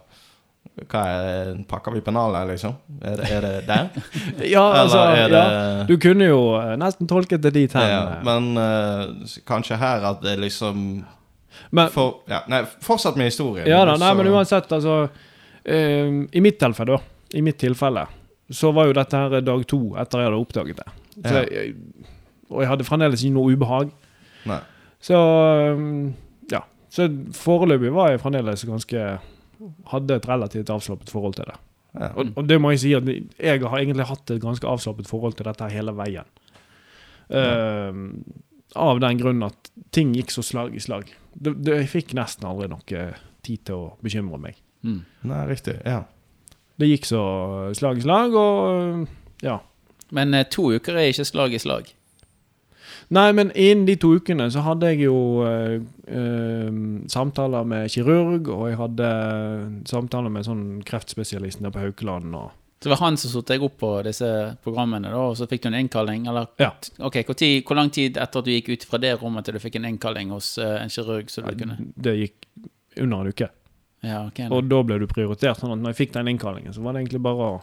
[0.89, 2.77] Hva er Pakker vi pennalet, liksom?
[3.03, 3.89] Er det, er det der?
[4.55, 5.45] ja, altså, det ja,
[5.89, 7.89] du kunne jo eh, nesten tolket det dit hen.
[7.91, 10.85] ja, Men uh, kanskje her at det liksom
[11.75, 13.67] men, for, ja, Nei, fortsett med historien.
[13.67, 17.37] Ja da, nei, så- men uansett, altså uh, I mitt tilfelle, da.
[17.37, 18.07] I mitt tilfelle
[18.49, 20.87] så var jo dette her dag to etter jeg hadde oppdaget det.
[21.27, 21.75] Jeg,
[22.49, 23.91] og jeg hadde fremdeles ikke noe ubehag.
[24.49, 24.61] Nei.
[25.05, 25.19] Så
[25.77, 26.15] um,
[26.51, 26.65] ja.
[26.91, 29.09] Så foreløpig var jeg fremdeles ganske
[29.91, 31.57] Hadde et relativt avslappet forhold til det.
[31.99, 32.13] Ja.
[32.15, 35.35] Og, og det må jeg si at jeg har egentlig hatt et ganske avslappet forhold
[35.35, 36.29] til dette hele veien.
[37.27, 38.05] Um,
[38.79, 41.11] av den grunn at ting gikk så slag i slag.
[41.35, 43.03] Det, det, jeg fikk nesten aldri noe
[43.43, 44.63] tid til å bekymre meg.
[44.87, 45.03] Mm.
[45.27, 45.79] Nei, riktig.
[45.83, 46.05] Ja.
[46.79, 47.23] Det gikk så
[47.75, 49.59] slag i slag, og ja.
[50.15, 51.91] Men eh, to uker er ikke slag i slag.
[53.09, 55.17] Nei, men innen de to ukene så hadde jeg jo
[55.49, 55.79] eh,
[56.13, 56.79] eh,
[57.09, 59.11] samtaler med kirurg, og jeg hadde
[59.89, 62.35] samtaler med sånn kreftspesialisten der på Haukeland.
[62.37, 64.29] Og, Så det var han som satte deg opp på disse
[64.65, 66.27] programmene, da, og så fikk du en innkalling?
[66.29, 66.75] Eller Ja.
[66.99, 69.57] ok, hvor, tid, hvor lang tid etter at du gikk ut fra det rommet til
[69.57, 71.33] du fikk en innkalling hos uh, en kirurg?
[71.33, 72.47] Så du kunne det gikk
[73.01, 73.49] under en uke.
[74.05, 74.37] Ja, ok.
[74.45, 74.51] da.
[74.55, 75.59] Og da ble du prioritert.
[75.59, 77.57] sånn at når jeg fikk den innkallingen, så var det egentlig bare å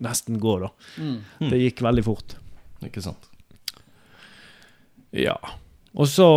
[0.00, 0.70] nesten gå, da.
[1.00, 1.50] Mm.
[1.50, 2.38] Det gikk veldig fort.
[2.86, 3.29] Ikke sant.
[5.10, 5.38] Ja.
[5.94, 6.28] Og så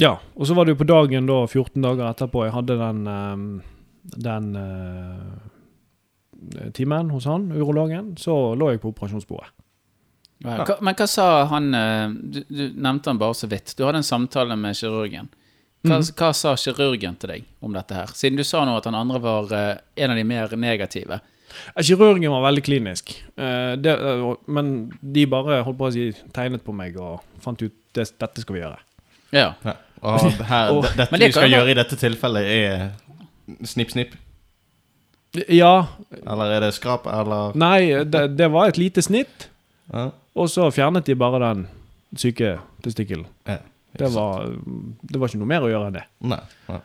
[0.00, 0.16] Ja.
[0.34, 3.62] Og så var det jo på dagen da, 14 dager etterpå, jeg hadde den eh,
[4.02, 9.52] den eh, timen hos han, urologen, så lå jeg på operasjonsbordet.
[10.42, 13.76] Ja, men hva sa han eh, du, du nevnte han bare så vidt.
[13.78, 15.28] Du hadde en samtale med kirurgen.
[15.82, 16.08] Hva, mm.
[16.18, 18.10] hva sa kirurgen til deg om dette her?
[18.16, 21.20] Siden du sa nå at han andre var en av de mer negative.
[21.74, 26.08] Eh, Kirurgen var veldig klinisk, eh, det, eh, men de bare holdt på å si
[26.34, 28.78] tegnet på meg og fant ut det, dette skal vi gjøre.
[29.32, 29.52] Ja.
[29.64, 29.76] Ja.
[30.02, 34.16] Og her, Og- dette det vi skal gjøre i dette tilfellet, er snipp, snipp?
[35.48, 35.86] Ja,
[36.26, 39.46] Eller er det skrap, eller nei, det, det var et lite snitt,
[39.88, 40.10] ja.
[40.36, 41.62] og så fjernet de bare den
[42.20, 43.24] syke testikkelen.
[43.48, 43.56] Ja,
[43.96, 44.44] Det var,
[45.00, 46.04] det var ikke noe mer å gjøre enn det.
[46.28, 46.40] Nei.
[46.68, 46.80] nei.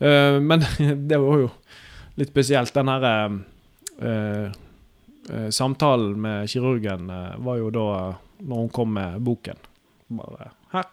[0.00, 0.62] Uh, men
[1.10, 1.50] det var jo
[2.20, 2.72] litt spesielt.
[2.74, 3.38] Den her eh,
[5.50, 9.58] samtalen med kirurgen eh, var jo da eh, når hun kom med boken.
[10.16, 10.88] Bare Her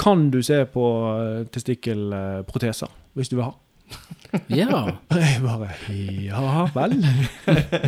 [0.00, 0.86] kan du se på
[1.18, 3.54] eh, testikkelproteser hvis du vil ha.
[4.60, 4.80] ja.
[5.14, 6.96] Jeg bare Ja vel.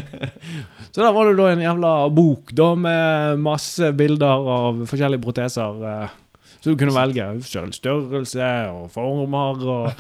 [0.93, 5.83] Så der var det da en jævla bok da med masse bilder av forskjellige proteser.
[5.85, 6.15] eh,
[6.61, 9.91] Så du kunne velge selv størrelse og former og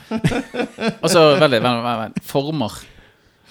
[1.03, 2.25] Altså, veldig, veldig, veldig, veldig.
[2.27, 2.79] Former.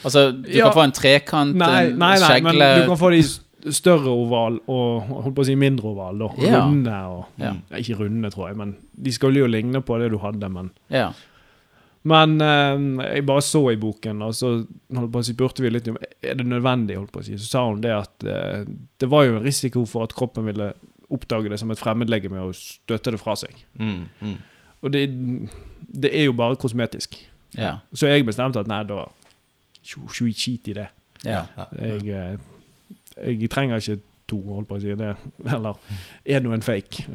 [0.08, 0.70] Altså, du Ja.
[0.70, 4.60] kan få en trekant, Nei, nei, nei, nei men du kan få de større oval
[4.72, 6.18] og holdt på å si mindre oval.
[6.22, 6.28] Da.
[6.46, 6.62] Ja.
[6.66, 7.54] Runde og Ja.
[7.76, 10.48] Ikke runde, tror jeg, men de skulle jo ligne på det du hadde.
[10.54, 11.10] Men, Ja.
[12.08, 12.78] men eh,
[13.16, 14.66] jeg bare så i boken, og så
[14.96, 16.96] holdt på å si, spurte vi litt om er det nødvendig.
[16.96, 17.34] holdt på å si.
[17.38, 18.64] Så sa hun det at eh,
[19.00, 20.74] det var jo en risiko for at kroppen ville
[21.12, 23.54] oppdage det som et fremmedlegeme og støte det fra seg.
[23.80, 24.38] Mm, mm.
[24.84, 25.10] Og det,
[26.02, 27.18] det er jo bare kosmetisk.
[27.58, 27.78] Ja.
[27.96, 29.06] Så jeg bestemte at nei, da
[29.88, 30.88] Skit i det.
[31.26, 31.46] ja.
[31.80, 32.38] Jeg, eh,
[33.18, 35.14] jeg trenger ikke to, holdt på å si det.
[35.46, 35.80] Eller
[36.26, 37.08] er nå en fake.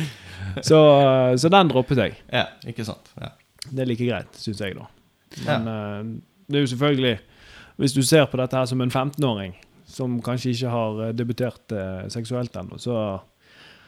[0.66, 2.16] Så, eh, så den droppet jeg.
[2.32, 3.12] ja, ikke sant.
[3.20, 3.30] Ja.
[3.70, 4.88] Det er like greit, syns jeg, da.
[5.46, 5.74] Men ja.
[6.50, 7.12] det er jo selvfølgelig
[7.78, 9.52] Hvis du ser på dette her som en 15-åring
[9.90, 12.96] som kanskje ikke har eh, debutert eh, seksuelt ennå, så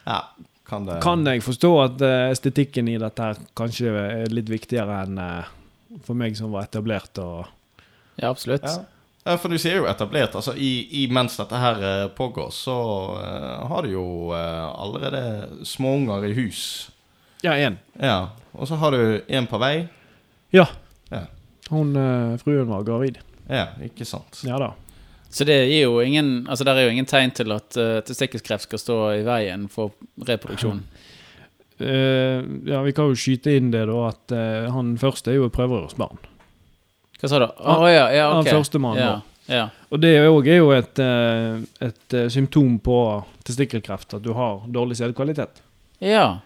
[0.05, 0.19] ja.
[0.67, 5.01] Kan det kan jeg forstå at eh, estetikken i dette her kanskje er litt viktigere
[5.05, 5.51] enn eh,
[6.03, 7.45] for meg som var etablert og
[8.15, 8.65] ja, absolutt.
[8.65, 8.83] Ja.
[9.23, 10.35] Ja, for du sier jo etablert.
[10.35, 12.75] altså i, i Mens dette her eh, pågår, så
[13.15, 16.91] uh, har du jo uh, allerede småunger i hus.
[17.41, 17.79] Ja, én.
[17.95, 18.35] Ja.
[18.51, 19.87] Og så har du en på vei.
[20.51, 20.67] Ja.
[21.69, 23.19] Hun uh, fruen var gravid.
[23.47, 24.41] Ja, ikke sant.
[24.45, 24.73] Ja da.
[25.33, 28.67] Så det gir jo ingen Altså der er jo ingen tegn til at uh, testikkelkreft
[28.67, 29.95] skal stå i veien for
[30.27, 30.83] reproduksjon.
[31.79, 35.47] Eh, ja, vi kan jo skyte inn det, da, at eh, han første er jo
[35.49, 36.19] et prøverørsbarn.
[37.19, 37.45] Hva sa du?
[37.63, 38.51] Oh, ja, ja, okay.
[38.51, 39.13] Han førstemann, ja,
[39.49, 39.65] ja.
[39.91, 42.97] Og det jo, er jo et, eh, et symptom på
[43.47, 45.61] testikkelkreft, at du har dårlig sædkvalitet.
[45.99, 46.39] ja.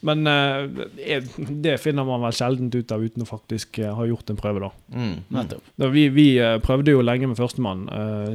[0.00, 4.60] Men det- finner man vel sjelden ut av uten å faktisk ha gjort en prøve,
[4.60, 4.70] da.
[4.94, 5.16] Mm.
[5.34, 5.62] Nettopp.
[5.76, 6.26] da vi, vi
[6.62, 7.88] prøvde jo lenge med førstemann,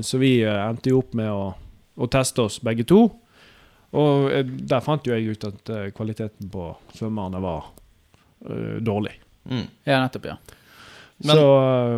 [0.03, 1.53] så vi endte jo opp med å,
[1.95, 3.05] å teste oss begge to.
[3.93, 7.67] Og eh, der fant jo jeg ut at eh, kvaliteten på svømmerne var
[8.49, 9.13] uh, dårlig.
[9.45, 9.67] Mm.
[9.85, 10.37] Ja, nettopp, ja.
[11.23, 11.45] Men- så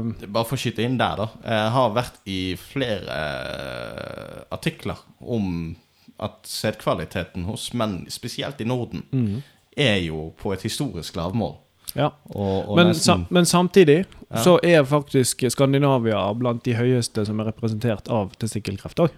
[0.03, 1.27] uh, Bare for å skyte inn der, da.
[1.45, 3.19] Jeg har vært i flere
[3.59, 5.75] uh, artikler om
[6.23, 9.39] at sædkvaliteten hos menn, spesielt i Norden, mm,
[9.75, 11.57] er jo på et historisk lavmål.
[11.95, 12.11] ja.
[12.31, 13.97] Og, og Men, nesten sa, men samtidig
[14.31, 14.41] Ja.
[14.43, 19.11] så er faktisk Skandinavia blant de høyeste som er representert av testikkelkreft òg.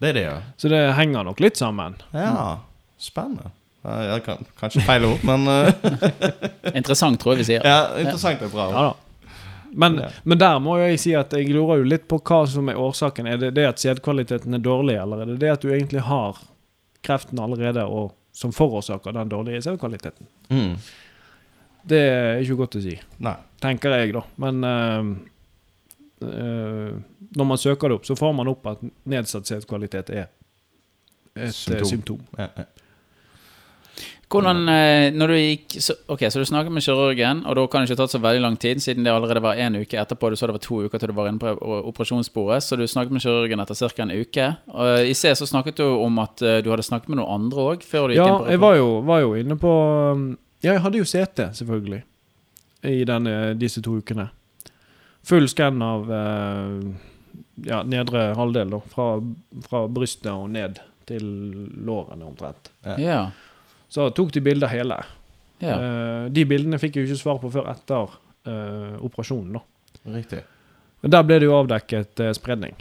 [0.00, 0.38] Det er det, ja.
[0.58, 1.94] Så det henger nok litt sammen.
[2.12, 2.58] Ja,
[2.98, 3.50] spennende.
[3.84, 5.72] Jeg kan, kanskje feile ord, men eh,
[6.80, 7.66] Interessant, tror jeg vi sier.
[7.68, 8.68] ja, interessant er bra.
[8.72, 8.94] Ja da.
[9.76, 10.08] Men, Ja.
[10.22, 13.26] men der må jeg si at jeg lurer jo litt på hva som er årsaken.
[13.26, 16.38] Er det det at sædkvaliteten er dårlig, eller er det det at du egentlig har
[17.04, 20.26] kreften allerede, og som forårsaker den dårlige sædkvaliteten?
[20.54, 20.76] Mm.
[21.90, 22.94] Det er ikke godt å si,
[23.26, 23.34] Nei.
[23.60, 24.22] tenker jeg, da.
[24.40, 25.10] Men eh,
[26.30, 26.94] eh,
[27.36, 28.78] når man søker det opp, så får man opp at
[29.10, 30.26] nedsatt sædkvalitet er
[31.34, 31.84] et Symptom.
[31.84, 32.18] symptom.
[32.18, 32.20] symptom.
[32.38, 32.64] Ja, ja.
[34.34, 37.82] Hvordan, eh, når du gikk så, Ok, så du snakket med kirurgen, og da kan
[37.84, 40.30] det ikke ha tatt så veldig lang tid, siden det allerede var en uke etterpå.
[40.30, 43.12] Du sa det var to uker til du var inne på operasjonsbordet, så du snakket
[43.12, 44.02] med kirurgen etter ca.
[44.02, 44.48] en uke.
[44.74, 47.58] Og I C så snakket du om at eh, du hadde snakket med noen andre
[47.76, 49.72] òg, Ja, inn på jeg var jo, var jo inne på
[50.64, 52.02] Ja, jeg hadde jo CT, selvfølgelig,
[52.84, 54.30] i denne, disse to ukene.
[55.24, 57.13] Full skann av eh,
[57.64, 58.80] ja, nedre halvdel, da.
[58.92, 59.08] Fra,
[59.66, 61.24] fra brystet og ned til
[61.84, 62.70] lårene, omtrent.
[62.98, 63.28] Ja.
[63.92, 64.96] Så tok de bilder hele.
[65.62, 65.76] ja.
[65.76, 68.16] Eh, de bildene fikk jeg jo ikke svar på før etter
[68.48, 69.62] uh, operasjonen, da.
[70.16, 70.40] Riktig.
[71.04, 72.74] Men der ble det jo avdekket uh, spredning,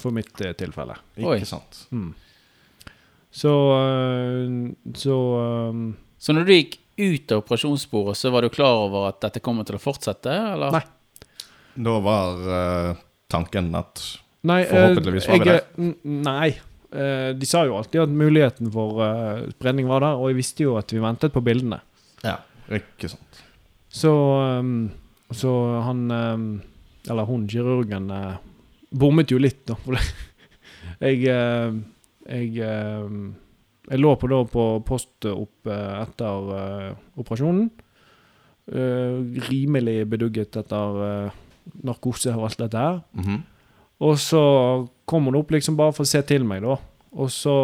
[0.00, 0.96] for mitt tilfelle.
[1.16, 1.84] Ikke sant.
[1.90, 2.12] Mm.
[3.30, 3.52] Så
[4.98, 5.16] Så
[6.18, 9.64] Så når du gikk ut av operasjonsbordet, så var du klar over at dette kommer
[9.64, 10.74] til å fortsette, eller?
[10.74, 10.82] Nei.
[11.80, 12.42] Da var
[13.30, 14.02] tanken at
[14.48, 15.94] Nei, eh, Forhåpentligvis var vi der?
[16.04, 16.48] Nei.
[16.92, 20.64] Eh, De sa jo alltid at muligheten for eh, spredning var der, og jeg visste
[20.64, 21.80] jo at vi ventet på bildene.
[22.24, 22.38] Ja,
[22.72, 23.42] ikke sant.
[23.90, 24.10] Så,
[24.60, 24.90] um,
[25.34, 25.50] så
[25.82, 26.42] han um,
[27.10, 28.06] Eller hun kirurgen
[28.94, 29.76] bommet jo litt, da.
[31.00, 33.22] Jeg Jeg um,
[33.90, 36.52] Jeg lå på da på post opp etter
[37.18, 37.70] operasjonen.
[38.70, 41.32] Rimelig bedugget etter
[41.84, 43.00] narkose og alt dette her.
[43.16, 43.40] -hmm.
[44.00, 46.76] Og så kom hun opp liksom bare for å se til meg, da.
[47.12, 47.54] Og så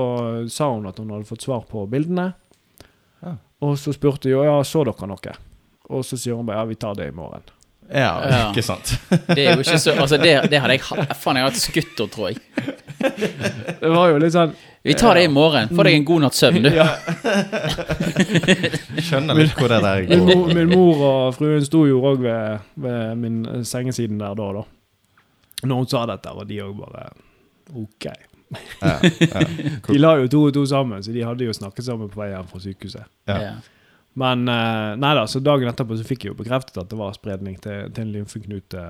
[0.50, 2.32] sa hun at hun hadde fått svar på bildene.
[3.22, 3.36] Ja.
[3.60, 5.36] Og så spurte jeg ja, så dere noe.
[5.88, 7.42] Og så sier hun bare ja, vi tar det i morgen.
[7.88, 8.50] Ja, Ja.
[8.50, 8.96] ikke sant.
[9.36, 12.00] Det er jo ikke så Altså, det, det hadde jeg Faen, jeg hadde hatt skutt
[12.00, 12.40] henne, tror jeg.
[13.80, 14.54] Det var jo litt sånn
[14.86, 15.68] Vi tar det i morgen.
[15.74, 16.68] Få deg en god natts søvn, du.
[16.70, 16.86] ja,
[19.06, 20.38] Skjønner litt hvor det der min, går.
[20.38, 24.62] mor, min mor og fruen sto jo òg ved, ved min sengesiden der da, da.
[25.66, 27.08] Når hun sa dette, og de òg bare
[27.74, 28.06] OK.
[28.06, 29.42] Ja, ja.
[29.90, 32.30] De la jo to og to sammen, så de hadde jo snakket sammen på vei
[32.30, 33.10] hjem fra sykehuset.
[33.26, 33.56] Ja.
[34.22, 37.18] Men eh, nei da, så dagen etterpå så fikk jeg jo bekreftet at det var
[37.18, 38.86] spredning til, til en lymfeknute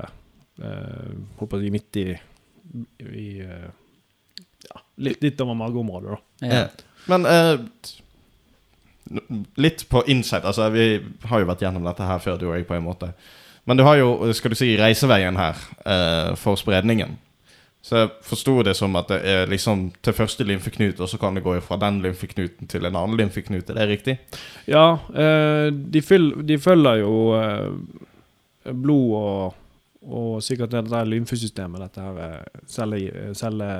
[0.60, 2.06] eh, midt i,
[3.16, 3.66] i eh,
[4.96, 6.46] litt, litt over mageområdet, da.
[6.46, 6.60] Ja.
[6.60, 6.66] Ja.
[7.06, 7.58] Men eh,
[9.62, 10.44] litt på insight.
[10.44, 10.88] Altså, vi
[11.30, 13.12] har jo vært gjennom dette her før, du og jeg, på en måte.
[13.66, 17.16] Men du har jo, skal du si, reiseveien her eh, for spredningen.
[17.86, 21.36] Så jeg forsto det som at det er liksom til første lymfeknut, og så kan
[21.38, 23.70] det gå fra den lymfeknuten til en annen lymfeknut.
[23.70, 24.16] Er det riktig?
[24.66, 29.62] Ja, eh, de, fyll, de følger jo eh, blod og,
[30.02, 33.00] og sikkert det der lymfesystemet, dette her eh, celle,
[33.38, 33.70] celle,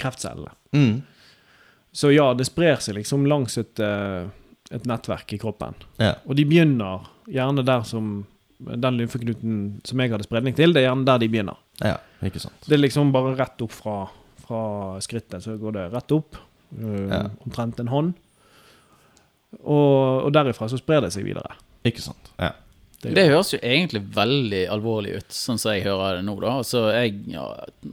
[0.00, 0.52] kreftcellene.
[0.76, 1.02] Mm.
[1.96, 4.26] Så ja, det sprer seg liksom langs et, eh,
[4.70, 5.74] et nettverk i kroppen.
[6.02, 6.14] Ja.
[6.26, 8.26] Og de begynner gjerne der som
[8.58, 11.56] den lymfeknuten som jeg hadde spredning til, det er gjerne der de begynner.
[11.84, 12.56] ja, ikke sant.
[12.64, 13.96] Det er liksom bare rett opp fra,
[14.46, 14.60] fra
[15.04, 16.36] skrittet, så går det rett opp.
[16.76, 17.22] Um, Ja.
[17.44, 18.14] Omtrent en hånd.
[19.62, 21.54] Og, og derifra så sprer det seg videre.
[21.86, 22.32] Ikke sant.
[22.40, 22.52] Ja.
[23.14, 26.54] Det høres jo egentlig veldig alvorlig ut, sånn som jeg hører det nå, da.
[26.66, 27.44] Så jeg ja,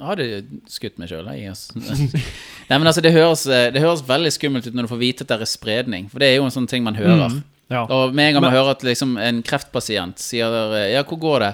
[0.01, 0.27] hadde
[0.71, 1.53] skutt meg sjøl, jeg.
[1.53, 1.77] Altså.
[2.69, 5.33] Nei, men altså, det høres, det høres veldig skummelt ut når du får vite at
[5.35, 7.41] det er spredning, for det er jo en sånn ting man hører.
[7.71, 7.85] Ja.
[7.87, 10.51] Og med en gang man Men- hører at liksom en kreftpasient sier
[10.91, 11.53] Ja, hvor går det?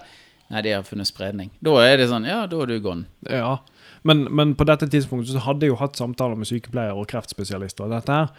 [0.49, 1.52] Nei, de har funnet spredning.
[1.61, 3.06] Da er det sånn Ja, da er du gone.
[3.30, 3.60] Ja.
[4.03, 7.86] Men, men på dette tidspunktet så hadde jeg jo hatt samtaler med sykepleiere og kreftspesialister.
[7.86, 8.31] Og dette her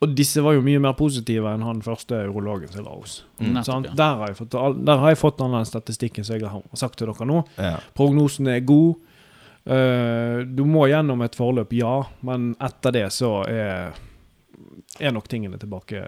[0.00, 3.16] Og disse var jo mye mer positive enn han første urologen som la oss.
[3.40, 3.88] Nettopp, Sant?
[3.90, 3.94] ja.
[3.98, 4.54] Der, har jeg fått,
[4.86, 7.40] der har jeg fått all den statistikken som jeg har sagt til dere nå.
[7.58, 7.72] Ja.
[7.98, 8.94] Prognosen er god.
[9.68, 13.98] Eh, du må gjennom et forløp, ja, men etter det så er,
[15.02, 16.06] er nok tingene tilbake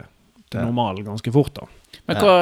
[0.50, 1.66] til normalen ganske fort, da.
[2.08, 2.36] Men, hva,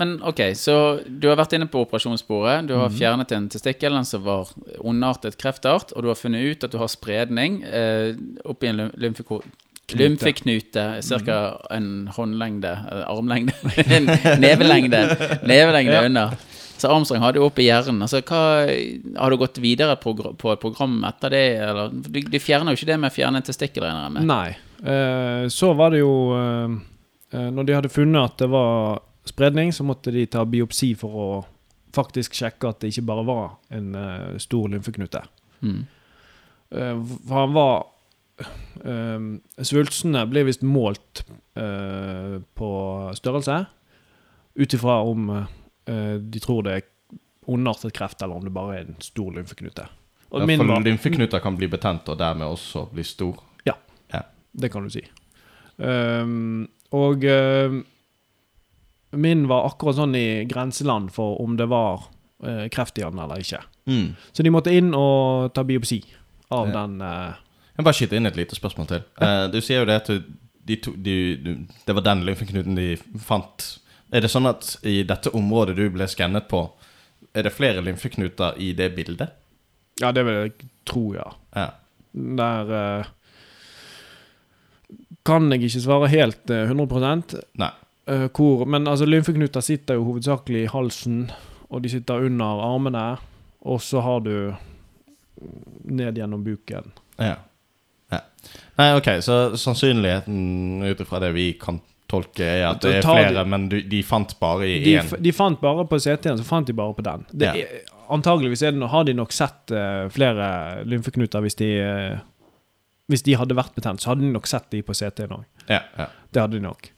[0.00, 0.74] men ok, så
[1.08, 2.68] du har vært inne på operasjonsbordet.
[2.68, 4.52] Du har fjernet en testikkel som var
[4.84, 8.12] ondartet kreftart, og du har funnet ut at du har spredning eh,
[8.48, 9.42] oppi en lym- lymfeko-
[9.98, 10.84] lymfeknute
[11.26, 11.38] ca.
[11.70, 12.72] en håndlengde,
[13.06, 13.52] armlengde
[13.96, 14.06] En
[14.40, 15.02] nevelengde,
[15.46, 16.30] nevelengde unna.
[16.80, 18.00] Så Armstrong hadde jo opp i hjernen.
[18.06, 18.38] Altså, hva,
[19.20, 21.42] har du gått videre progr- på et program etter det?
[21.60, 21.90] Eller?
[21.92, 24.24] Du, du fjerner jo ikke det med å fjerne en testikkel, regner.
[24.24, 24.54] Nei.
[24.80, 26.78] Eh, så var det jo eh,
[27.36, 31.20] eh, Når de hadde funnet at det var spredning, så måtte de ta biopsi for
[31.20, 31.28] å
[31.92, 33.46] faktisk sjekke at det ikke bare var
[33.76, 35.20] en eh, stor lymfeknute.
[35.60, 35.82] Mm.
[36.80, 36.96] Eh,
[37.28, 37.88] for han var eh,
[39.60, 41.24] Svulstene blir visst målt
[41.58, 42.70] eh, på
[43.18, 43.58] størrelse,
[44.60, 46.86] ut ifra om eh, de tror det er
[47.50, 49.86] ondartet kreft, eller om det bare er en stor lymfeknute.
[50.30, 53.40] Og Ja, min For var- lymfeknuter kan bli betent, og dermed også bli stor.
[53.66, 53.74] Ja,
[54.56, 55.02] Det kan du si.
[55.78, 57.84] Ehm, og ehm,
[59.12, 62.04] min var akkurat sånn i grenseland for om det var
[62.44, 63.60] uh, kreft i den eller ikke.
[63.86, 64.16] Mm.
[64.32, 66.00] Så de måtte inn og ta biopsi
[66.50, 66.72] av Ja.
[66.86, 67.34] den eh,
[67.80, 69.04] Jeg bare skyte inn et lite spørsmål til.
[69.16, 70.10] Uh, du sier jo det at
[70.68, 71.52] de to, de, du,
[71.86, 72.90] det var den lymfeknuten de
[73.24, 73.64] fant.
[74.12, 76.66] Er det sånn at i dette området du ble skannet på,
[77.32, 79.32] er det flere lymfeknuter i det bildet?
[80.02, 81.26] Ja, det vil jeg tro, ja.
[81.56, 81.70] Ja.
[82.12, 83.10] Der uh,
[85.26, 87.72] kan jeg ikke svare helt uh, 100 Nei.
[88.10, 91.30] Uh, hvor Men altså, lymfeknuter sitter jo hovedsakelig i halsen,
[91.70, 93.04] og de sitter under armene,
[93.60, 94.34] og så har du
[95.88, 96.92] ned gjennom buken.
[97.16, 97.36] Ja.
[98.10, 98.20] Ja.
[98.80, 101.80] Nei, ok, så sannsynligheten ut ifra det vi kan
[102.10, 105.10] tolke, er at det er flere, men du, de fant bare i De, én.
[105.22, 107.26] de fant bare på CT-en, så fant de bare på den.
[107.30, 107.66] Det Ja.
[108.10, 112.18] antageligvis er det, har de nok sett uh, flere lymfeknuter hvis de uh,
[113.10, 115.44] Hvis de hadde vært betent, så hadde de nok sett de på CT-en òg.
[115.68, 116.06] Ja, ja.
[116.32, 116.90] Det hadde de nok.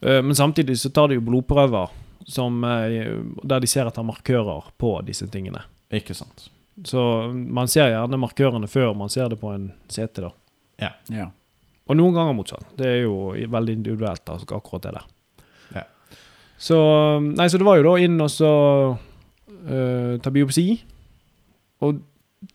[0.00, 1.90] Eh, men samtidig så tar de jo blodprøver
[2.24, 2.62] som,
[3.44, 5.60] der de ser etter markører på disse tingene.
[5.92, 6.46] Ikke sant.
[6.88, 7.02] Så
[7.34, 10.30] man ser gjerne markørene før man ser det på en CT, da.
[10.78, 11.28] Ja.
[11.88, 12.68] Og noen ganger motsatt.
[12.78, 15.08] Det er jo veldig individuelt, altså, akkurat det der.
[15.78, 15.84] Ja.
[16.60, 16.78] Så
[17.24, 18.52] Nei, så det var jo da inn og så
[18.94, 20.68] uh, ta biopsi.
[21.86, 22.00] Og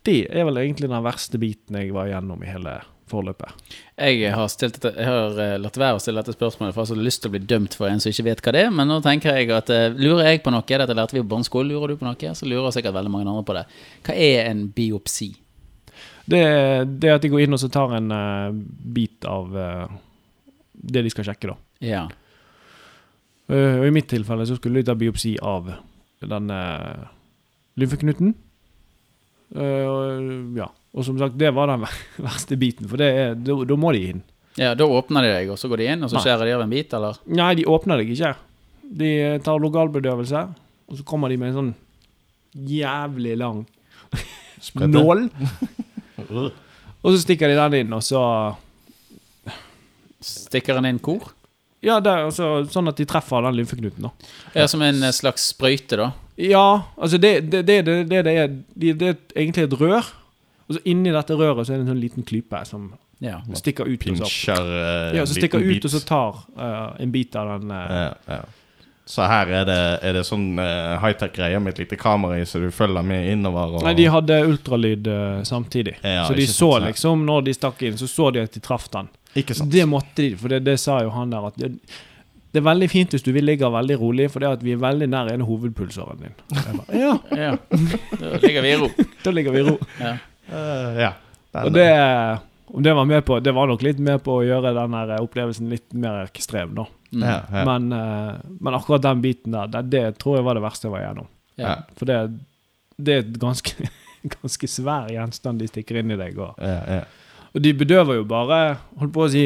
[0.05, 2.77] det er vel egentlig den verste biten jeg var igjennom i hele
[3.11, 3.73] forløpet.
[3.99, 7.05] Jeg har, stilt jeg har eh, latt være å stille dette spørsmålet, for jeg har
[7.05, 8.73] lyst til å bli dømt for en som ikke vet hva det er.
[8.73, 11.73] Men nå tenker jeg at eh, lurer jeg på noe, dette lærte vi på barneskolen,
[11.73, 13.65] lurer du på noe, så lurer sikkert veldig mange andre på det.
[14.07, 15.33] Hva er en biopsi?
[16.25, 16.43] Det,
[17.03, 18.55] det at de går inn og så tar en uh,
[18.95, 19.95] bit av uh,
[20.73, 21.57] det de skal sjekke, da.
[21.83, 22.03] Ja.
[23.51, 25.73] Uh, og i mitt tilfelle så skulle de ta biopsi av
[26.23, 26.59] denne
[27.79, 28.31] lymfeknuten.
[29.53, 30.69] Ja.
[30.93, 31.83] Og som sagt, det var den
[32.27, 34.23] verste biten, for da, må de inn.
[34.55, 36.63] ja, da åpner de deg, og så går de inn, og så skjærer de av
[36.63, 37.19] en bit, eller?
[37.27, 38.33] Nei, de åpner deg ikke.
[39.03, 39.11] De
[39.43, 40.43] tar lokalbedøvelse,
[40.87, 41.71] og så kommer de med en sånn
[42.53, 43.63] jævlig lang.
[44.75, 45.27] Nål.
[47.03, 48.19] Og så stikker de den inn, og så
[50.23, 51.33] Stikker den inn hvor?
[51.83, 54.29] Ja, det er altså, sånn at de treffer den lymfeknuten, da.
[54.55, 56.05] Ja, som en eh, slags sprøyte, da.
[56.39, 60.07] Ja, altså det det, det, det, er Det er egentlig et rør.
[60.69, 63.41] Og så inni dette røret så er det en sånn liten klype som Ja.
[63.55, 63.99] stikker ut.
[63.99, 67.35] Og så, Pinsjer eh, ja, så stikker ut, ut, og så tar uh, en bit
[67.35, 68.41] av den Uh, Ja, ja.
[69.05, 69.77] Så her er det,
[70.07, 73.73] er det sånn uh, high-tech-greie med et lite kamera i, så du følger med innover.
[73.75, 75.97] Og, Nei, de hadde ultralyd uh, samtidig.
[76.01, 78.61] Ja, så de så sant, liksom, når de stakk inn, så så de at de
[78.63, 79.09] traff den.
[79.35, 79.71] Ikke sant?
[79.73, 81.73] Det måtte de, for det, det sa jo han der at det,
[82.53, 84.81] det er veldig fint hvis du vil ligge veldig rolig, for det at vi er
[84.83, 86.35] veldig nær en hovedpulsåren din.
[86.53, 87.13] Bare, ja,
[87.49, 87.53] ja.
[88.21, 88.89] Da ligger vi i ro.
[89.25, 89.75] da ligger vi i ro.
[89.99, 90.15] Ja.
[90.47, 91.11] Uh, ja.
[91.51, 91.87] Den- Og det,
[92.73, 95.69] om det var med på Det var nok litt med på å gjøre den opplevelsen
[95.69, 96.87] litt mer ekstrem, da.
[97.13, 97.25] Mm.
[97.27, 97.65] ja, ja.
[97.69, 100.95] Men, eh, men akkurat den biten der, det, det tror jeg var det verste jeg
[100.95, 101.27] var igjennom.
[101.61, 101.75] Ja.
[101.99, 102.17] For det,
[102.97, 103.89] det er et ganske,
[104.39, 106.41] ganske svær gjenstand de stikker inn i deg.
[106.41, 107.45] Og, ja, ja.
[107.53, 108.59] og de bedøver jo bare,
[108.97, 109.45] holdt på å si,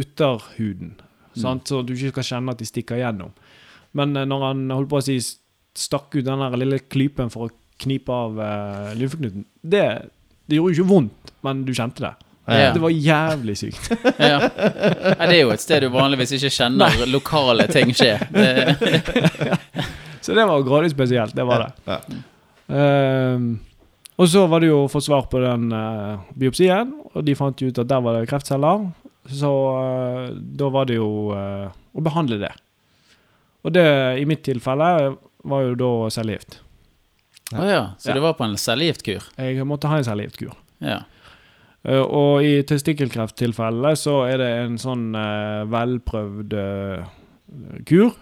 [0.00, 0.96] ytterhuden.
[0.96, 1.38] Mm.
[1.44, 1.68] Sant?
[1.68, 3.36] Så du ikke skal kjenne at de stikker gjennom.
[4.00, 5.20] Men eh, når han holdt på å si
[5.76, 7.54] stakk ut den der lille klypen for å
[7.84, 9.84] knipe av uh, lymfeknuten det,
[10.48, 12.14] det gjorde jo ikke vondt, men du kjente det.
[12.46, 12.72] Ja.
[12.72, 13.88] Det var jævlig sykt.
[14.22, 14.38] Ja.
[14.38, 15.26] ja.
[15.26, 18.14] det er jo et sted du vanligvis ikke kjenner lokale ting skje.
[18.36, 19.58] Det,
[20.22, 21.34] Så det var grådig spesielt.
[21.34, 21.72] Det var det.
[21.86, 21.98] Ja.
[22.74, 23.58] Ehm,
[24.16, 27.60] og så var det jo å få svar på den uh, biopsien, og de fant
[27.62, 28.88] jo ut at der var det kreftceller.
[29.30, 32.52] Så uh, da var det jo uh, å behandle det.
[33.66, 33.86] Og det,
[34.18, 34.88] i mitt tilfelle,
[35.46, 36.60] var jo da cellegift.
[37.54, 37.82] Å ja.
[38.02, 38.16] Så Ja.
[38.16, 39.22] du var på en cellegiftkur?
[39.38, 40.54] Jeg måtte ha en cellegiftkur.
[40.82, 41.04] Ja.
[41.84, 47.12] Eh, og i testikkelkrefttilfellet så er det en sånn eh, velprøvd eh,
[47.86, 48.14] kur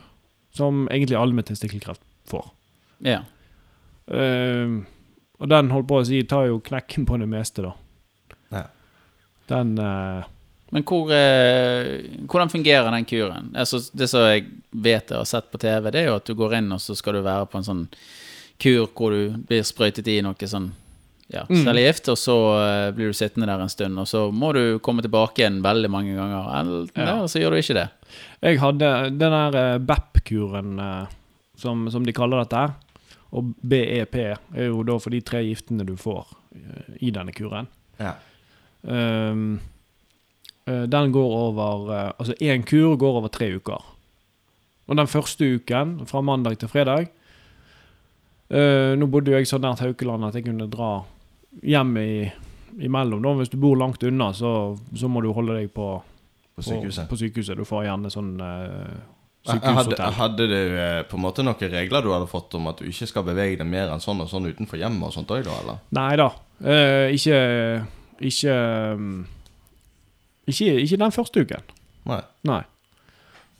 [0.55, 2.51] som egentlig alle med testikkelkreft får.
[3.05, 3.23] ja.
[4.05, 4.85] Uh,
[5.41, 7.73] og den holdt på å si tar jo knekken på det meste, da.
[8.53, 8.65] Ja.
[9.49, 10.27] Den uh,
[10.75, 11.89] Men hvor, uh,
[12.29, 13.49] hvordan fungerer den kuren?
[13.57, 16.37] Altså, det som jeg vet jeg har sett på TV, det er jo at du
[16.37, 17.85] går inn og så skal du være på en sånn
[18.61, 20.71] kur hvor du blir sprøytet i noe sånn
[21.33, 21.65] ja, Mm.
[21.65, 25.03] cellegift, og så eh, blir du sittende der en stund, og så må du komme
[25.03, 26.51] tilbake igjen veldig mange ganger.
[26.61, 27.27] Eller, Ja.
[27.27, 27.89] så gjør du ikke det.
[28.43, 31.07] Jeg hadde den der eh, BEP-kuren, eh,
[31.57, 32.75] som, som de kaller dette.
[33.33, 34.37] Og BEP er
[34.69, 36.27] jo da for de tre giftene du får
[37.01, 37.67] i denne kuren.
[37.99, 38.13] Ja.
[38.87, 39.59] Ehm,
[40.67, 43.83] eh, den går over Altså én kur går over tre uker.
[44.87, 47.09] Og den første uken, fra mandag til fredag
[48.53, 51.03] Uh, Nå bodde jo jeg så nært Haukeland at jeg kunne dra
[51.63, 52.33] hjem i,
[52.81, 53.23] imellom.
[53.23, 53.33] Da.
[53.39, 55.89] Hvis du bor langt unna, så, så må du holde deg på,
[56.55, 57.09] På sykehuset.
[57.11, 57.59] På, sykehuset.
[57.59, 58.95] Du får gjerne sånn eh,
[59.45, 60.15] Hadde, sykehushotell.
[60.17, 63.09] hadde du eh, på en måte noen regler du hadde fått om at du ikke
[63.11, 65.83] skal bevege deg mer enn sånn og sånn utenfor hjemmet og sånt òg, da, eller?
[65.99, 66.31] Nei da.
[66.65, 67.41] Eh, ikke
[68.25, 68.55] ikke,
[70.47, 71.71] ikke Ikke den første uken.
[72.09, 72.21] Nei.
[72.49, 72.63] Nei.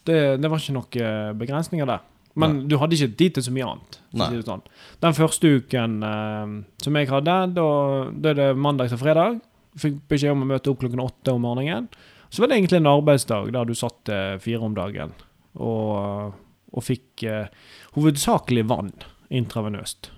[0.05, 2.03] Det, det var ikke noen begrensninger der.
[2.41, 3.99] Men du hadde ikke tid til så mye annet.
[4.19, 4.29] Nei.
[4.43, 4.65] Sånn.
[5.05, 7.67] Den første uken eh, som jeg hadde, da,
[8.11, 9.39] da er det mandag til fredag.
[9.79, 11.87] Fikk beskjed om å møte opp klokken åtte om morgenen.
[12.35, 15.15] Så var det egentlig en arbeidsdag der du satt eh, fire om dagen
[15.55, 16.35] og,
[16.75, 17.53] og fikk eh,
[17.95, 18.91] hovedsakelig vann
[19.35, 20.11] intravenøst.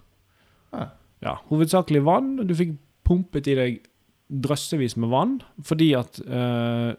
[0.72, 0.86] Ja.
[1.24, 2.34] Ja, hovedsakelig vann.
[2.48, 2.76] Du fikk
[3.06, 3.76] pumpet i deg
[4.26, 6.96] drøssevis med vann fordi at eh,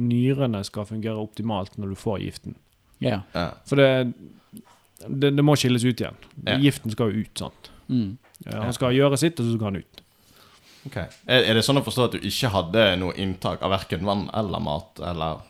[0.00, 2.56] nyrene skal fungere optimalt når du får giften.
[3.00, 3.22] Ja.
[3.34, 3.46] Ja.
[3.68, 4.12] For det,
[5.08, 6.16] det, det må skilles ut igjen.
[6.44, 6.58] Ja.
[6.60, 7.70] Giften skal jo ut, sant.
[7.90, 8.14] Mm.
[8.46, 10.02] Ja, han skal gjøre sitt, og så skal han ut.
[10.88, 10.96] Ok.
[10.96, 14.28] Er, er det sånn å forstå at du ikke hadde noe inntak av verken vann
[14.36, 15.46] eller mat, eller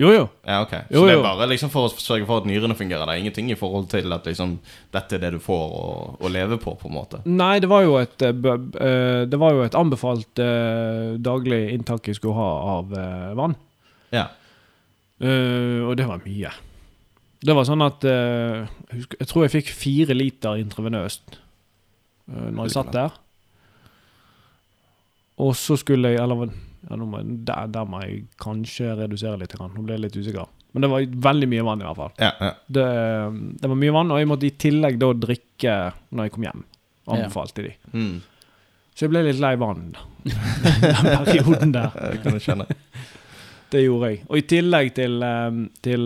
[0.00, 0.22] Jo, jo.
[0.48, 0.72] Ja, ok.
[0.88, 3.04] Så Jo, det er bare liksom for å sørge for at nyrene fungerer?
[3.04, 4.54] Det er ingenting i forhold til at liksom
[4.94, 7.20] dette er det du får å, å leve på, på en måte?
[7.28, 12.08] Nei, det var jo et, eh, eh, det var jo et anbefalt eh, daglig inntak
[12.08, 12.96] jeg skulle ha av
[13.36, 13.58] vann.
[14.16, 14.30] Ja.
[15.20, 16.56] Eh, og det var mye.
[17.42, 21.38] Det var sånn at uh, jeg, tror jeg fikk fire liter intravenøst
[22.30, 23.16] uh, når jeg satt der.
[25.42, 26.52] Og så skulle jeg Eller
[26.88, 29.54] ja, må, der, der må jeg kanskje redusere litt.
[29.58, 30.50] Nå ble jeg litt usikker.
[30.72, 32.12] Men det var veldig mye vann, i hvert fall.
[32.16, 32.52] Ja, ja.
[32.66, 32.84] Det,
[33.60, 35.74] det var mye vann, og jeg måtte i tillegg da drikke
[36.10, 36.62] når jeg kom hjem.
[37.12, 37.72] Anbefalte de.
[37.92, 38.14] Mm.
[38.92, 39.92] Så jeg ble litt lei vann
[40.24, 41.94] den perioden der.
[41.96, 42.66] Det kan jeg skjønne.
[43.72, 44.18] Det gjorde jeg.
[44.28, 46.02] Og i tillegg til, eh, til,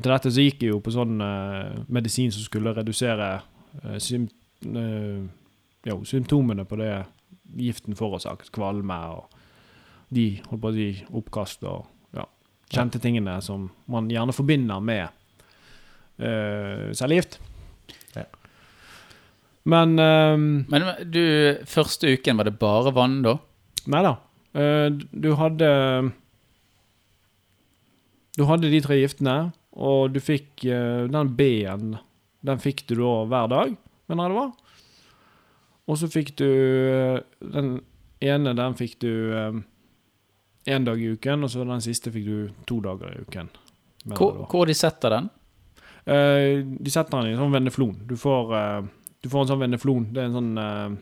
[0.00, 4.24] til dette så gikk jeg jo på sånn uh, medisin som skulle redusere uh, sym,
[4.72, 5.20] uh,
[5.84, 6.94] jo, symptomene på det
[7.58, 8.48] giften forårsaket.
[8.54, 9.38] Kvalme og
[10.12, 12.26] de holdt på å si oppkast og ja,
[12.72, 15.08] kjente tingene som man gjerne forbinder med
[16.20, 17.38] uh, cellegift.
[18.16, 18.26] Ja.
[19.64, 21.22] Men eh, Men du,
[21.70, 23.36] første uken, var det bare vann da?
[23.92, 24.16] Nei da.
[24.58, 25.68] Eh, du hadde
[28.36, 31.96] Du hadde de tre giftene, og du fikk eh, den B-en.
[32.44, 33.76] Den fikk du da hver dag,
[34.08, 34.52] mener jeg det var.
[35.88, 37.80] Og så fikk du eh, Den
[38.22, 39.10] ene, den fikk du
[40.66, 43.48] én dag i uken, og så den siste fikk du to dager i uken.
[44.14, 45.30] Hvor, hvor de setter den?
[46.06, 47.96] Eh, de setter den i en sånn veneflon.
[48.06, 48.84] Du får, eh,
[49.22, 50.06] du får en sånn veneflon.
[50.14, 51.00] Det er en sånn eh,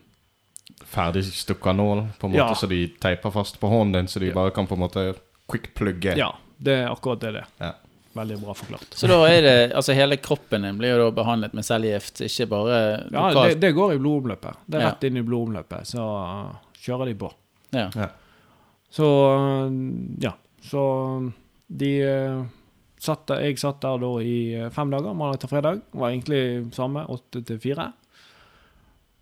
[0.87, 2.55] Ferdig stukka nål, på en måte, Ja.
[2.57, 4.33] så de teiper fast på hånden din, så de Ja.
[4.33, 5.03] bare kan på en måte
[5.51, 6.15] quick plugge.
[6.17, 7.47] Ja, det er akkurat det det er.
[7.59, 7.71] Ja.
[8.13, 8.95] Veldig bra forklart.
[8.99, 12.47] Så da er det Altså hele kroppen din blir jo da behandlet med cellegift, ikke
[12.51, 12.79] bare
[13.11, 14.57] Ja, det, det går i blodomløpet.
[14.67, 14.89] Det er Ja.
[14.91, 17.29] rett inn i blodomløpet, så uh, kjører de på.
[17.71, 17.87] Ja.
[18.91, 19.71] Så uh,
[20.19, 20.33] ja.
[20.61, 20.81] Så
[21.71, 22.43] de uh,
[22.99, 24.35] satt der, Jeg satt der da i
[24.75, 25.81] fem dager, mandag til fredag.
[25.93, 27.91] Var egentlig samme, åtte til fire.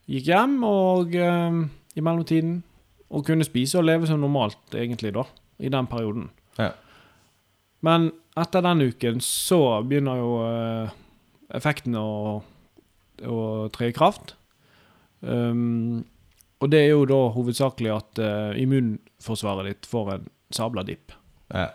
[0.10, 1.62] Gikk hjem og uh,
[1.96, 2.64] i mellomtiden
[3.14, 5.24] Og kunne spise og leve som normalt, egentlig, da.
[5.60, 6.30] I den perioden.
[6.58, 6.72] Ja.
[7.82, 10.92] Men etter den uken så begynner jo uh,
[11.56, 12.10] effekten å,
[13.26, 13.40] å
[13.74, 14.36] tre i kraft.
[15.22, 16.06] Um,
[16.60, 21.16] og det er jo da hovedsakelig at uh, immunforsvaret ditt får en sabla dipp.
[21.54, 21.70] Ja.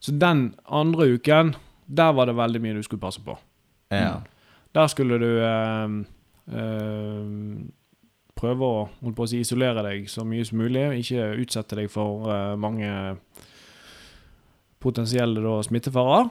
[0.00, 1.54] Så den andre uken,
[1.86, 3.38] der var det veldig mye du skulle passe på.
[3.94, 4.20] ja.
[4.76, 5.88] Der skulle du uh,
[6.52, 7.68] uh,
[8.38, 12.54] prøve å, å si, isolere deg så mye som mulig, ikke utsette deg for eh,
[12.60, 12.90] mange
[14.82, 16.28] potensielle da, smittefarer.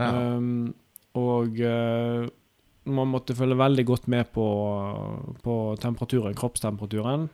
[0.00, 0.10] Ja.
[0.36, 0.74] Um,
[1.16, 2.26] og uh,
[2.86, 4.46] man måtte følge veldig godt med på,
[5.42, 7.28] på temperaturen, kroppstemperaturen.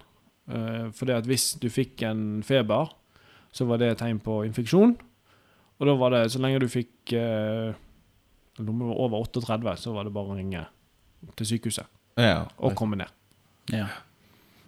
[0.51, 2.93] Uh, for det at hvis du fikk en feber,
[3.53, 4.95] så var det et tegn på infeksjon.
[5.81, 7.75] Og da var det, så lenge du fikk uh,
[8.63, 10.65] nummer over 38, så var det bare å ringe
[11.39, 12.45] til sykehuset ja.
[12.59, 13.11] og komme ned.
[13.73, 13.89] Ja.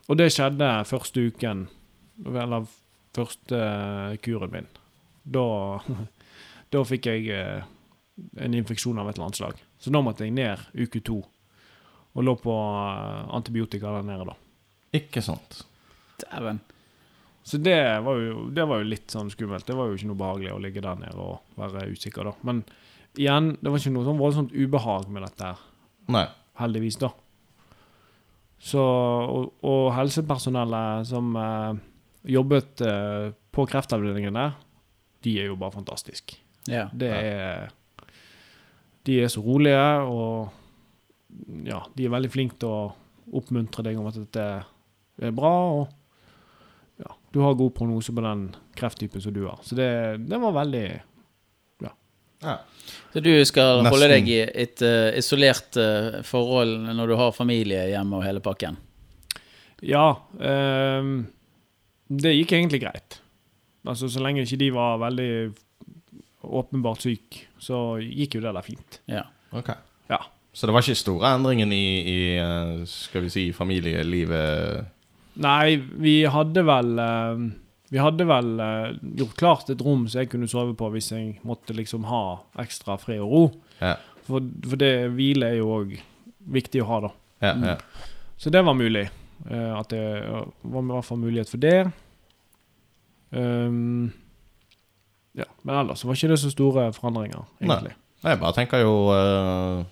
[0.09, 1.67] Og det skjedde første uken,
[2.27, 2.67] eller
[3.17, 3.61] første
[4.25, 4.69] kuren min.
[5.25, 5.47] Da,
[6.75, 7.65] da fikk jeg eh,
[8.45, 9.63] en infeksjon av et eller annet slag.
[9.81, 11.21] Så da måtte jeg ned uke to.
[12.15, 14.39] Og lå på eh, antibiotika der nede, da.
[14.95, 15.65] Ikke sant.
[16.23, 16.61] Dæven.
[17.45, 19.67] Så det var, jo, det var jo litt sånn skummelt.
[19.69, 22.33] Det var jo ikke noe behagelig å ligge der nede og være usikker, da.
[22.47, 22.63] Men
[23.21, 25.67] igjen, det var ikke noe sånn voldsomt ubehag med dette her.
[26.15, 26.25] Nei.
[26.61, 27.11] heldigvis, da.
[28.65, 31.83] Så, og, og helsepersonellet som eh,
[32.33, 34.55] jobbet eh, på kreftavdelingen der,
[35.25, 36.39] de er jo bare fantastiske.
[36.71, 36.89] Ja.
[36.93, 37.73] Det er
[39.05, 40.49] De er så rolige, og
[41.67, 42.95] ja, de er veldig flinke til å
[43.37, 44.45] oppmuntre deg om at dette
[45.21, 48.47] er bra, og ja, du har god prognose på den
[48.79, 49.59] krefttypen som du har.
[49.67, 49.91] Så det,
[50.29, 50.87] det var veldig
[52.45, 52.59] Ja.
[53.13, 53.93] Så du skal Nesten.
[53.95, 58.43] holde deg i et uh, isolert uh, forhold når du har familie hjemme og hele
[58.45, 58.77] pakken?
[59.81, 60.11] Ja.
[60.37, 61.27] Um,
[62.13, 63.21] det gikk egentlig greit.
[63.87, 65.31] Altså, så lenge ikke de var veldig
[66.45, 68.99] åpenbart syke, så gikk jo det der fint.
[69.11, 69.23] Ja.
[69.57, 69.71] Ok.
[70.13, 70.19] Ja.
[70.55, 74.85] Så det var ikke store endringen i, i eh, skal vi si, familielivet?
[75.43, 77.47] Nei, vi hadde vel ehm,
[77.91, 81.39] Vi hadde vel eh, gjort klart et rom som jeg kunne sove på hvis jeg
[81.47, 82.23] måtte liksom ha
[82.63, 83.43] ekstra fred og ro.
[83.81, 83.97] Ja.
[84.29, 85.97] For, for det hvile er jo òg
[86.55, 87.11] viktig å ha, da.
[87.45, 87.77] Ja, ja.
[88.41, 89.09] Så det var mulig.
[89.51, 91.77] eh, at det var i hvert fall mulighet for det.
[93.35, 94.13] Ehm,
[95.35, 97.95] ja, Men ellers var ikke det så store forandringer, egentlig.
[98.25, 99.85] Jeg bare tenker jo uh,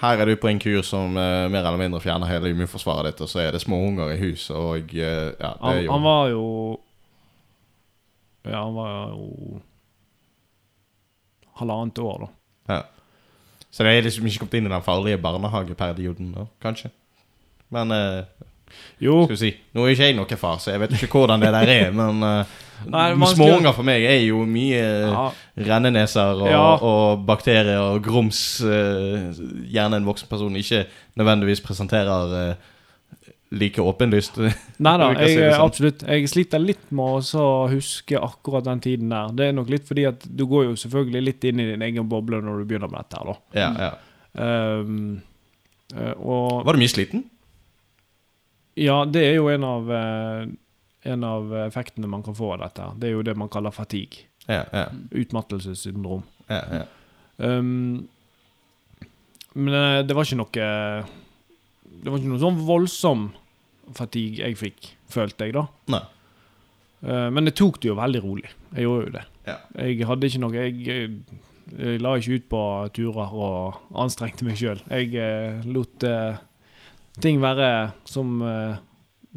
[0.00, 3.20] Her er du på en kur som uh, mer eller mindre fjerner hele immunforsvaret ditt,
[3.20, 5.92] og så er det små unger i hus, og uh, ja, det er Han, jo
[5.92, 6.44] han var jo
[8.46, 9.60] Ja, han var jo
[11.58, 12.74] halvannet år, da.
[12.74, 12.82] ja.
[13.70, 16.88] Så det er liksom ikke kommet inn i den farlige barnehageperioden, da, kanskje.
[17.74, 18.24] Men eh,
[19.02, 21.44] Jo, skal vi si Nå er ikke jeg noen far, så jeg vet ikke hvordan
[21.44, 22.56] det der er, men uh,
[23.34, 25.28] småunger for meg er jo mye ja,
[25.68, 26.64] renneneser og, Ja.
[26.78, 28.60] og bakterier og grums.
[28.62, 29.30] uh,
[29.68, 30.84] gjerne en voksen person ikke
[31.18, 32.74] nødvendigvis presenterer uh,
[33.50, 34.36] like åpenlyst.
[34.84, 35.62] Nei da, jeg, sånn.
[35.64, 36.04] absolutt.
[36.04, 39.32] Jeg sliter litt med å huske akkurat den tiden der.
[39.36, 42.08] Det er nok litt fordi at du går jo selvfølgelig litt inn i din egen
[42.10, 43.62] boble når du begynner med dette her, da.
[43.62, 43.94] ja, ja.
[44.38, 45.22] Um,
[45.96, 47.24] eh, og Var du mye sliten?
[48.78, 50.50] Ja, det er jo en av eh,
[51.08, 52.90] en av effektene man kan få av dette.
[53.00, 54.26] Det er jo det man kaller fatigue.
[54.48, 56.22] Ja, ja, Utmattelsessyndrom.
[56.48, 56.84] ja, ja.
[57.38, 58.08] Um,
[59.54, 63.28] men eh, det var ikke noe Det var ikke noe sånn voldsom
[63.94, 65.66] fatigue jeg fikk, følte jeg, da.
[65.94, 66.02] Nei.
[67.06, 68.48] Eh, men jeg tok det jo veldig rolig.
[68.74, 69.24] Jeg gjorde jo det.
[69.48, 69.56] Ja.
[69.84, 71.38] Jeg hadde ikke noe Jeg, jeg,
[71.78, 72.62] jeg la ikke ut på
[72.96, 74.82] turer og anstrengte meg sjøl.
[74.90, 76.40] Jeg eh, lot eh,
[77.20, 78.76] ting være som eh,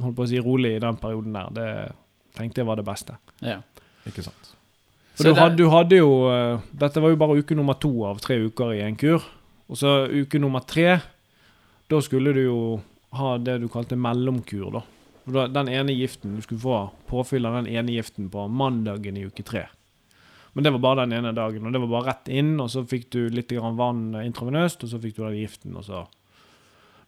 [0.02, 1.50] Holdt på å si rolig i den perioden der.
[1.54, 1.66] Det
[2.38, 3.18] tenkte jeg var det beste.
[3.44, 3.60] ja.
[4.08, 4.48] Ikke sant.
[5.14, 8.22] For du, hadde, du hadde jo eh, Dette var jo bare uke nummer to av
[8.24, 9.22] tre uker i en kur.
[9.70, 10.96] Og så uke nummer tre,
[11.92, 12.58] da skulle du jo
[13.20, 14.82] ha det du kalte mellomkur, da.
[15.28, 16.80] Da- Den ene giften, Du skulle få
[17.12, 19.68] påfyll av den ene giften på mandagen i uke tre.
[20.56, 22.82] Men det var bare den ene dagen, og det var bare rett inn, og så
[22.88, 26.02] fikk du litt grann vann intravenøst, og så fikk du den giften, og så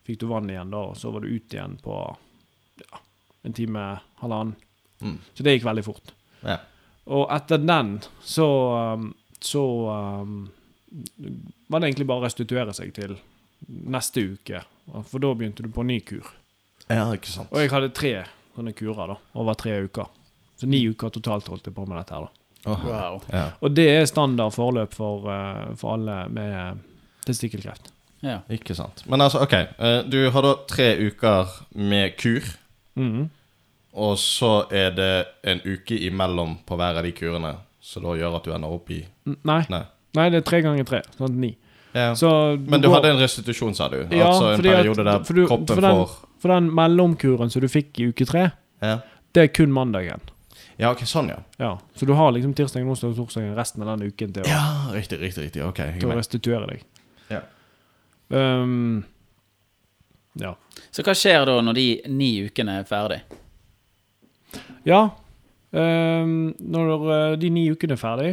[0.08, 1.98] fikk du vann igjen da, og så var du ute igjen på
[2.84, 3.00] ja,
[3.48, 3.84] en time,
[4.22, 4.56] halvannen.
[5.04, 5.18] Mm.
[5.34, 6.14] Så det gikk veldig fort.
[6.44, 6.58] Ja.
[7.12, 8.46] Og etter den så
[8.96, 9.10] um,
[9.44, 9.60] Så
[9.92, 10.46] um,
[11.68, 13.18] var det egentlig bare å restituere seg til
[13.68, 14.62] neste uke.
[15.10, 16.28] For da begynte du på ny kur.
[16.88, 17.52] ja, ikke sant.
[17.52, 18.14] Og jeg hadde tre
[18.56, 20.08] sånne kurer da, over tre uker.
[20.60, 22.28] Så ni uker totalt holdt jeg på med dette her.
[22.30, 22.72] da.
[22.72, 23.22] Oh, Wow.
[23.34, 23.46] ja.
[23.60, 26.84] Og det er standard forløp for, uh, for alle med
[27.28, 27.90] testikkelkreft.
[28.24, 28.40] Ja.
[28.50, 29.04] Ikke sant.
[29.12, 29.54] Men altså, ok.
[29.54, 32.42] eh, du har da tre uker med kur,
[32.96, 33.30] Mm.
[33.94, 38.36] og så er det en uke imellom på hver av de kurene, så da gjør
[38.38, 39.04] at du ender opp i
[39.44, 39.66] Nei.
[39.70, 39.84] Nei.
[40.16, 41.02] Nei, det er tre ganger tre.
[41.18, 41.56] Sånn ni.
[41.94, 42.14] Ja.
[42.14, 42.30] Så
[42.60, 43.98] Men du går- hadde en restitusjon, sa du?
[44.12, 46.10] Ja, altså en periode der for du- kroppen for den- får
[46.40, 48.52] For den mellomkuren som du fikk i uke tre,
[48.82, 49.00] ja.
[49.34, 50.20] det er kun mandagen.
[50.80, 51.38] ja, ok, sånn, ja.
[51.60, 54.48] Ja, Så du har liksom tirsdag, onsdag og torsdag resten av den uken til å,
[54.48, 55.44] Ja, riktig, riktig.
[55.52, 56.84] riktig, Ok, er til å restituere deg.
[57.30, 57.40] Ja.
[58.34, 59.04] Um,
[60.42, 60.56] ja.
[60.90, 63.20] Så hva skjer da når de ni ukene er ferdig?
[64.88, 65.04] Ja.
[65.72, 68.32] um, når eh, de ni ukene er ferdig,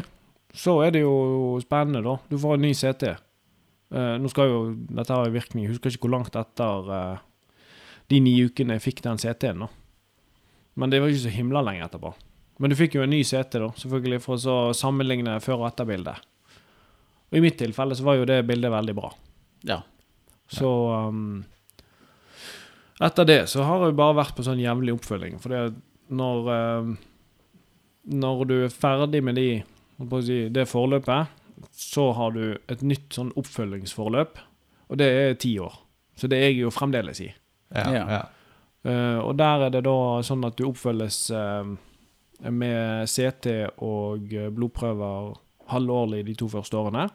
[0.56, 2.16] så er det jo spennende, da.
[2.28, 3.12] Du får en ny CT.
[3.90, 5.66] Uh, nå skal jo dette ha virkning.
[5.66, 7.20] Jeg husker ikke hvor langt etter uh,
[8.10, 9.70] de ni ukene jeg fikk den CT-en, da.
[10.80, 12.12] Men det var ikke så himla lenge etterpå.
[12.60, 16.26] Men du fikk jo en ny CT, da, selvfølgelig, for å sammenligne før- og etterbildet.
[17.30, 19.12] Og i mitt tilfelle så var jo det bildet veldig bra.
[19.68, 19.80] Ja.
[20.50, 21.44] Så um,
[23.00, 25.38] Etter det så har jeg bare vært på sånn jevnlig oppfølging.
[25.40, 25.60] For det
[26.10, 26.96] når um,
[28.10, 29.62] Når du er ferdig med de,
[30.26, 31.36] si, det forløpet,
[31.76, 34.38] så har du et nytt sånn oppfølgingsforløp,
[34.88, 35.74] og det er ti år.
[36.16, 37.28] Så det er jeg jo fremdeles i.
[37.76, 37.84] Ja.
[37.92, 38.04] Ja.
[38.08, 38.22] ja.
[38.88, 41.68] Eh, og der er det da sånn at du oppfølges uh,
[42.48, 45.34] med CT og blodprøver
[45.70, 47.06] halvårlig de to første årene.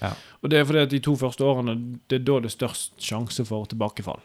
[0.00, 0.12] Ja.
[0.42, 1.76] Og det er fordi at de to første årene
[2.10, 4.22] det er da det er størst sjanse for tilbakefall.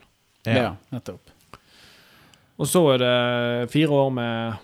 [0.48, 0.76] ja.
[0.90, 1.36] nettopp.
[2.60, 4.58] Og så er det fire år med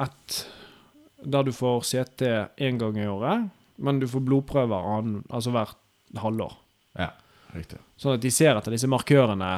[0.00, 0.46] ett
[1.26, 2.22] der du får CT
[2.62, 5.76] én gang i året, men du får blodprøver an, altså hvert
[6.22, 6.52] halvår.
[6.98, 7.10] ja.
[7.56, 7.78] Riktig.
[7.96, 9.50] Sånn at de ser etter disse markørene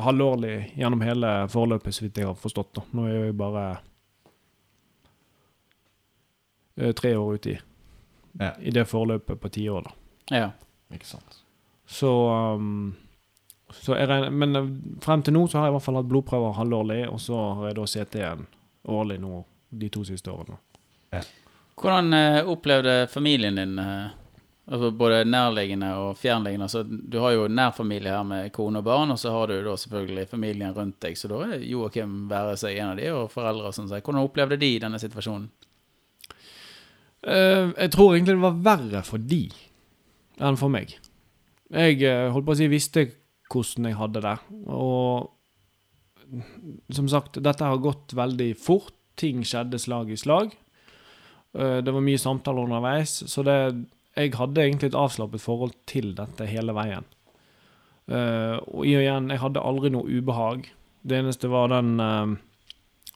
[0.00, 2.80] halvårlig gjennom hele forløpet, så vidt jeg har forstått.
[2.96, 3.64] Nå er jeg bare
[6.80, 7.58] eh, tre år ute i,
[8.40, 8.52] Ja.
[8.60, 9.82] i det forløpet på ti år.
[9.82, 10.36] da.
[10.36, 10.50] Ja.
[10.94, 11.42] Ikke sant.
[11.86, 12.10] Så,
[12.56, 12.94] um,
[13.70, 14.68] så jeg regner, Men eh,
[15.00, 17.70] frem til nå så har jeg i hvert fall hatt blodprøver halvårlig, og så har
[17.70, 18.46] jeg da CT-en
[18.92, 20.58] årlig nå de to siste årene.
[21.82, 24.12] Hvordan uh, opplevde familien din uh,
[24.66, 26.68] altså både nærliggende og fjernliggende?
[26.68, 29.76] Altså, du har jo nærfamilie her med kone og barn, og så har du da
[29.76, 31.18] selvfølgelig familien rundt deg.
[31.18, 33.90] Så da er Joakim være seg en av de, og foreldre og sånn.
[33.92, 35.50] Hvordan opplevde de denne situasjonen?
[37.22, 39.44] Eh, jeg tror egentlig det var verre for de
[40.42, 40.96] enn for meg.
[41.72, 43.06] Jeg eh, holdt på å si visste
[43.52, 44.36] hvordan jeg hadde det,
[44.72, 45.30] og
[46.96, 48.94] som sagt, dette har gått veldig fort.
[49.20, 50.54] Ting skjedde slag i slag.
[51.52, 53.58] Eh, det var mye samtaler underveis, så det,
[54.16, 57.06] jeg hadde egentlig et avslappet forhold til dette hele veien.
[58.12, 60.66] Og i og igjen, jeg hadde aldri noe ubehag.
[61.06, 61.94] Det eneste var den,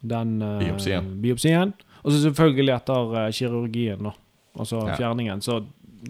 [0.01, 0.31] den
[0.63, 1.11] Biopsien.
[1.21, 1.75] biopsien.
[2.07, 4.13] Og så selvfølgelig etter eh, kirurgien, da.
[4.57, 4.95] Altså Ja.
[4.97, 5.43] fjerningen.
[5.43, 5.59] Så,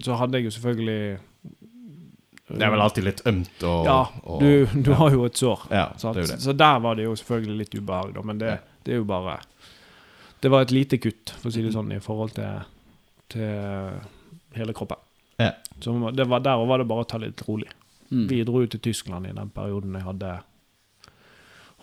[0.05, 1.19] så hadde jeg jo selvfølgelig
[2.47, 3.97] Det er vel alltid litt ømt og Ja,
[4.39, 4.97] du, du ja.
[5.01, 5.65] har jo et sår.
[5.73, 6.15] Ja, Sant?
[6.15, 6.41] det er jo det.
[6.45, 8.21] Så der var det jo selvfølgelig litt ubehag, da.
[8.23, 8.57] Men det, Ja.
[8.85, 9.39] det er jo bare
[10.41, 12.61] Det var et lite kutt, for å si det sånn, i forhold til,
[13.33, 13.99] til
[14.55, 14.97] hele kroppen.
[15.41, 15.51] Ja.
[15.81, 17.67] Så det var, der var det bare å ta det litt rolig.
[18.11, 18.27] Mm.
[18.29, 20.35] Vi dro ut til Tyskland i den perioden jeg hadde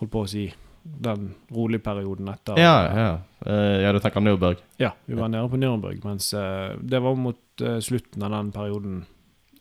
[0.00, 0.46] Holdt på å si
[0.84, 3.18] den rolige perioden etter Ja, ja.
[3.46, 4.56] Uh, ja, du tenker Nürnberg?
[4.80, 8.52] Ja, vi var nede på Nürnberg, mens uh, det var mot uh, slutten av den
[8.52, 9.04] perioden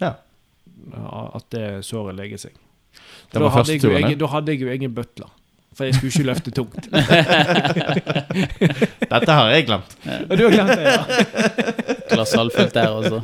[0.02, 0.14] Ja.
[1.34, 2.52] at det såret leger seg.
[3.32, 5.28] Det da, hadde jeg egen, da hadde jeg jo egen butler,
[5.74, 6.88] for jeg skulle ikke løfte tungt.
[9.14, 9.96] Dette har jeg glemt.
[10.30, 11.04] Og du har glemt det, ja?
[12.14, 13.22] Glass halvfullt der, altså.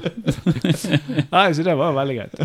[1.36, 2.36] Nei, så det var jo veldig greit.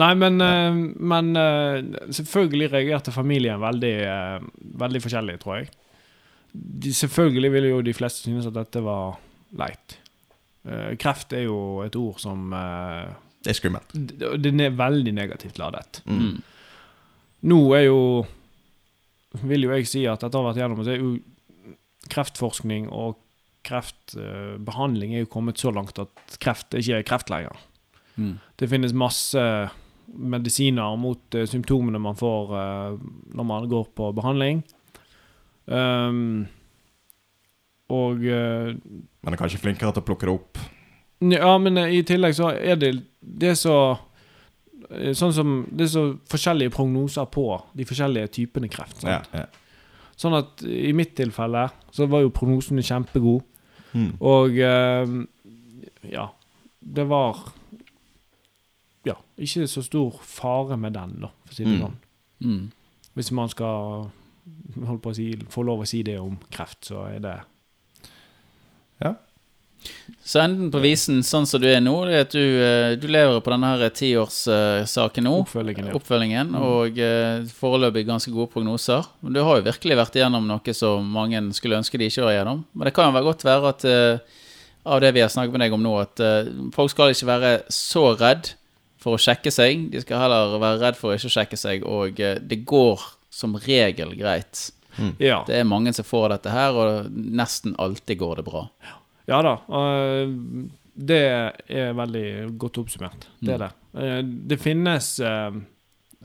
[0.00, 0.76] Nei, men, eh,
[1.12, 1.82] men eh,
[2.14, 4.46] selvfølgelig reagerte familien veldig, eh,
[4.82, 5.72] veldig forskjellig, tror jeg.
[6.52, 9.18] De, selvfølgelig ville jo de fleste synes at dette var
[9.58, 9.98] leit.
[10.68, 12.52] Eh, kreft er jo et ord som
[13.42, 13.92] Det er skummelt.
[13.92, 16.02] det, det er veldig negativt ladet.
[16.06, 16.20] Mm.
[16.20, 16.42] Mm.
[17.42, 18.00] Nå er jo
[19.42, 21.14] Vil jo jeg si at etter å ha vært gjennom det, er jo
[22.12, 23.16] kreftforskning og
[23.64, 27.56] kreftbehandling er jo kommet så langt at kreft ikke er kreft lenger.
[28.16, 28.34] Mm.
[28.60, 29.40] Det finnes masse
[30.12, 32.96] medisiner mot eh, symptomene man får eh,
[33.36, 34.62] når man går på behandling.
[35.66, 36.46] Um,
[37.92, 38.72] og eh,
[39.22, 40.62] Men er kanskje flinkere til å plukke det opp.
[41.22, 43.76] Ja, men i tillegg så er det Det er så
[45.14, 47.44] Sånn som Det er så forskjellige prognoser på
[47.78, 49.04] de forskjellige typene kreft.
[49.06, 49.46] Ja, ja.
[50.18, 53.46] Sånn at i mitt tilfelle så var jo prognosen kjempegod,
[53.92, 54.14] Mm.
[54.24, 56.22] og ja
[56.80, 57.40] Det var
[59.04, 61.80] Ja, ikke så stor fare med den, da, for å si det Mm.
[61.82, 61.96] sånn.
[62.44, 62.72] Mm.
[63.16, 64.10] Hvis man skal
[64.86, 67.40] holdt på å si, få lov å si det om kreft, så er det
[69.02, 69.14] Ja.
[70.24, 73.08] Så enden på visen, sånn som du er nå, det er at du, eh, du
[73.08, 75.32] lever på denne her tiårssaken nå.
[75.42, 75.88] oppfølgingen.
[75.90, 75.94] Ja.
[75.98, 79.04] Oppfølgingen, og eh, foreløpig ganske gode prognoser.
[79.22, 82.36] Men du har jo virkelig vært igjennom noe som mange skulle ønske de ikke var
[82.36, 82.64] igjennom.
[82.74, 84.18] Men det kan jo være godt være at eh,
[84.86, 86.22] av det vi har snakket med deg om nå, at
[86.74, 88.52] folk skal ikke være så redd
[89.02, 89.88] for å sjekke seg.
[89.92, 93.02] De skal heller være redd for å ikke sjekke seg, og eh, det går
[93.32, 94.68] som regel greit.
[95.18, 95.42] ja.
[95.48, 98.66] Det er mange som får dette her, og nesten alltid går det bra.
[99.30, 99.54] Ja da.
[100.92, 101.20] Det
[101.72, 102.24] er veldig
[102.60, 103.26] godt oppsummert.
[103.40, 103.70] Det er det.
[103.96, 104.20] Eh,
[104.52, 105.54] Det finnes eh,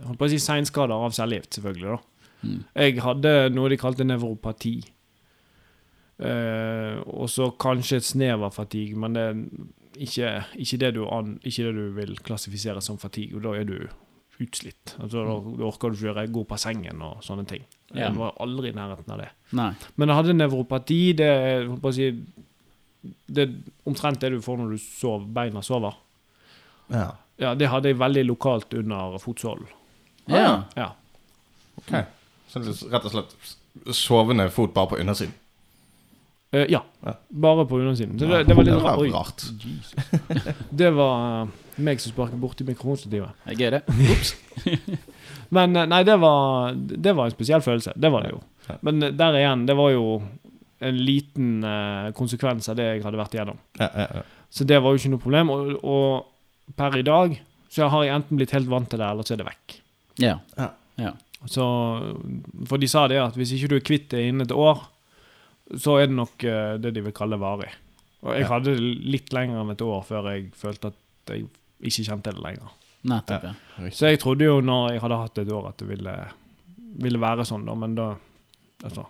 [0.03, 1.95] holdt på å si seinskader av cellegift, selvfølgelig.
[1.95, 2.27] da.
[2.43, 2.59] Mm.
[2.75, 4.75] Jeg hadde noe de kalte nevropati.
[6.19, 9.41] Eh, og så kanskje et snev av fatigue, men det er
[10.03, 13.37] ikke, ikke, det du an, ikke det du vil klassifisere som fatigue.
[13.37, 13.77] Og da er du
[14.43, 14.95] utslitt.
[15.01, 17.63] Altså, da, da orker du ikke gjøre gå på sengen og sånne ting.
[17.95, 19.29] Jeg var aldri i nærheten av det.
[19.57, 19.71] Nei.
[19.95, 20.99] Men jeg hadde nevropati.
[21.17, 21.29] Det
[21.79, 22.09] å si,
[23.31, 23.55] det er
[23.87, 25.97] omtrent det du får når du sover, beina sover.
[26.93, 27.09] Ja.
[27.37, 29.67] Ja, Det hadde jeg veldig lokalt under fotsålen.
[30.27, 30.63] Ja.
[30.75, 30.91] Ja.
[31.77, 31.91] Ok.
[32.49, 35.35] Så det er rett og slett sovende fot bare på undersiden.
[36.51, 36.83] Eh, ja.
[37.03, 37.13] Ja.
[37.29, 38.19] Bare på undersiden.
[38.19, 39.09] Så det, det var litt var Oi.
[39.11, 39.43] rart.
[40.69, 43.47] Det var eh, meg som sparket borti mikrofonstativet.
[43.51, 43.81] Jeg er det.
[45.55, 47.93] Men eh, nei, det var, det var en spesiell følelse.
[47.95, 48.41] Det var det jo.
[48.69, 48.79] Ja.
[48.87, 50.07] Men eh, der igjen, det var jo
[50.87, 53.61] en liten eh, konsekvens av det jeg hadde vært igjennom.
[53.81, 54.25] Ja, ja, ja.
[54.53, 55.51] Så det var jo ikke noe problem.
[55.51, 57.35] Og, og per i dag
[57.73, 59.79] så har jeg enten blitt helt vant til det, eller så er det vekk.
[60.23, 60.37] Ja.
[61.45, 61.65] Så,
[62.69, 64.85] for de sa det at hvis ikke du er kvitt det innen et år,
[65.75, 67.69] så er det nok eh, det de vil kalle varig.
[68.23, 68.47] Og jeg Ja.
[68.53, 68.81] hadde det
[69.13, 71.47] litt lenger enn et år før jeg følte at jeg
[71.83, 72.71] ikke kjente det lenger.
[73.07, 73.89] Nettopp, ja.
[73.93, 76.15] Så jeg trodde jo når jeg hadde hatt et år at det ville,
[77.03, 78.07] ville være sånn, da, men da
[78.83, 79.05] altså.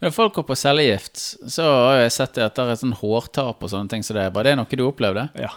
[0.00, 1.18] Men når folk går på cellegift,
[1.50, 4.02] så har jeg sett det at det er sånn hårtap og sånne ting.
[4.06, 5.28] Så det, var det noe du opplevde?
[5.34, 5.50] Ja.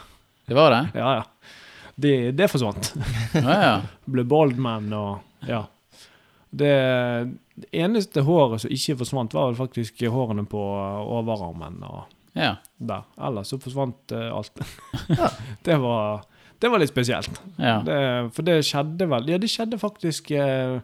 [0.50, 0.82] Det var det?
[0.98, 1.56] Ja, ja.
[2.00, 2.94] Det, det forsvant.
[3.36, 3.74] Ja, ja.
[4.10, 5.64] Ble baldman og Ja.
[6.50, 6.74] Det,
[7.62, 10.62] det eneste håret som ikke forsvant, var vel faktisk hårene på
[11.20, 12.56] overarmen og ja.
[12.78, 13.06] der.
[13.22, 14.62] Ellers så forsvant eh, alt.
[15.68, 16.26] det, var,
[16.60, 17.42] det var litt spesielt.
[17.58, 17.80] ja.
[17.86, 18.00] Det,
[18.36, 20.80] for det skjedde vel Ja, det skjedde faktisk eh,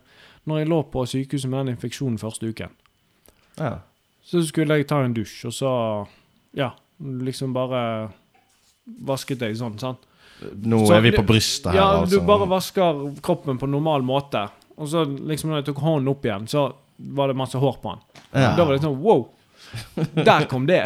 [0.45, 2.73] når jeg lå på sykehuset med den infeksjonen første uken.
[3.57, 3.79] Ja.
[4.25, 5.71] Så skulle jeg ta en dusj, og så
[6.57, 8.11] Ja, liksom bare
[8.85, 10.05] vasket jeg sånn, sant.
[10.41, 12.19] Nå Så er vi på brystet her, Ja, altså.
[12.19, 14.45] du bare vasker kroppen på normal måte.
[14.77, 16.65] Og så liksom når jeg tok hånden opp igjen, så
[16.97, 17.99] var det masse hår på han.
[18.31, 18.55] Ja.
[18.57, 19.25] Da var det sånn wow!
[20.15, 20.83] Der kom det!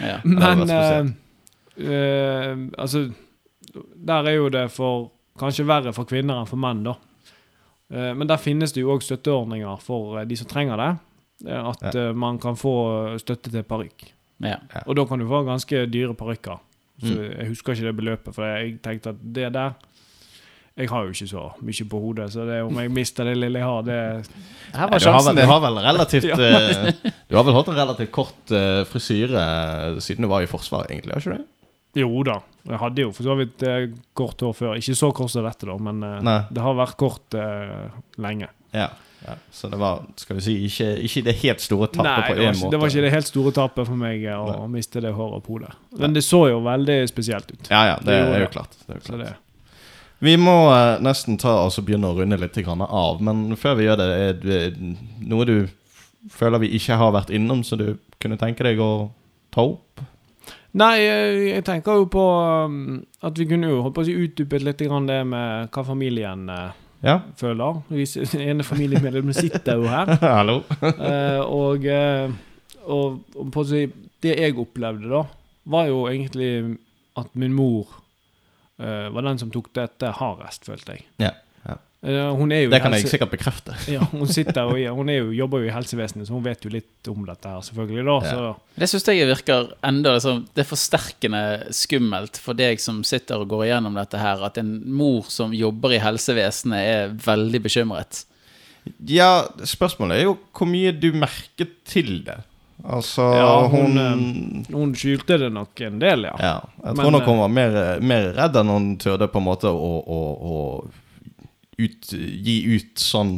[0.00, 0.20] ja.
[0.24, 1.06] Men det uh,
[1.76, 3.10] eh, eh, altså
[4.06, 5.10] Der er jo det for
[5.40, 6.96] kanskje verre for kvinner enn for menn, da.
[7.90, 10.90] Uh, men der finnes det jo òg støtteordninger for de som trenger det.
[11.56, 12.10] At Ja.
[12.12, 14.10] man kan få støtte til parykk.
[14.44, 14.58] ja.
[14.86, 16.58] Og da kan du få ganske dyre parykker.
[17.00, 17.38] Så Mm.
[17.38, 19.72] jeg husker ikke det beløpet, for jeg tenkte at det der
[20.80, 23.60] Jeg har jo ikke så mye på hodet, så det om jeg mister det lille
[23.60, 23.98] jeg har, det
[24.72, 27.58] Her var var du, har sjansen vel, du har vel relativt eh, Du har vel
[27.58, 29.44] hatt en relativt kort eh, frisyre
[30.00, 31.14] siden du var i Forsvaret, egentlig?
[31.16, 31.46] har ikke det?
[32.00, 32.36] Jo da.
[32.70, 34.74] Jeg hadde jo for så vidt eh, kort hår før.
[34.78, 37.88] Ikke så kort som dette, da, men eh, det har vært kort eh,
[38.22, 38.46] lenge.
[38.76, 38.86] Ja.
[39.26, 39.34] ja.
[39.50, 42.54] Så det var, skal vi si, ikke, ikke det helt store tappet Nei, på én
[42.60, 42.70] måte.
[42.76, 44.68] det var ikke det helt store tapet for meg eh, å Nei.
[44.78, 45.74] miste det håret på hodet.
[45.98, 47.64] Men det så jo veldig spesielt ut.
[47.72, 48.52] Ja, ja, det, Det er jo det.
[48.54, 48.78] klart.
[48.86, 49.46] Det er jo Så klart.
[50.20, 53.86] Vi må eh, nesten ta oss og begynne å runde litt av, men før vi
[53.88, 54.60] gjør det, er det
[55.30, 55.54] noe du
[56.30, 59.10] føler vi ikke har vært innom, så du kunne tenke deg å
[59.54, 60.02] ta opp?
[60.76, 62.24] Nei, eh, jeg tenker jo på
[62.68, 65.82] um, at vi kunne jo holdt på å si utdypet litt grann det med hva
[65.88, 67.16] familien eh, Ja?
[67.40, 67.80] føler.
[68.04, 70.12] S- ene familiemedlemmet sitter jo her.
[70.38, 70.60] Hallo?
[71.10, 72.30] Eh, og, eh,
[72.84, 73.86] og, og si,
[74.22, 75.24] det jeg opplevde da,
[75.72, 76.52] var jo egentlig
[77.18, 77.99] at min mor eh,
[79.12, 81.06] var den som tok dette hardest, følte jeg.
[81.20, 81.30] Ja,
[81.66, 81.76] ja.
[82.02, 83.74] Eh, hun er jo Det kan jeg sikkert bekrefte.
[83.92, 86.70] Ja, hun sitter og hun er jo, jobber jo i helsevesenet, så hun vet jo
[86.72, 88.04] litt om dette her, selvfølgelig.
[88.08, 88.30] da, Ja.
[88.32, 91.42] så Det syns jeg virker enda liksom, Det er forsterkende
[91.76, 95.92] skummelt for deg som sitter og går igjennom dette her, at en mor som jobber
[95.92, 98.24] i helsevesenet, er veldig bekymret.
[99.04, 102.38] Ja, spørsmålet er jo hvor mye du merker til det.
[102.84, 106.34] Altså, Ja, hun, hun, Hun skyldte det nok en del, ja.
[106.40, 109.40] Ja, jeg Men, tror nok eh, hun var mer, mer redd enn hun turde på
[109.40, 110.56] en måte å, å, å
[111.80, 113.36] ut, gi ut sånn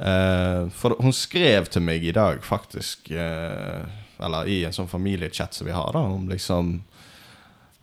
[0.00, 3.84] uh, For hun skrev til meg i dag, faktisk, uh,
[4.16, 6.78] eller i en sånn familiechat som vi har, da, om liksom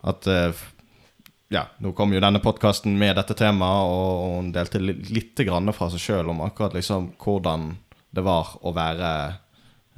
[0.04, 0.64] at uh,
[1.54, 5.42] ja, nå kom jo denne podkasten med dette temaet, og hun delte litt, litt
[5.76, 7.74] fra seg sjøl om akkurat liksom hvordan
[8.14, 9.10] det var å være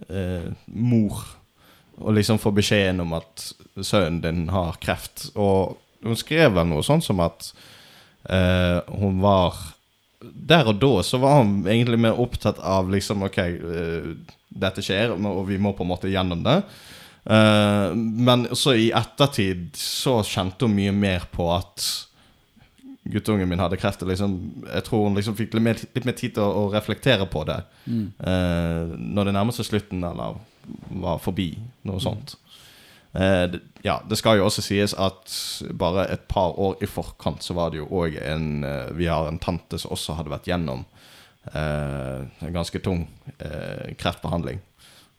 [0.08, 1.24] eh, mor
[1.96, 3.46] og liksom få beskjeden om at
[3.80, 5.30] sønnen din har kreft.
[5.34, 7.50] Og hun skrev vel noe sånn som at
[8.28, 9.56] eh, hun var
[10.20, 14.12] Der og da så var hun egentlig mer opptatt av liksom OK, eh,
[14.48, 16.56] dette skjer, og vi må på en måte gjennom det.
[17.24, 21.84] Eh, men så i ettertid så kjente hun mye mer på at
[23.12, 24.02] guttungen min hadde kreft.
[24.06, 24.34] Liksom,
[24.72, 27.44] jeg tror hun liksom fikk litt mer, litt mer tid til å, å reflektere på
[27.48, 28.06] det Mm.
[28.18, 30.40] eh, når det nærmer seg slutten, eller
[30.90, 31.52] var forbi.
[31.86, 32.34] Noe sånt.
[33.14, 35.30] Eh, det, ja, det skal jo også sies at
[35.78, 39.28] bare et par år i forkant så var det jo òg en eh, Vi har
[39.30, 40.82] en tante som også hadde vært gjennom
[41.54, 43.06] eh, en ganske tung
[43.38, 44.58] eh, kreftbehandling.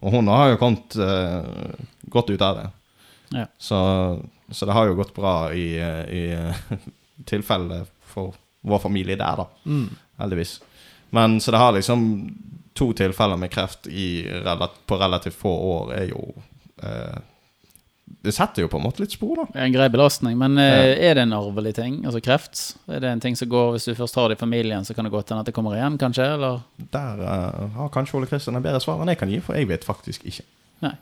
[0.04, 1.80] Og hun har jo kommet eh,
[2.14, 2.68] godt ut av det.
[3.40, 3.46] Ja.
[3.58, 3.78] Så,
[4.52, 6.22] så det har jo gått bra i, i
[7.26, 8.36] tilfelle for
[8.68, 9.48] vår familie der, da.
[9.66, 9.90] Mm.
[10.20, 10.60] Heldigvis.
[11.10, 12.04] Men så det har liksom
[12.78, 16.22] to tilfeller med kreft i, relat- på relativt få år er jo
[16.84, 17.18] eh,
[18.24, 19.46] Det setter jo på en måte litt spor, da.
[19.64, 22.02] En grei belastning, men eh, er det en arvelig ting?
[22.06, 22.76] Altså kreft?
[22.88, 25.08] Er det en ting som går Hvis du først har det i familien, så kan
[25.08, 26.28] det godt hende at det kommer igjen, kanskje?
[26.38, 26.62] Eller?
[26.94, 29.68] Der eh, har kanskje Ole Kristian et bedre svar enn jeg kan gi, for jeg
[29.72, 30.46] vet faktisk ikke.
[30.86, 30.94] Nei.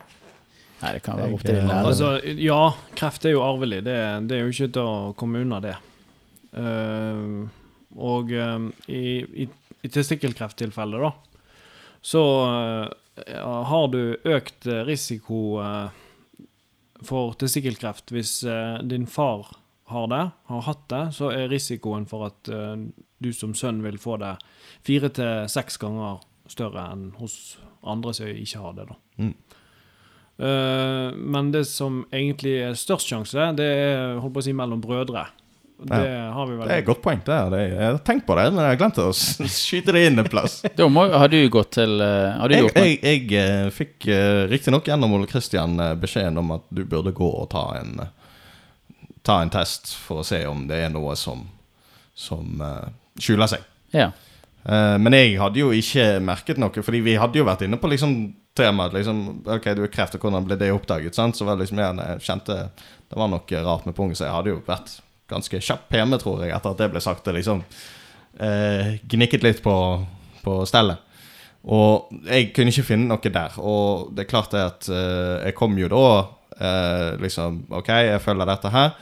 [0.81, 1.83] Nei, det kan være opp til din eh.
[1.87, 2.13] Altså,
[2.45, 2.61] ja,
[2.99, 3.81] kreft er jo arvelig.
[3.85, 3.97] Det,
[4.29, 5.75] det er jo ikke til å komme unna det.
[6.55, 7.23] Eh,
[7.95, 9.03] og eh, i,
[9.43, 9.47] i,
[9.81, 11.11] i testikkelkrefttilfellet, da,
[12.05, 15.39] så eh, har du økt risiko
[17.05, 18.41] for testikkelkreft hvis
[18.83, 19.53] din far
[19.87, 22.49] har det, har hatt det, så er risikoen for at
[23.23, 24.33] du som sønn vil få det
[24.83, 26.19] fire til seks ganger
[26.51, 27.55] større enn hos
[27.85, 28.99] andre som ikke har det, da.
[29.21, 29.33] Mm.
[30.35, 34.81] Uh, men det som egentlig er størst sjanse, det er holdt på å si mellom
[34.83, 35.29] brødre.
[35.77, 37.19] Det har vi vel Det er et godt poeng.
[37.25, 37.55] det er.
[37.59, 39.09] Jeg har tenkt på det, men jeg har glemt å
[39.59, 40.61] skyte det inn en plass.
[40.79, 42.85] Da må, har du gått til eh, Har du Jeg, gjort noe?
[42.85, 47.11] jeg, jeg eh, fikk uh, riktignok gjennom Ole Kristian eh, beskjeden om at du burde
[47.15, 51.15] gå og ta en, eh, ta en test for å se om det er noe
[51.19, 51.43] som,
[52.15, 52.87] som eh,
[53.19, 53.67] skjuler seg.
[53.95, 54.09] Ja.
[54.63, 57.91] Eh, men jeg hadde jo ikke merket noe, fordi vi hadde jo vært inne på
[57.91, 58.15] liksom
[58.55, 61.17] temaet liksom, Ok, du har kreft, og hvordan ble det oppdaget?
[61.19, 61.35] Sant?
[61.35, 62.61] Så var det liksom jeg jeg kjente
[63.05, 64.95] det var noe rart med pungen, så jeg hadde jo vært
[65.31, 67.27] ganske kjapp hjemme, tror jeg, etter at det ble sagt.
[67.33, 67.63] liksom
[68.39, 69.75] eh, Gnikket litt på,
[70.45, 71.01] på stellet.
[71.65, 73.57] Og jeg kunne ikke finne noe der.
[73.57, 76.03] Og det er klart det at eh, jeg kom jo da
[76.59, 78.93] eh, liksom Ok, jeg følger dette her.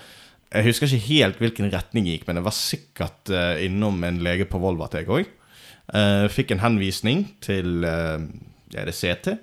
[0.53, 4.21] Jeg husker ikke helt hvilken retning jeg gikk, men jeg var sikkert eh, innom en
[4.23, 5.31] lege på Volvat, jeg òg.
[6.31, 8.21] fikk en henvisning til eh,
[8.79, 9.33] Er det CT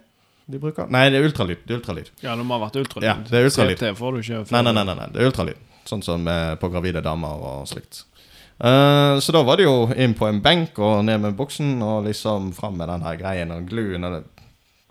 [0.51, 0.89] de bruker?
[0.91, 1.61] Nei, det er ultralyd.
[1.67, 2.09] Det er ultralyd.
[2.25, 3.07] Ja, det må ha vært ultralyd.
[3.07, 3.77] Ja, det er ultralyd.
[3.79, 4.41] CT får du ikke.
[4.51, 5.61] Nei, nei, nei, nei, det er ultralyd.
[5.89, 8.05] Sånn som eh, på gravide damer og slikt.
[8.61, 12.05] Eh, så da var det jo inn på en benk og ned med buksen og
[12.09, 14.27] liksom fram med den her greien og gluen og det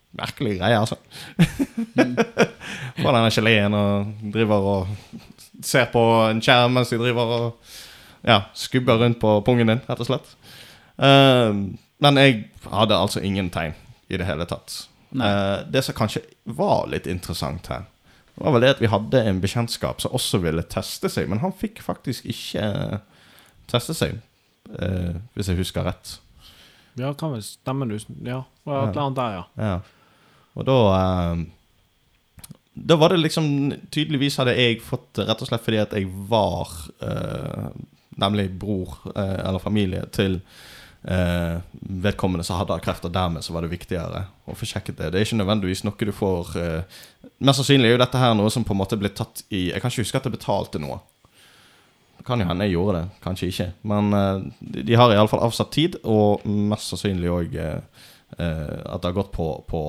[0.09, 0.95] Merkelige greie, altså.
[3.03, 4.87] Får denne geleen og driver og
[5.61, 7.75] ser på en skjerm mens de driver og
[8.25, 10.31] ja, skubber rundt på pungen din, rett og slett.
[10.97, 12.39] Uh, men jeg
[12.73, 13.77] hadde altså ingen tegn
[14.09, 14.89] i det hele tatt.
[15.09, 17.87] Eh, det som kanskje var litt interessant her,
[18.39, 21.55] var vel det at vi hadde en bekjentskap som også ville teste seg, men han
[21.55, 22.97] fikk faktisk ikke eh,
[23.71, 24.17] teste seg,
[24.79, 26.17] eh, hvis jeg husker rett.
[26.99, 27.95] Ja, kan vel stemme, du.
[28.25, 29.69] Ja, det var et eller annet der, ja.
[29.69, 29.77] Ja.
[30.59, 31.45] Og da eh,
[32.89, 33.45] Da var det liksom
[33.91, 36.71] Tydeligvis hadde jeg fått rett og slett fordi at jeg var
[37.05, 37.69] eh,
[38.19, 40.39] nemlig bror eh, eller familie til
[41.03, 45.11] eh, vedkommende som hadde kreft, og dermed så var det viktigere å få sjekket det.
[45.11, 46.99] Det er ikke nødvendigvis noe du får eh,
[47.39, 49.79] Mest sannsynlig er jo dette her noe som på en måte ble tatt i Jeg
[49.79, 50.99] kan ikke huske at jeg betalte noe.
[52.19, 53.69] Det kan jo hende jeg gjorde det, kanskje ikke.
[53.87, 58.03] Men eh, de, de har iallfall avsatt tid, og mest sannsynlig òg eh,
[58.37, 59.83] eh, at det har gått på, på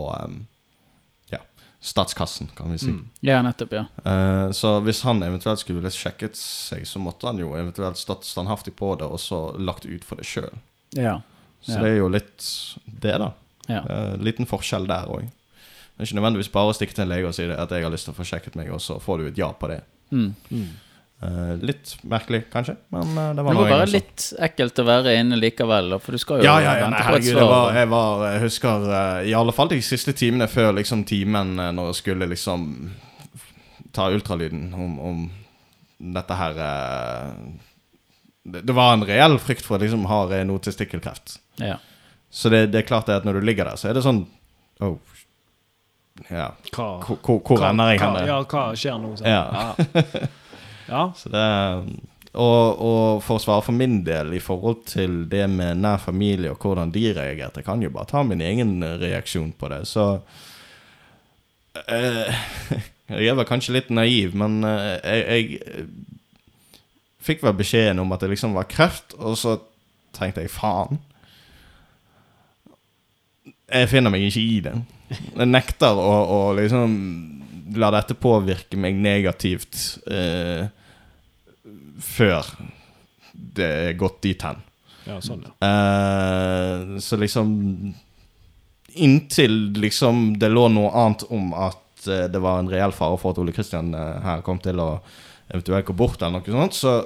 [1.35, 1.43] ja,
[1.83, 2.95] statskassen, kan vi si.
[2.95, 3.03] Mm.
[3.27, 3.85] ja, nettopp, ja.
[4.05, 8.77] Eh, så hvis han eventuelt skulle sjekket seg, så måtte han jo eventuelt stått standhaftig
[8.79, 10.55] på det, og så lagt ut for det sjøl.
[10.97, 11.21] Ja.
[11.63, 11.83] Så Ja.
[11.85, 12.47] det er jo litt
[13.01, 13.33] det, da.
[13.69, 13.83] ja.
[13.85, 15.27] Eh, liten forskjell der òg.
[15.27, 17.83] Det er ikke nødvendigvis bare å stikke til en lege og si det, at jeg
[17.85, 19.83] har lyst til å få sjekket meg, og så får du et ja på det.
[20.11, 20.31] Mm.
[20.51, 20.71] Mm.
[21.21, 24.79] Uh, litt merkelig, kanskje, men uh, det Det var må nå en være litt ekkelt
[24.81, 27.27] å være inne likevel, for du skal jo Ja, ja, ja, vente nei, på et
[27.29, 27.51] svar.
[27.51, 31.59] var, jeg, var, jeg husker uh, i alle fall de siste timene før liksom timen
[31.61, 32.65] eh, når jeg skulle liksom
[33.93, 35.21] ta ultralyden om, om
[36.17, 37.35] dette her eh,
[38.43, 41.39] det, det var en reell frykt for at liksom har jeg noe testikkelkreft.
[41.61, 41.79] Ja.
[42.31, 44.23] Så det, det er klart det at når du ligger der, så er det sånn
[44.85, 44.97] oh,
[46.29, 48.23] Ja, Hva, hvor, hvor, hvor hva, ender jeg henne?
[48.23, 48.31] hen?
[48.31, 49.13] ja, hva skjer nå?
[49.19, 49.27] så?
[49.27, 49.43] Ja.
[49.51, 50.31] ja.
[50.95, 51.05] ja.
[51.19, 51.45] Så det
[52.31, 56.53] og, og for å svare for min del i forhold til det med nær familie
[56.53, 60.13] og hvordan de reagerte, jeg kan jo bare ta min egen reaksjon på det, så
[61.91, 62.31] eh,
[63.11, 66.20] Jeg er vel kanskje litt naiv, men eh, jeg, jeg
[67.21, 69.59] fikk vel beskjeden om at det liksom var kreft, og så
[70.17, 71.01] tenkte jeg faen.
[73.71, 74.75] Jeg finner meg ikke i det.
[75.11, 76.97] Jeg nekter å, å liksom
[77.79, 80.67] la dette påvirke meg negativt eh,
[82.03, 82.47] før
[83.33, 84.63] det er gått dit hen.
[85.07, 85.55] ja, sånn, ja.
[85.67, 87.51] Eh, så liksom
[88.91, 93.31] Inntil liksom det lå noe annet om at eh, det var en reell fare for
[93.31, 94.89] at Ole Kristian eh, her kom til å
[95.51, 96.99] eventuelt går bort eller noe sånt, så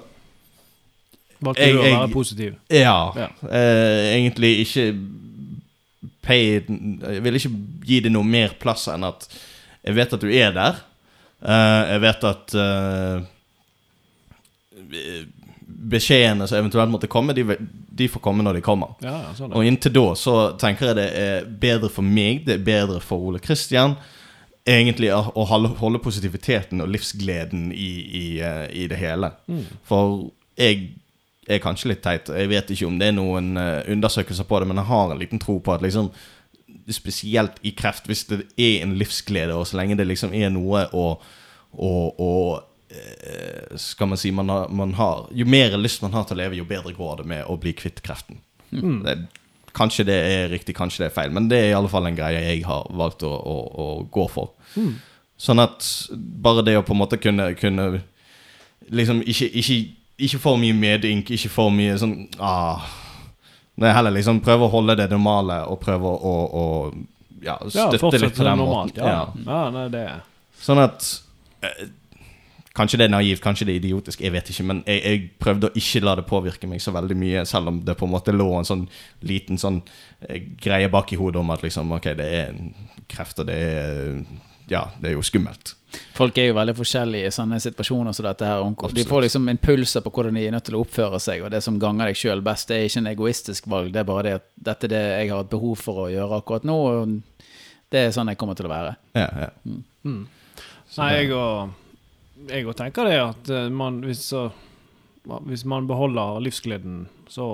[1.45, 2.55] Valgte du å være positiv?
[2.73, 2.99] ja.
[3.19, 3.29] Ja.
[3.51, 4.85] Eh, egentlig ikke
[6.25, 7.51] pay Jeg vil ikke
[7.85, 9.27] gi det noe mer plass enn at
[9.85, 10.79] jeg vet at du er der.
[11.45, 13.19] Eh, jeg vet at eh,
[15.85, 18.95] beskjedene som eventuelt måtte komme, de, de får komme når de kommer.
[19.05, 19.53] Ja, ja, sånn.
[19.53, 23.29] Og inntil da så tenker jeg det er bedre for meg, det er bedre for
[23.29, 23.99] Ole Kristian.
[24.65, 29.35] Egentlig å holde positiviteten og livsgleden i, i, eh, i det hele.
[29.45, 29.65] Mm.
[29.85, 30.87] For jeg
[31.49, 34.71] er kanskje litt teit, jeg vet ikke om det er noen eh, undersøkelser på det,
[34.71, 36.13] men jeg har en liten tro på at liksom
[36.93, 40.83] Spesielt i kreft, hvis det er en livsglede, og så lenge det liksom er noe
[40.93, 41.05] å,
[41.81, 42.33] å, å
[42.93, 46.43] eh, Skal man si man har, man har Jo mer lyst man har til å
[46.43, 48.43] leve, jo bedre går det med å bli kvitt kreften.
[48.69, 49.01] Mm.
[49.07, 49.17] Det,
[49.75, 52.17] kanskje det er riktig, kanskje det er feil, men det er i alle fall en
[52.17, 54.53] greie jeg har valgt å, å, å gå for.
[54.79, 54.95] Mm.
[55.41, 58.03] Sånn at bare det å på en måte kunne, kunne
[58.95, 59.75] Liksom ikke, ikke,
[60.27, 62.83] ikke for mye medynk, ikke for mye sånn ah,
[63.81, 66.65] er heller liksom prøve å holde det normale og prøve å, å,
[67.41, 68.93] ja, Ja, støtte ja, litt på den normalt.
[68.93, 69.09] måten.
[69.09, 69.25] Ja.
[69.47, 70.05] ja, nei, det
[70.61, 71.09] Sånn at
[71.65, 71.87] eh,
[72.75, 74.65] Kanskje det er naivt, kanskje det er idiotisk, jeg vet ikke.
[74.67, 77.79] Men jeg, jeg prøvde å ikke la det påvirke meg så veldig mye, selv om
[77.87, 78.83] det på en måte lå en sånn
[79.23, 79.79] liten sånn
[80.27, 82.73] eh, greie bak i hodet om at liksom Ok, det er en
[83.11, 84.19] kreft, og det er
[84.67, 85.77] Ja, det er jo skummelt.
[86.17, 88.65] Folk er jo veldig forskjellige i sånne situasjoner som dette her.
[88.97, 91.61] De får liksom impulser på hvordan de er nødt til å oppføre seg, og det
[91.63, 94.35] som ganger deg sjøl best, det er ikke en egoistisk valg, det er bare det
[94.41, 97.47] at dette er det jeg har et behov for å gjøre akkurat nå, og
[97.95, 98.97] det er sånn jeg kommer til å være.
[99.15, 99.51] Ja, ja.
[100.09, 100.25] Mm.
[100.97, 101.84] Nei, jeg og
[102.49, 104.29] jeg òg tenker det at eh, man, hvis,
[105.49, 107.47] hvis man beholder livsgleden, så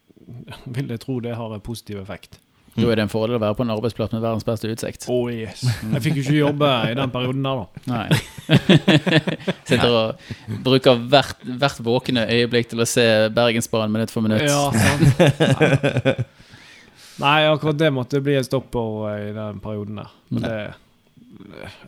[0.76, 2.40] vil jeg tro det har en positiv effekt.
[2.74, 5.04] Da er det en fordel å være på en arbeidsplass med verdens beste utsikt.
[5.12, 5.60] Oh yes.
[5.62, 7.82] Jeg fikk jo ikke jobbe i den perioden der, da.
[7.92, 8.08] Nei.
[9.68, 10.24] Sitter og
[10.66, 13.04] bruker hvert, hvert våkne øyeblikk til å se
[13.36, 14.42] Bergensbanen minutt for minutt.
[14.42, 16.24] Ja, sant.
[17.22, 20.10] Nei, akkurat det måtte bli en stopp eh, i den perioden der.
[20.34, 20.58] Men det,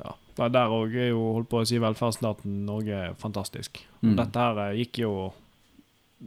[0.04, 0.14] ja.
[0.36, 3.80] Det Der òg er jo holdt på å si velferdsstaten Norge er fantastisk.
[4.02, 4.16] Mm.
[4.18, 5.12] Dette her eh, gikk jo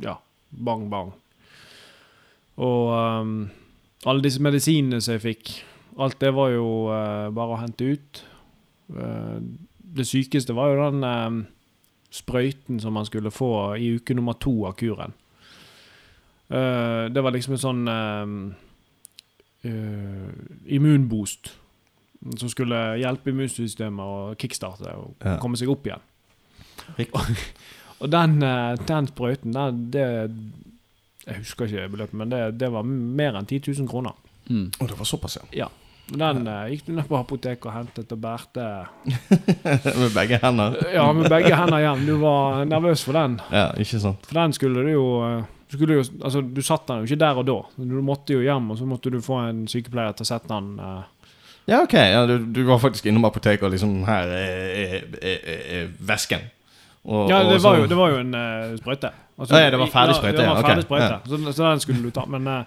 [0.02, 0.16] ja,
[0.50, 1.12] bang, bang.
[2.60, 3.36] Og um,
[4.10, 5.54] alle disse medisinene som jeg fikk,
[6.02, 8.24] alt det var jo uh, bare å hente ut.
[8.94, 9.38] Uh,
[9.90, 11.40] det sykeste var jo den ehm,
[12.14, 15.16] sprøyten som man skulle få i uke nummer to av kuren.
[16.50, 18.36] Uh, det var liksom en sånn ehm,
[19.66, 20.30] eh,
[20.78, 21.52] immunboost
[22.38, 25.38] som skulle hjelpe immunsystemet å kickstarte og Ja.
[25.40, 26.02] komme seg opp igjen.
[26.98, 27.38] Riktig.
[28.00, 30.06] Og den, eh, den sprøyten, den, det
[31.28, 34.14] Jeg husker ikke beløpet, men det, det var mer enn 10 000 kroner.
[34.50, 34.72] Mm.
[34.82, 35.68] Og det var såpass, ja.
[36.10, 38.64] Den eh, gikk du ned på apoteket og hentet og bærte
[40.00, 40.78] Med begge hender.
[40.96, 42.06] Ja, med begge hender igjen.
[42.08, 43.38] Du var nervøs for den.
[43.54, 44.26] Ja, ikke sant.
[44.26, 47.20] For den skulle du jo eh, du skulle jo, altså Du satt den jo ikke
[47.22, 47.60] der og da.
[47.78, 50.72] Du måtte jo hjem, og så måtte du få en sykepleier til å sette den
[50.82, 51.04] eh,
[51.70, 51.94] Ja, ok.
[51.94, 55.42] Ja, du, du var faktisk innom apoteket og liksom Her er, er,
[55.80, 56.48] er, vesken.
[57.04, 59.12] Og, Ja, det var jo, det var jo en uh, sprøyte.
[59.40, 61.12] Altså, Ja, ja, det var ferdig sprøyte, Ja, det var ferdig sprøyte.
[61.14, 61.20] ja.
[61.26, 62.26] Så, så den skulle du ta.
[62.28, 62.64] Men eh,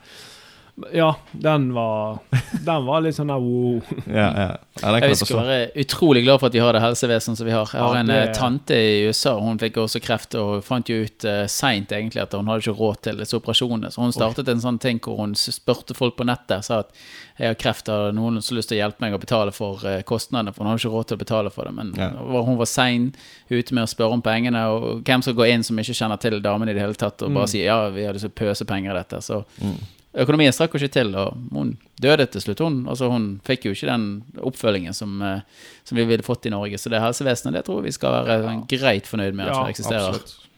[0.93, 2.19] ja, den var
[2.65, 3.83] Den var litt sånn der wow.
[4.09, 4.47] Ja, ja.
[4.81, 7.53] ja Jeg husker å være utrolig glad for at vi har det helsevesenet som vi
[7.53, 7.69] har.
[7.69, 10.89] Jeg har Ja, en det- eh, tante i USA, hun fikk også kreft og fant
[10.89, 13.93] jo ut uh, seint egentlig at hun hadde ikke råd til disse operasjonene.
[13.93, 16.91] Så hun startet en sånn ting hvor hun spurte folk på nettet, sa at
[17.39, 19.77] jeg har kreft, har noen som har lyst til å hjelpe meg å betale for
[19.85, 21.75] uh, kostnadene, for hun hadde ikke råd til å betale for det.
[21.77, 22.11] Men Ja.
[22.17, 23.13] hun var sein
[23.51, 26.41] ute med å spørre om pengene, og hvem skal gå inn som ikke kjenner til
[26.41, 27.49] damen i det hele tatt, og bare Mm.
[27.53, 29.21] si ja, vi hadde så pøse penger i dette.
[29.21, 29.77] Så Mm.
[30.13, 32.61] Økonomien strakk jo ikke til, og hun døde til slutt.
[32.61, 34.07] Hun, altså hun fikk jo ikke den
[34.45, 35.41] oppfølgingen som, eh,
[35.89, 36.77] som vi ville fått i Norge.
[36.79, 39.77] Så det helsevesenet det tror jeg vi skal være greit fornøyd med at Ja, det
[39.77, 40.19] eksisterer.
[40.19, 40.49] Absolutt.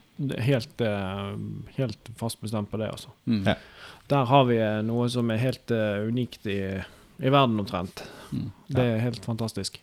[0.47, 1.31] Helt, eh,
[1.77, 3.15] helt fast bestemt på det, altså.
[3.27, 3.47] Mm.
[3.47, 3.55] Ja.
[4.11, 6.59] Der har vi eh, noe som er helt uh, unikt i,
[7.23, 8.05] i verden omtrent.
[8.35, 8.51] Mm.
[8.75, 9.79] Det er helt fantastisk.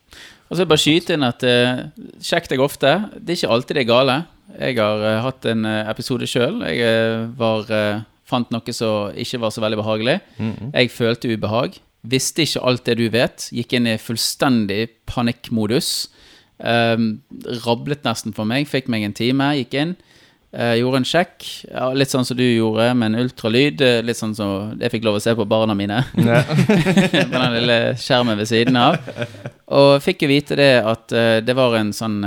[0.49, 1.88] Og så bare skyte inn at uh,
[2.22, 2.93] sjekk deg ofte.
[3.18, 4.18] Det er ikke alltid det er gale.
[4.60, 6.61] Jeg har uh, hatt en episode sjøl.
[6.69, 7.72] Jeg var,
[8.31, 10.17] fant noe som ikke var så veldig behagelig.
[10.39, 10.71] Mhm.
[10.73, 11.77] Jeg følte ubehag.
[12.01, 13.49] Visste ikke alt det du vet.
[13.53, 16.07] Gikk inn i fullstendig panikkmodus.
[16.61, 17.21] Um,
[17.65, 18.65] rablet nesten for meg.
[18.69, 19.93] Fikk meg en time, gikk inn.
[20.51, 21.45] Uh, gjorde en sjekk.
[21.69, 23.81] Ja, litt sånn som du gjorde, med en ultralyd.
[23.85, 26.01] eh, Litt sånn som jeg fikk lov å se på barna mine.
[26.17, 28.97] Med på den lille skjermen ved siden av.
[29.71, 32.19] Og fikk jo vite det at uh, det var en sånn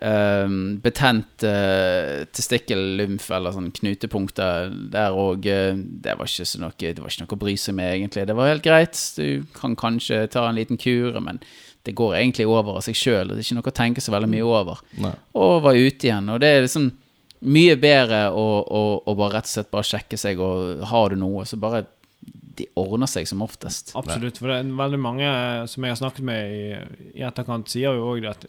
[0.00, 5.46] eh, betent uh, testikkellymf eller sånn knutepunkter der òg.
[5.46, 8.26] det, var ikke så noe, det var ikke noe å bry seg med, egentlig.
[8.28, 9.00] Det var helt greit.
[9.16, 11.40] Du kan kanskje ta en liten kur, men
[11.86, 13.30] det går egentlig over av seg sjøl.
[13.30, 14.80] Det er ikke noe å tenke så veldig mye over.
[15.02, 15.12] Nei.
[15.38, 16.30] Og var ute igjen.
[16.34, 16.88] Og det er liksom
[17.46, 21.20] mye bedre å, å, å bare rett og slett bare sjekke seg, og har du
[21.20, 21.84] noe, så bare
[22.56, 23.92] De ordner seg som oftest.
[24.00, 24.38] Absolutt.
[24.40, 25.28] For det er veldig mange
[25.68, 26.62] som jeg har snakket med i,
[27.20, 28.46] i etterkant, sier jo òg det at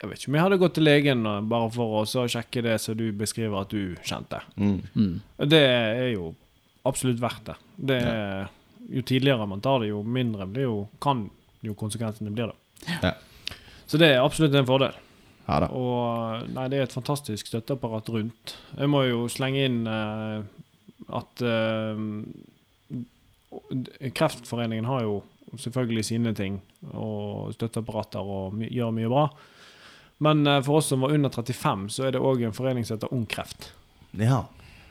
[0.00, 2.78] Jeg vet ikke om jeg hadde gått til legen bare for å så sjekke det
[2.80, 4.40] som du beskriver at du kjente.
[4.56, 4.78] Mm.
[4.94, 5.12] Mm.
[5.50, 6.30] Det er jo
[6.88, 7.56] absolutt verdt det.
[7.90, 8.48] det er,
[8.90, 11.26] jo tidligere man tar det, jo mindre blir jo, kan
[11.62, 12.96] jo konsekvensene blir det.
[13.02, 13.12] Ja.
[13.86, 14.96] Så det er absolutt en fordel.
[15.48, 15.68] Ja da.
[15.74, 18.54] Og nei, det er et fantastisk støtteapparat rundt.
[18.76, 20.40] Jeg må jo slenge inn uh,
[21.20, 21.98] at uh,
[24.14, 25.20] Kreftforeningen har jo
[25.58, 26.60] selvfølgelig sine ting
[26.94, 29.24] og støtteapparater og my gjør mye bra.
[30.20, 32.98] Men eh, for oss som var under 35, så er det òg en forening som
[32.98, 33.70] heter Ung Kreft.
[34.20, 34.42] Ja.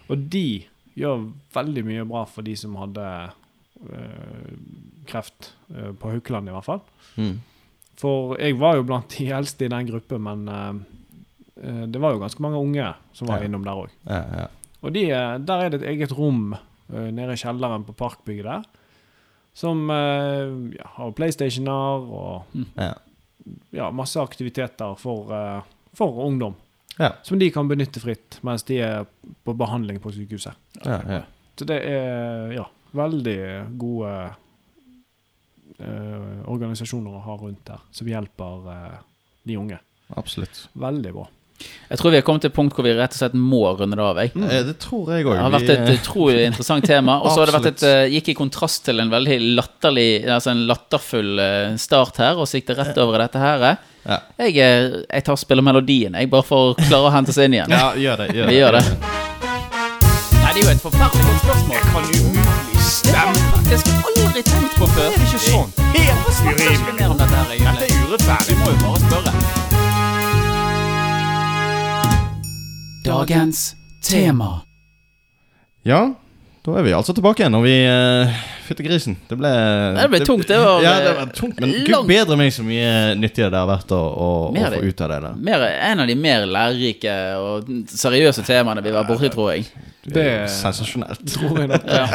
[0.10, 0.64] Og de
[0.98, 3.04] gjør veldig mye bra for de som hadde
[3.90, 4.54] øh,
[5.08, 6.82] kreft, øh, på Haukeland i hvert fall.
[7.18, 7.38] Mm.
[8.00, 12.22] For jeg var jo blant de eldste i den gruppen, men eh, det var jo
[12.24, 13.46] ganske mange unge som var Ja.
[13.50, 13.90] innom der òg.
[14.08, 14.48] Ja, ja.
[14.82, 15.06] Og de,
[15.46, 16.56] der er det et eget rom
[16.90, 18.64] nede i kjelleren på Parkbygget der,
[19.54, 22.46] som har PlayStationer og
[22.80, 22.94] ja.
[23.76, 25.62] Ja, masse aktiviteter for, eh,
[25.94, 26.56] for ungdom.
[26.98, 27.14] Ja.
[27.24, 29.06] Som de kan benytte fritt mens de er
[29.44, 30.54] på behandling på sykehuset.
[30.84, 31.24] ja, ja.
[31.60, 32.64] Så det er ja,
[32.96, 33.40] veldig
[33.80, 34.12] gode
[35.76, 39.02] eh, organisasjoner å ha rundt der, som hjelper eh,
[39.44, 39.80] de unge.
[40.16, 40.70] Absolutt.
[40.80, 41.26] Veldig bra.
[41.90, 43.98] Jeg tror vi har kommet til et punkt hvor vi rett og slett må runde
[43.98, 44.20] det av.
[44.22, 44.32] Jeg.
[44.38, 44.48] Mm.
[44.68, 45.34] Det tror jeg òg.
[45.34, 47.18] Det har vært et utrolig interessant tema.
[47.24, 50.54] Og så har det vært et, eh, gikk i kontrast til en veldig latterlig Altså
[50.54, 53.66] en latterfull eh, start her, og sikte rett over i dette her.
[54.06, 54.20] Ja.
[54.46, 57.50] Jeg, eh, jeg tar og spiller melodien, jeg, bare for å klare å hente seg
[57.50, 57.74] inn igjen.
[57.76, 58.30] ja, gjør det.
[58.38, 58.62] Gjør Vi det.
[58.62, 58.86] gjør det.
[60.40, 61.84] Nei, det er jo et forferdelig godt spørsmål.
[61.90, 62.70] Kan umulig
[63.06, 65.10] Det har jeg faktisk aldri tenkt på før.
[65.10, 65.76] Det er ikke sånn.
[65.98, 67.12] Helt urimelig.
[67.20, 68.56] Dette er urettferdig.
[68.56, 69.79] Vi må jo bare spørre.
[73.06, 74.62] Dagens tema.
[75.88, 76.14] Ja,
[76.66, 77.56] da er vi altså tilbake igjen.
[77.56, 79.16] Og vi uh, Fytti grisen.
[79.30, 79.50] Det ble
[79.96, 83.16] Det ble tungt, det var, Ja, det var tungt, men gud bedre meg så mye
[83.18, 85.40] nyttigere det har vært å, å, å få ut av det der.
[85.48, 89.66] Mer, en av de mer lærerike og seriøse temaene vi var borti, tror jeg.
[90.04, 91.22] Det er sensasjonelt.
[91.34, 91.88] Tror jeg nok.
[92.00, 92.06] Ja.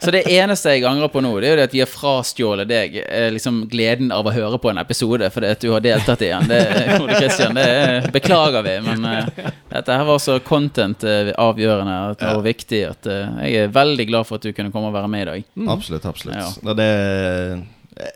[0.00, 2.68] Så det eneste jeg angrer på nå, det er jo det at vi har frastjålet
[2.68, 6.24] deg eh, liksom gleden av å høre på en episode fordi at du har deltatt
[6.24, 6.48] i den.
[6.48, 6.60] Det,
[7.02, 13.10] Ole det beklager vi, men uh, dette her var så content eh, og viktig at
[13.10, 15.48] uh, jeg er veldig glad for at du kunne komme og være med i dag.
[15.76, 16.08] Absolutt.
[16.08, 16.74] absolutt Ja.
[16.80, 16.90] Det,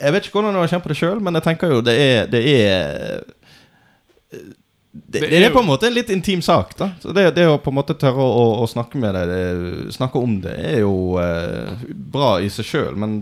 [0.00, 1.96] jeg vet ikke hvordan du har kjent på det sjøl, men jeg tenker jo det
[2.00, 3.24] er Det er
[4.94, 6.76] det, det, er på en måte en litt intim sak.
[6.78, 9.26] da Så det, det å på en måte tørre å, å, å snakke med deg,
[9.32, 11.82] det, snakke om det, er jo eh,
[12.14, 13.16] bra i seg sjøl, men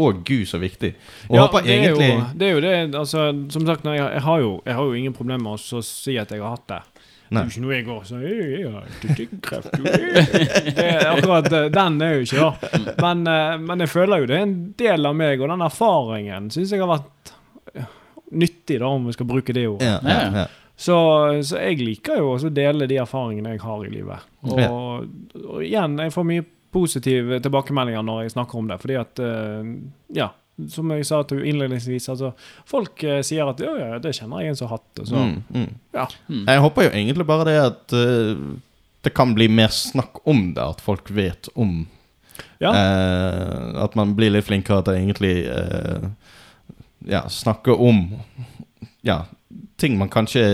[0.00, 0.92] òg gud så viktig.
[1.28, 3.98] Og Ja, håper det, er egentlig jo, det er jo det altså, Som sagt, jeg,
[3.98, 6.68] jeg, har jo, jeg har jo ingen problemer med å si at jeg har hatt
[6.70, 6.80] det.
[7.30, 10.14] Det er jo ikke noe jeg går sånn «Jeg- jeg har jeg».
[10.78, 12.80] Det er Akkurat eh, den er jo ikke da.
[13.02, 16.48] Men, eh, men jeg føler jo det er en del av meg, og den erfaringen
[16.54, 17.34] syns jeg har vært
[18.30, 19.86] nyttig, da, om vi skal bruke det ordet.
[19.90, 20.46] ja, ja, ja.
[20.80, 20.96] Så,
[21.44, 24.28] så jeg liker jo å dele de erfaringene jeg har i livet.
[24.48, 25.10] Og,
[25.44, 29.72] og igjen, jeg får mye positive tilbakemeldinger når jeg snakker om det, fordi at eh,
[30.16, 30.30] Ja,
[30.70, 32.30] som jeg sa til innledningsvis, altså
[32.68, 35.04] Folk eh, sier at ja, ja, det kjenner jeg en som har hatt.
[35.08, 35.70] Så, Mm, mm.
[35.96, 36.06] ja.
[36.30, 38.42] Jeg håper jo egentlig bare det at uh,
[39.04, 41.82] det kan bli mer snakk om det, at folk vet om
[42.60, 42.70] Ja.
[42.72, 46.08] uh, At man blir litt flinkere til egentlig uh,
[47.08, 48.06] Ja, snakke om
[49.04, 49.22] Ja,
[49.80, 50.44] ting man kanskje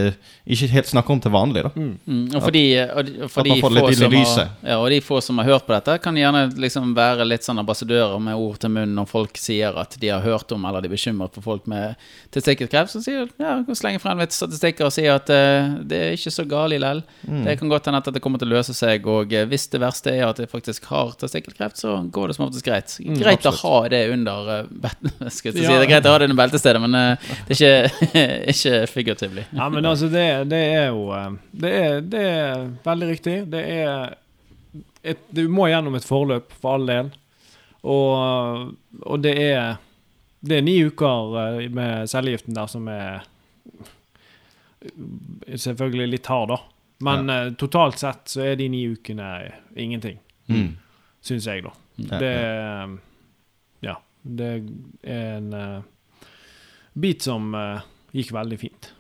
[0.47, 1.73] ikke helt snakker om til vanlig, da.
[1.75, 1.93] Mm.
[2.07, 4.23] Mm, og for de, og de, for At man de får få litt inn i
[4.25, 7.27] som har, ja, og de få som har hørt på dette, kan gjerne liksom være
[7.27, 10.65] litt sånn ambassadører med ord til munnen når folk sier at de har hørt om
[10.69, 11.99] eller de er bekymret for folk med
[12.35, 12.95] testikkelkreft.
[12.95, 16.47] Så sier ja, slenger frem litt statistikker og sier at uh, det er ikke så
[16.49, 17.03] galt likevel.
[17.27, 17.43] Mm.
[17.47, 19.83] Det kan godt hende at det kommer til å løse seg, og eh, hvis det
[19.83, 22.97] verste er at jeg faktisk har testikkelkreft, så går det som oftest greit.
[23.03, 23.65] greit absolutt.
[23.65, 26.83] å ha det under uh, jeg si det er greit å ha det under beltestedet,
[26.87, 28.25] men uh, det er ikke,
[28.55, 28.81] ikke
[29.17, 29.45] figuratively.
[29.59, 33.37] ja, men altså, det, det er jo eh, det er, det er veldig riktig.
[33.53, 34.15] Det er
[35.03, 37.11] et, Du må gjennom et forløp, for all del.
[37.87, 38.73] Og,
[39.07, 39.77] og det er
[40.47, 43.25] Det er ni uker eh, med cellegiften der som er
[45.57, 46.59] selvfølgelig litt hard, da.
[47.07, 50.19] Men eh, totalt sett så er de ni ukene ingenting,
[50.49, 50.77] Mm.
[51.27, 51.73] syns jeg, da.
[51.97, 52.87] Ja, Det ja.
[53.83, 53.95] Ja.
[54.23, 54.51] Det
[55.03, 55.83] er en uh,
[56.95, 57.81] bit som eh,
[58.17, 58.93] gikk veldig fint.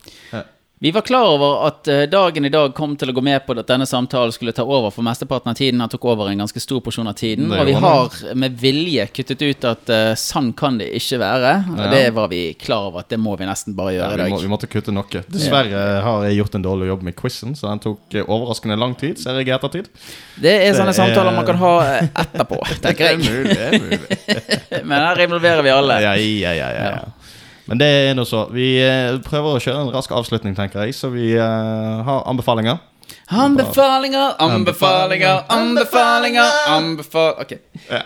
[0.78, 3.54] Vi var klar over at eh, dagen i dag kom til å gå med på
[3.56, 5.80] at denne samtalen skulle ta over for mesteparten av tiden.
[5.80, 7.48] Han tok over en ganske stor porsjon av tiden.
[7.48, 11.54] Og vi har med vilje kuttet ut at uh, sånn kan det ikke være.
[11.72, 11.88] Og Ja.
[11.94, 14.42] det var vi klar over at det må vi nesten bare gjøre vi, i må,
[14.44, 15.24] vi måtte kutte noe.
[15.32, 18.92] Dessverre har jeg gjort en dårlig jobb med quizen, så den tok eh, overraskende lang
[19.00, 19.88] tid, ser jeg i ettertid.
[20.36, 23.24] Det er sånne Det er- samtaler man kan ha eh, etterpå, tenker jeg.
[23.24, 24.84] mulig, det er mulig.
[24.92, 26.02] Men her involverer vi alle.
[26.04, 27.25] Ja, ja, ja, ja, ja.
[27.66, 28.46] Men det er nå så.
[28.54, 32.78] Vi eh, prøver å kjøre en rask avslutning, tenker jeg, så vi eh, har anbefalinger.
[33.26, 37.34] Anbefalinger, anbefalinger, anbefalinger, anbefal...
[37.42, 37.56] Ok.
[37.90, 38.02] Ja.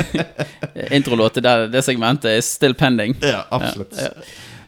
[0.96, 3.16] Introlåt til det, det segmentet er still pending.
[3.24, 3.96] Ja, absolutt.
[3.96, 4.12] Ja,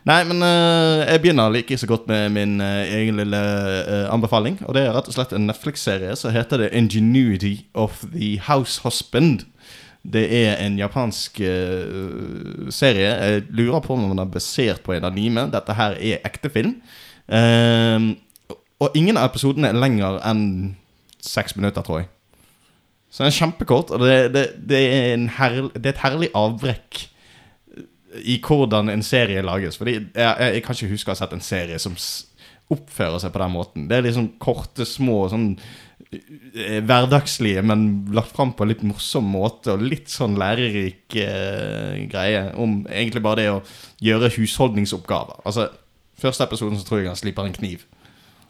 [0.05, 4.59] Nei, men uh, jeg begynner like så godt med min uh, egen lille uh, anbefaling.
[4.69, 8.83] Og det er rett og slett en Netflix-serie som heter The Ingenuity of the House
[8.85, 9.47] Husband.
[10.05, 13.09] Det er en japansk uh, serie.
[13.09, 15.47] Jeg lurer på om den er basert på en anime.
[15.53, 16.77] Dette her er ekte film.
[17.33, 18.11] Ehm,
[18.83, 20.75] og ingen av episodene er lenger enn
[21.25, 22.11] seks minutter, tror jeg.
[23.09, 26.29] Så den er kjempekort, og det, det, det, er, en herl, det er et herlig
[26.35, 27.05] avbrekk
[28.27, 29.79] i hvordan en serie lages.
[29.79, 31.95] Fordi jeg, jeg, jeg kan ikke huske å ha sett en serie som
[32.75, 33.87] oppfører seg på den måten.
[33.89, 35.53] Det er liksom korte, små, sånn
[36.85, 42.47] hverdagslige, men lagt fram på en litt morsom måte, og litt sånn lærerik eh, greie
[42.61, 43.61] om egentlig bare det å
[44.05, 45.43] gjøre husholdningsoppgaver.
[45.49, 45.69] Altså,
[46.21, 47.87] første episoden så tror jeg han sliper en kniv.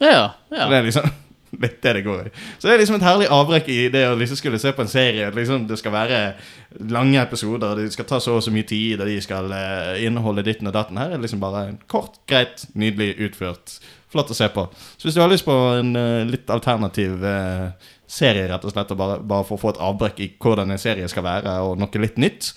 [0.01, 0.67] Ja, Så ja.
[0.69, 1.09] det er liksom
[1.63, 2.31] litt det det går i.
[2.59, 4.91] Så det er liksom et herlig avbrekk i det å liksom skulle se på en
[4.91, 5.29] serie.
[5.35, 6.21] Liksom det skal være
[6.91, 10.45] lange episoder, det skal ta så og så mye tid, og de skal eh, inneholde
[10.47, 10.99] ditten og datten.
[10.99, 13.79] Her er det liksom bare kort, greit, nydelig utført.
[14.15, 14.63] Flott å se på.
[14.95, 17.75] Så hvis du har lyst på en uh, litt alternativ uh,
[18.07, 20.81] serie, rett og slett, og bare, bare for å få et avbrekk i hvordan en
[20.81, 22.53] serie skal være, og noe litt nytt,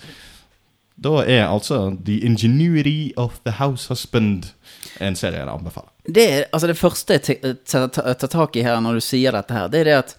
[0.99, 4.51] da er altså The Ingenuity of the House Husband
[4.99, 5.91] en serie jeg anbefaler.
[6.03, 9.83] Det, altså det første jeg tar tak i her når du sier dette her, det
[9.83, 10.15] er det at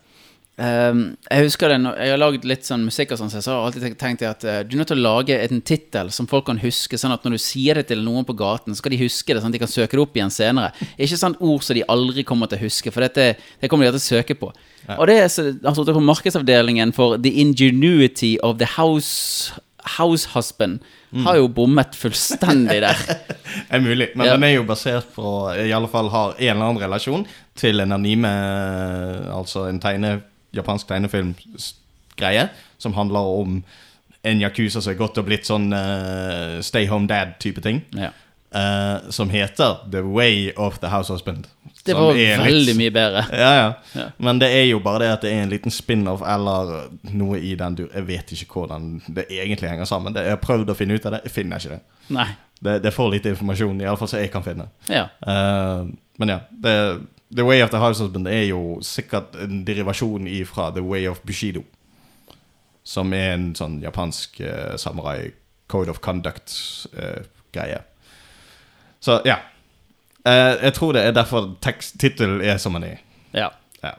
[0.61, 3.67] ehm, Jeg husker det når jeg har laget litt sånn musikk og sånn, så har
[3.69, 6.61] alltid tenkt- at uh, du er nødt til å lage en tittel som folk kan
[6.63, 9.33] huske, sånn at når du sier det til noen på gaten, så skal de huske
[9.33, 10.73] det, sånn at de kan søke det opp igjen senere.
[10.99, 13.95] Ikke sånn ord som de aldri kommer til å huske, for dette, det kommer de
[13.97, 14.53] til å søke på.
[14.99, 19.53] Og det er så, altså, på markedsavdelingen for The Ingenuity of the House
[19.97, 20.83] House Husband
[21.25, 22.99] har jo bommet fullstendig der.
[23.73, 24.35] er mulig, men Ja.
[24.37, 25.25] den er jo basert på
[25.57, 27.25] I alle fall har en eller annen relasjon
[27.57, 28.29] til en anime,
[29.35, 30.21] altså en tegne,
[30.57, 32.49] japansk tegnefilmgreie,
[32.79, 33.63] som handler om
[34.23, 37.83] en yakuza som er gått og blitt sånn uh, stay home dad-type ting.
[37.97, 38.11] Ja.
[38.51, 41.47] Uh, som heter The Way of the House Husband.
[41.87, 43.23] Det var veldig litt- mye bedre.
[43.33, 44.07] Ja, ja, Ja.
[44.19, 47.55] Men det er jo bare det at det er en liten spin-off eller noe i
[47.55, 50.13] den du Jeg vet ikke hvordan det egentlig henger sammen.
[50.13, 51.81] Det, jeg har prøvd å finne ut av det, jeg finner ikke det.
[52.11, 52.27] Nei.
[52.61, 54.67] Det, det er for lite informasjon, iallfall så jeg kan finne.
[54.91, 55.07] Ja.
[55.25, 55.87] Uh,
[56.19, 56.75] men ja, det,
[57.37, 61.21] The Way of the House Husband er jo sikkert en derivasjon ifra The Way of
[61.27, 61.63] Bushido.
[62.85, 65.31] Som er en sånn japansk uh, samurai
[65.71, 67.81] code of conduct-greie.
[69.01, 69.39] Så ja.
[70.27, 73.01] Uh, jeg tror det er derfor tittelen er som den er.
[73.37, 73.51] ja.
[73.83, 73.95] Ja,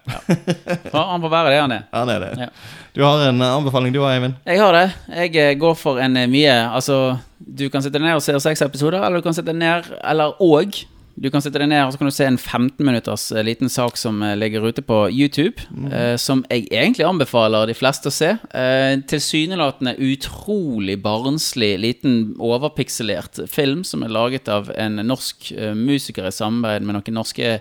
[0.94, 1.86] Ja, Han får være det han er.
[1.92, 2.28] Han er det.
[2.38, 2.48] Ja.
[2.94, 4.36] Du har en eh, anbefaling du Eivind?
[4.46, 4.92] Jeg har det.
[5.10, 8.62] Jeg eh, går for en eh, mye Altså, du kan sitte ned og se seks
[8.62, 10.78] episoder, eller du kan sitte ned Eller og.
[11.20, 13.70] Du kan sitte deg ned og så kan du se en 15 minutters eh, liten
[13.70, 15.60] sak som eh, ligger ute på YouTube.
[15.92, 18.32] eh, som jeg egentlig anbefaler de fleste å se.
[18.56, 26.28] Eh, Tilsynelatende utrolig barnslig, liten overpikselert film som er laget av en norsk eh, musiker
[26.28, 27.60] i samarbeid med noen norske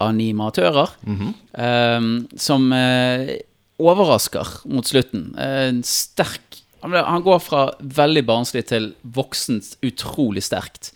[0.00, 0.94] animatører.
[1.58, 2.00] eh,
[2.36, 3.36] som eh,
[3.78, 5.32] overrasker mot slutten.
[5.40, 10.90] En sterk han går fra veldig barnslig til voksent utrolig sterkt.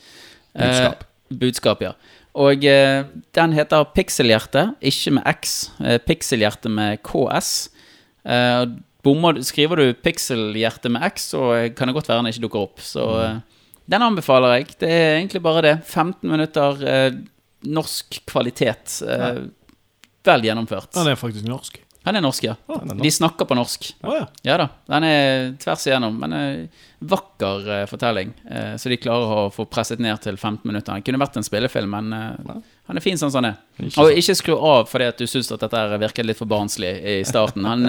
[0.52, 1.04] Budskap.
[1.30, 1.92] Budskap, ja.
[2.38, 3.02] Og eh,
[3.34, 5.56] den heter Pixelhjerte, ikke med X.
[5.82, 7.70] Eh, Pixelhjerte med KS.
[8.28, 8.64] Eh,
[9.06, 12.66] bommer, skriver du Pixelhjerte med X, så eh, kan det godt være den ikke dukker
[12.68, 12.84] opp.
[12.84, 13.40] Så eh,
[13.88, 14.70] den anbefaler jeg.
[14.84, 15.74] Det er egentlig bare det.
[15.88, 17.10] 15 minutter eh,
[17.66, 19.00] norsk kvalitet.
[19.02, 19.44] Eh,
[20.28, 20.92] vel gjennomført.
[20.94, 21.80] det er faktisk norsk.
[22.08, 22.54] Han er norsk, ja.
[22.66, 23.02] Oh, er norsk.
[23.04, 23.88] De snakker på norsk.
[24.00, 24.24] Oh, ja.
[24.46, 24.66] Ja da.
[24.88, 26.14] Den er tvers igjennom.
[26.22, 28.32] Men eh, vakker uh, fortelling.
[28.48, 30.96] uh, så de klarer å få presset ned til 15 minutter.
[30.96, 32.56] Det kunne vært en spillefilm, men eh,
[32.88, 33.60] han er fin sånn som han er.
[33.84, 36.94] Ikke Og ikke skru av fordi at du syns at dette virket litt for barnslig
[36.96, 37.68] i starten.
[37.68, 37.84] Han,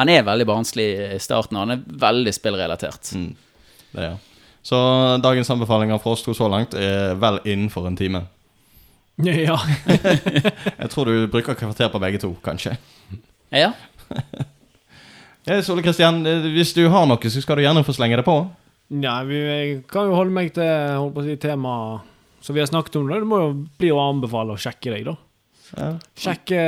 [0.00, 3.12] han er veldig barnslig i starten, og han er veldig spillrelatert.
[3.12, 3.30] Mm.
[3.92, 4.18] Det er.
[4.64, 4.76] Så
[5.20, 8.24] dagens anbefalinger fra oss to så langt er vel innenfor en time.
[9.44, 9.58] Ja.
[9.84, 12.76] Jeg tror du bruker kvarter på begge to, kanskje.
[13.50, 13.72] Ja.
[15.48, 18.24] Ja, Sole Kristian, eh, hvis du har noe, så skal du gjerne få slenge det
[18.26, 18.34] på.
[18.92, 21.72] Nei, vi, jeg kan jo holde meg til holdt på å si, tema
[22.44, 23.20] som vi har snakket om det.
[23.26, 23.48] Må jo
[23.80, 25.14] bli å anbefale å sjekke deg, da.
[25.78, 25.88] Ja.
[26.18, 26.60] Sjekke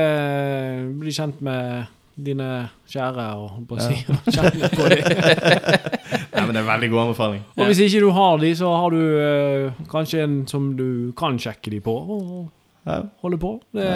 [1.03, 1.91] Bli kjent med
[2.23, 2.49] dine
[2.93, 4.01] kjære og holdt på å si.
[4.35, 5.05] Kjenne på dem.
[6.33, 7.45] Nei, men det er en veldig god anbefaling.
[7.59, 10.89] Og hvis ikke du har de, så har du eh, kanskje en som du
[11.19, 12.93] kan sjekke de på, og
[13.23, 13.57] holde på.
[13.77, 13.89] Det,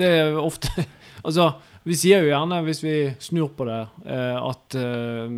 [0.00, 0.72] det er ofte
[1.26, 1.48] Altså,
[1.86, 3.80] vi sier jo gjerne, hvis vi snur på det,
[4.10, 5.34] eh, at eh,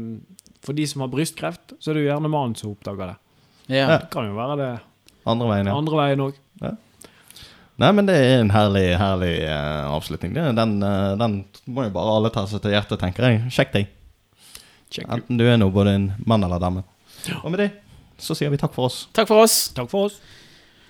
[0.65, 3.17] for de som har brystkreft, så er det jo gjerne mannen som oppdager det.
[3.69, 3.89] Ja.
[3.95, 4.75] Det kan jo være det
[5.29, 5.75] Andre veien, ja.
[5.77, 6.37] andre veien òg.
[7.79, 10.33] Nei, men det er en herlig, herlig eh, avslutning.
[10.35, 11.37] Det, den, eh, den
[11.69, 13.45] må jo bare alle ta seg til hjertet, tenker jeg.
[13.55, 13.93] Sjekk deg.
[15.05, 16.83] Enten du er nå både en mann eller dame.
[17.43, 17.71] Og med det
[18.19, 19.05] så sier vi takk for oss.
[19.15, 19.69] Takk for oss.
[19.77, 20.19] Takk for oss.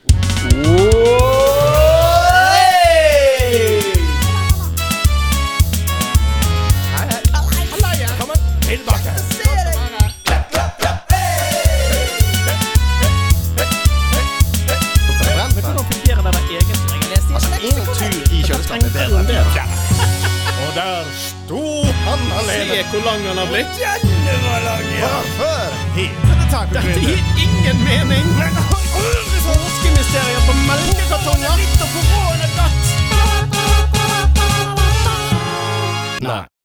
[0.09, 1.58] Tilbake.
[22.69, 23.73] se hvor lang han har blitt.
[24.27, 25.15] Denne var lang, ja.
[26.73, 28.27] Dette gir ingen mening.
[29.47, 31.57] Påskemysterier på melkekartonger.
[36.21, 36.58] Nei.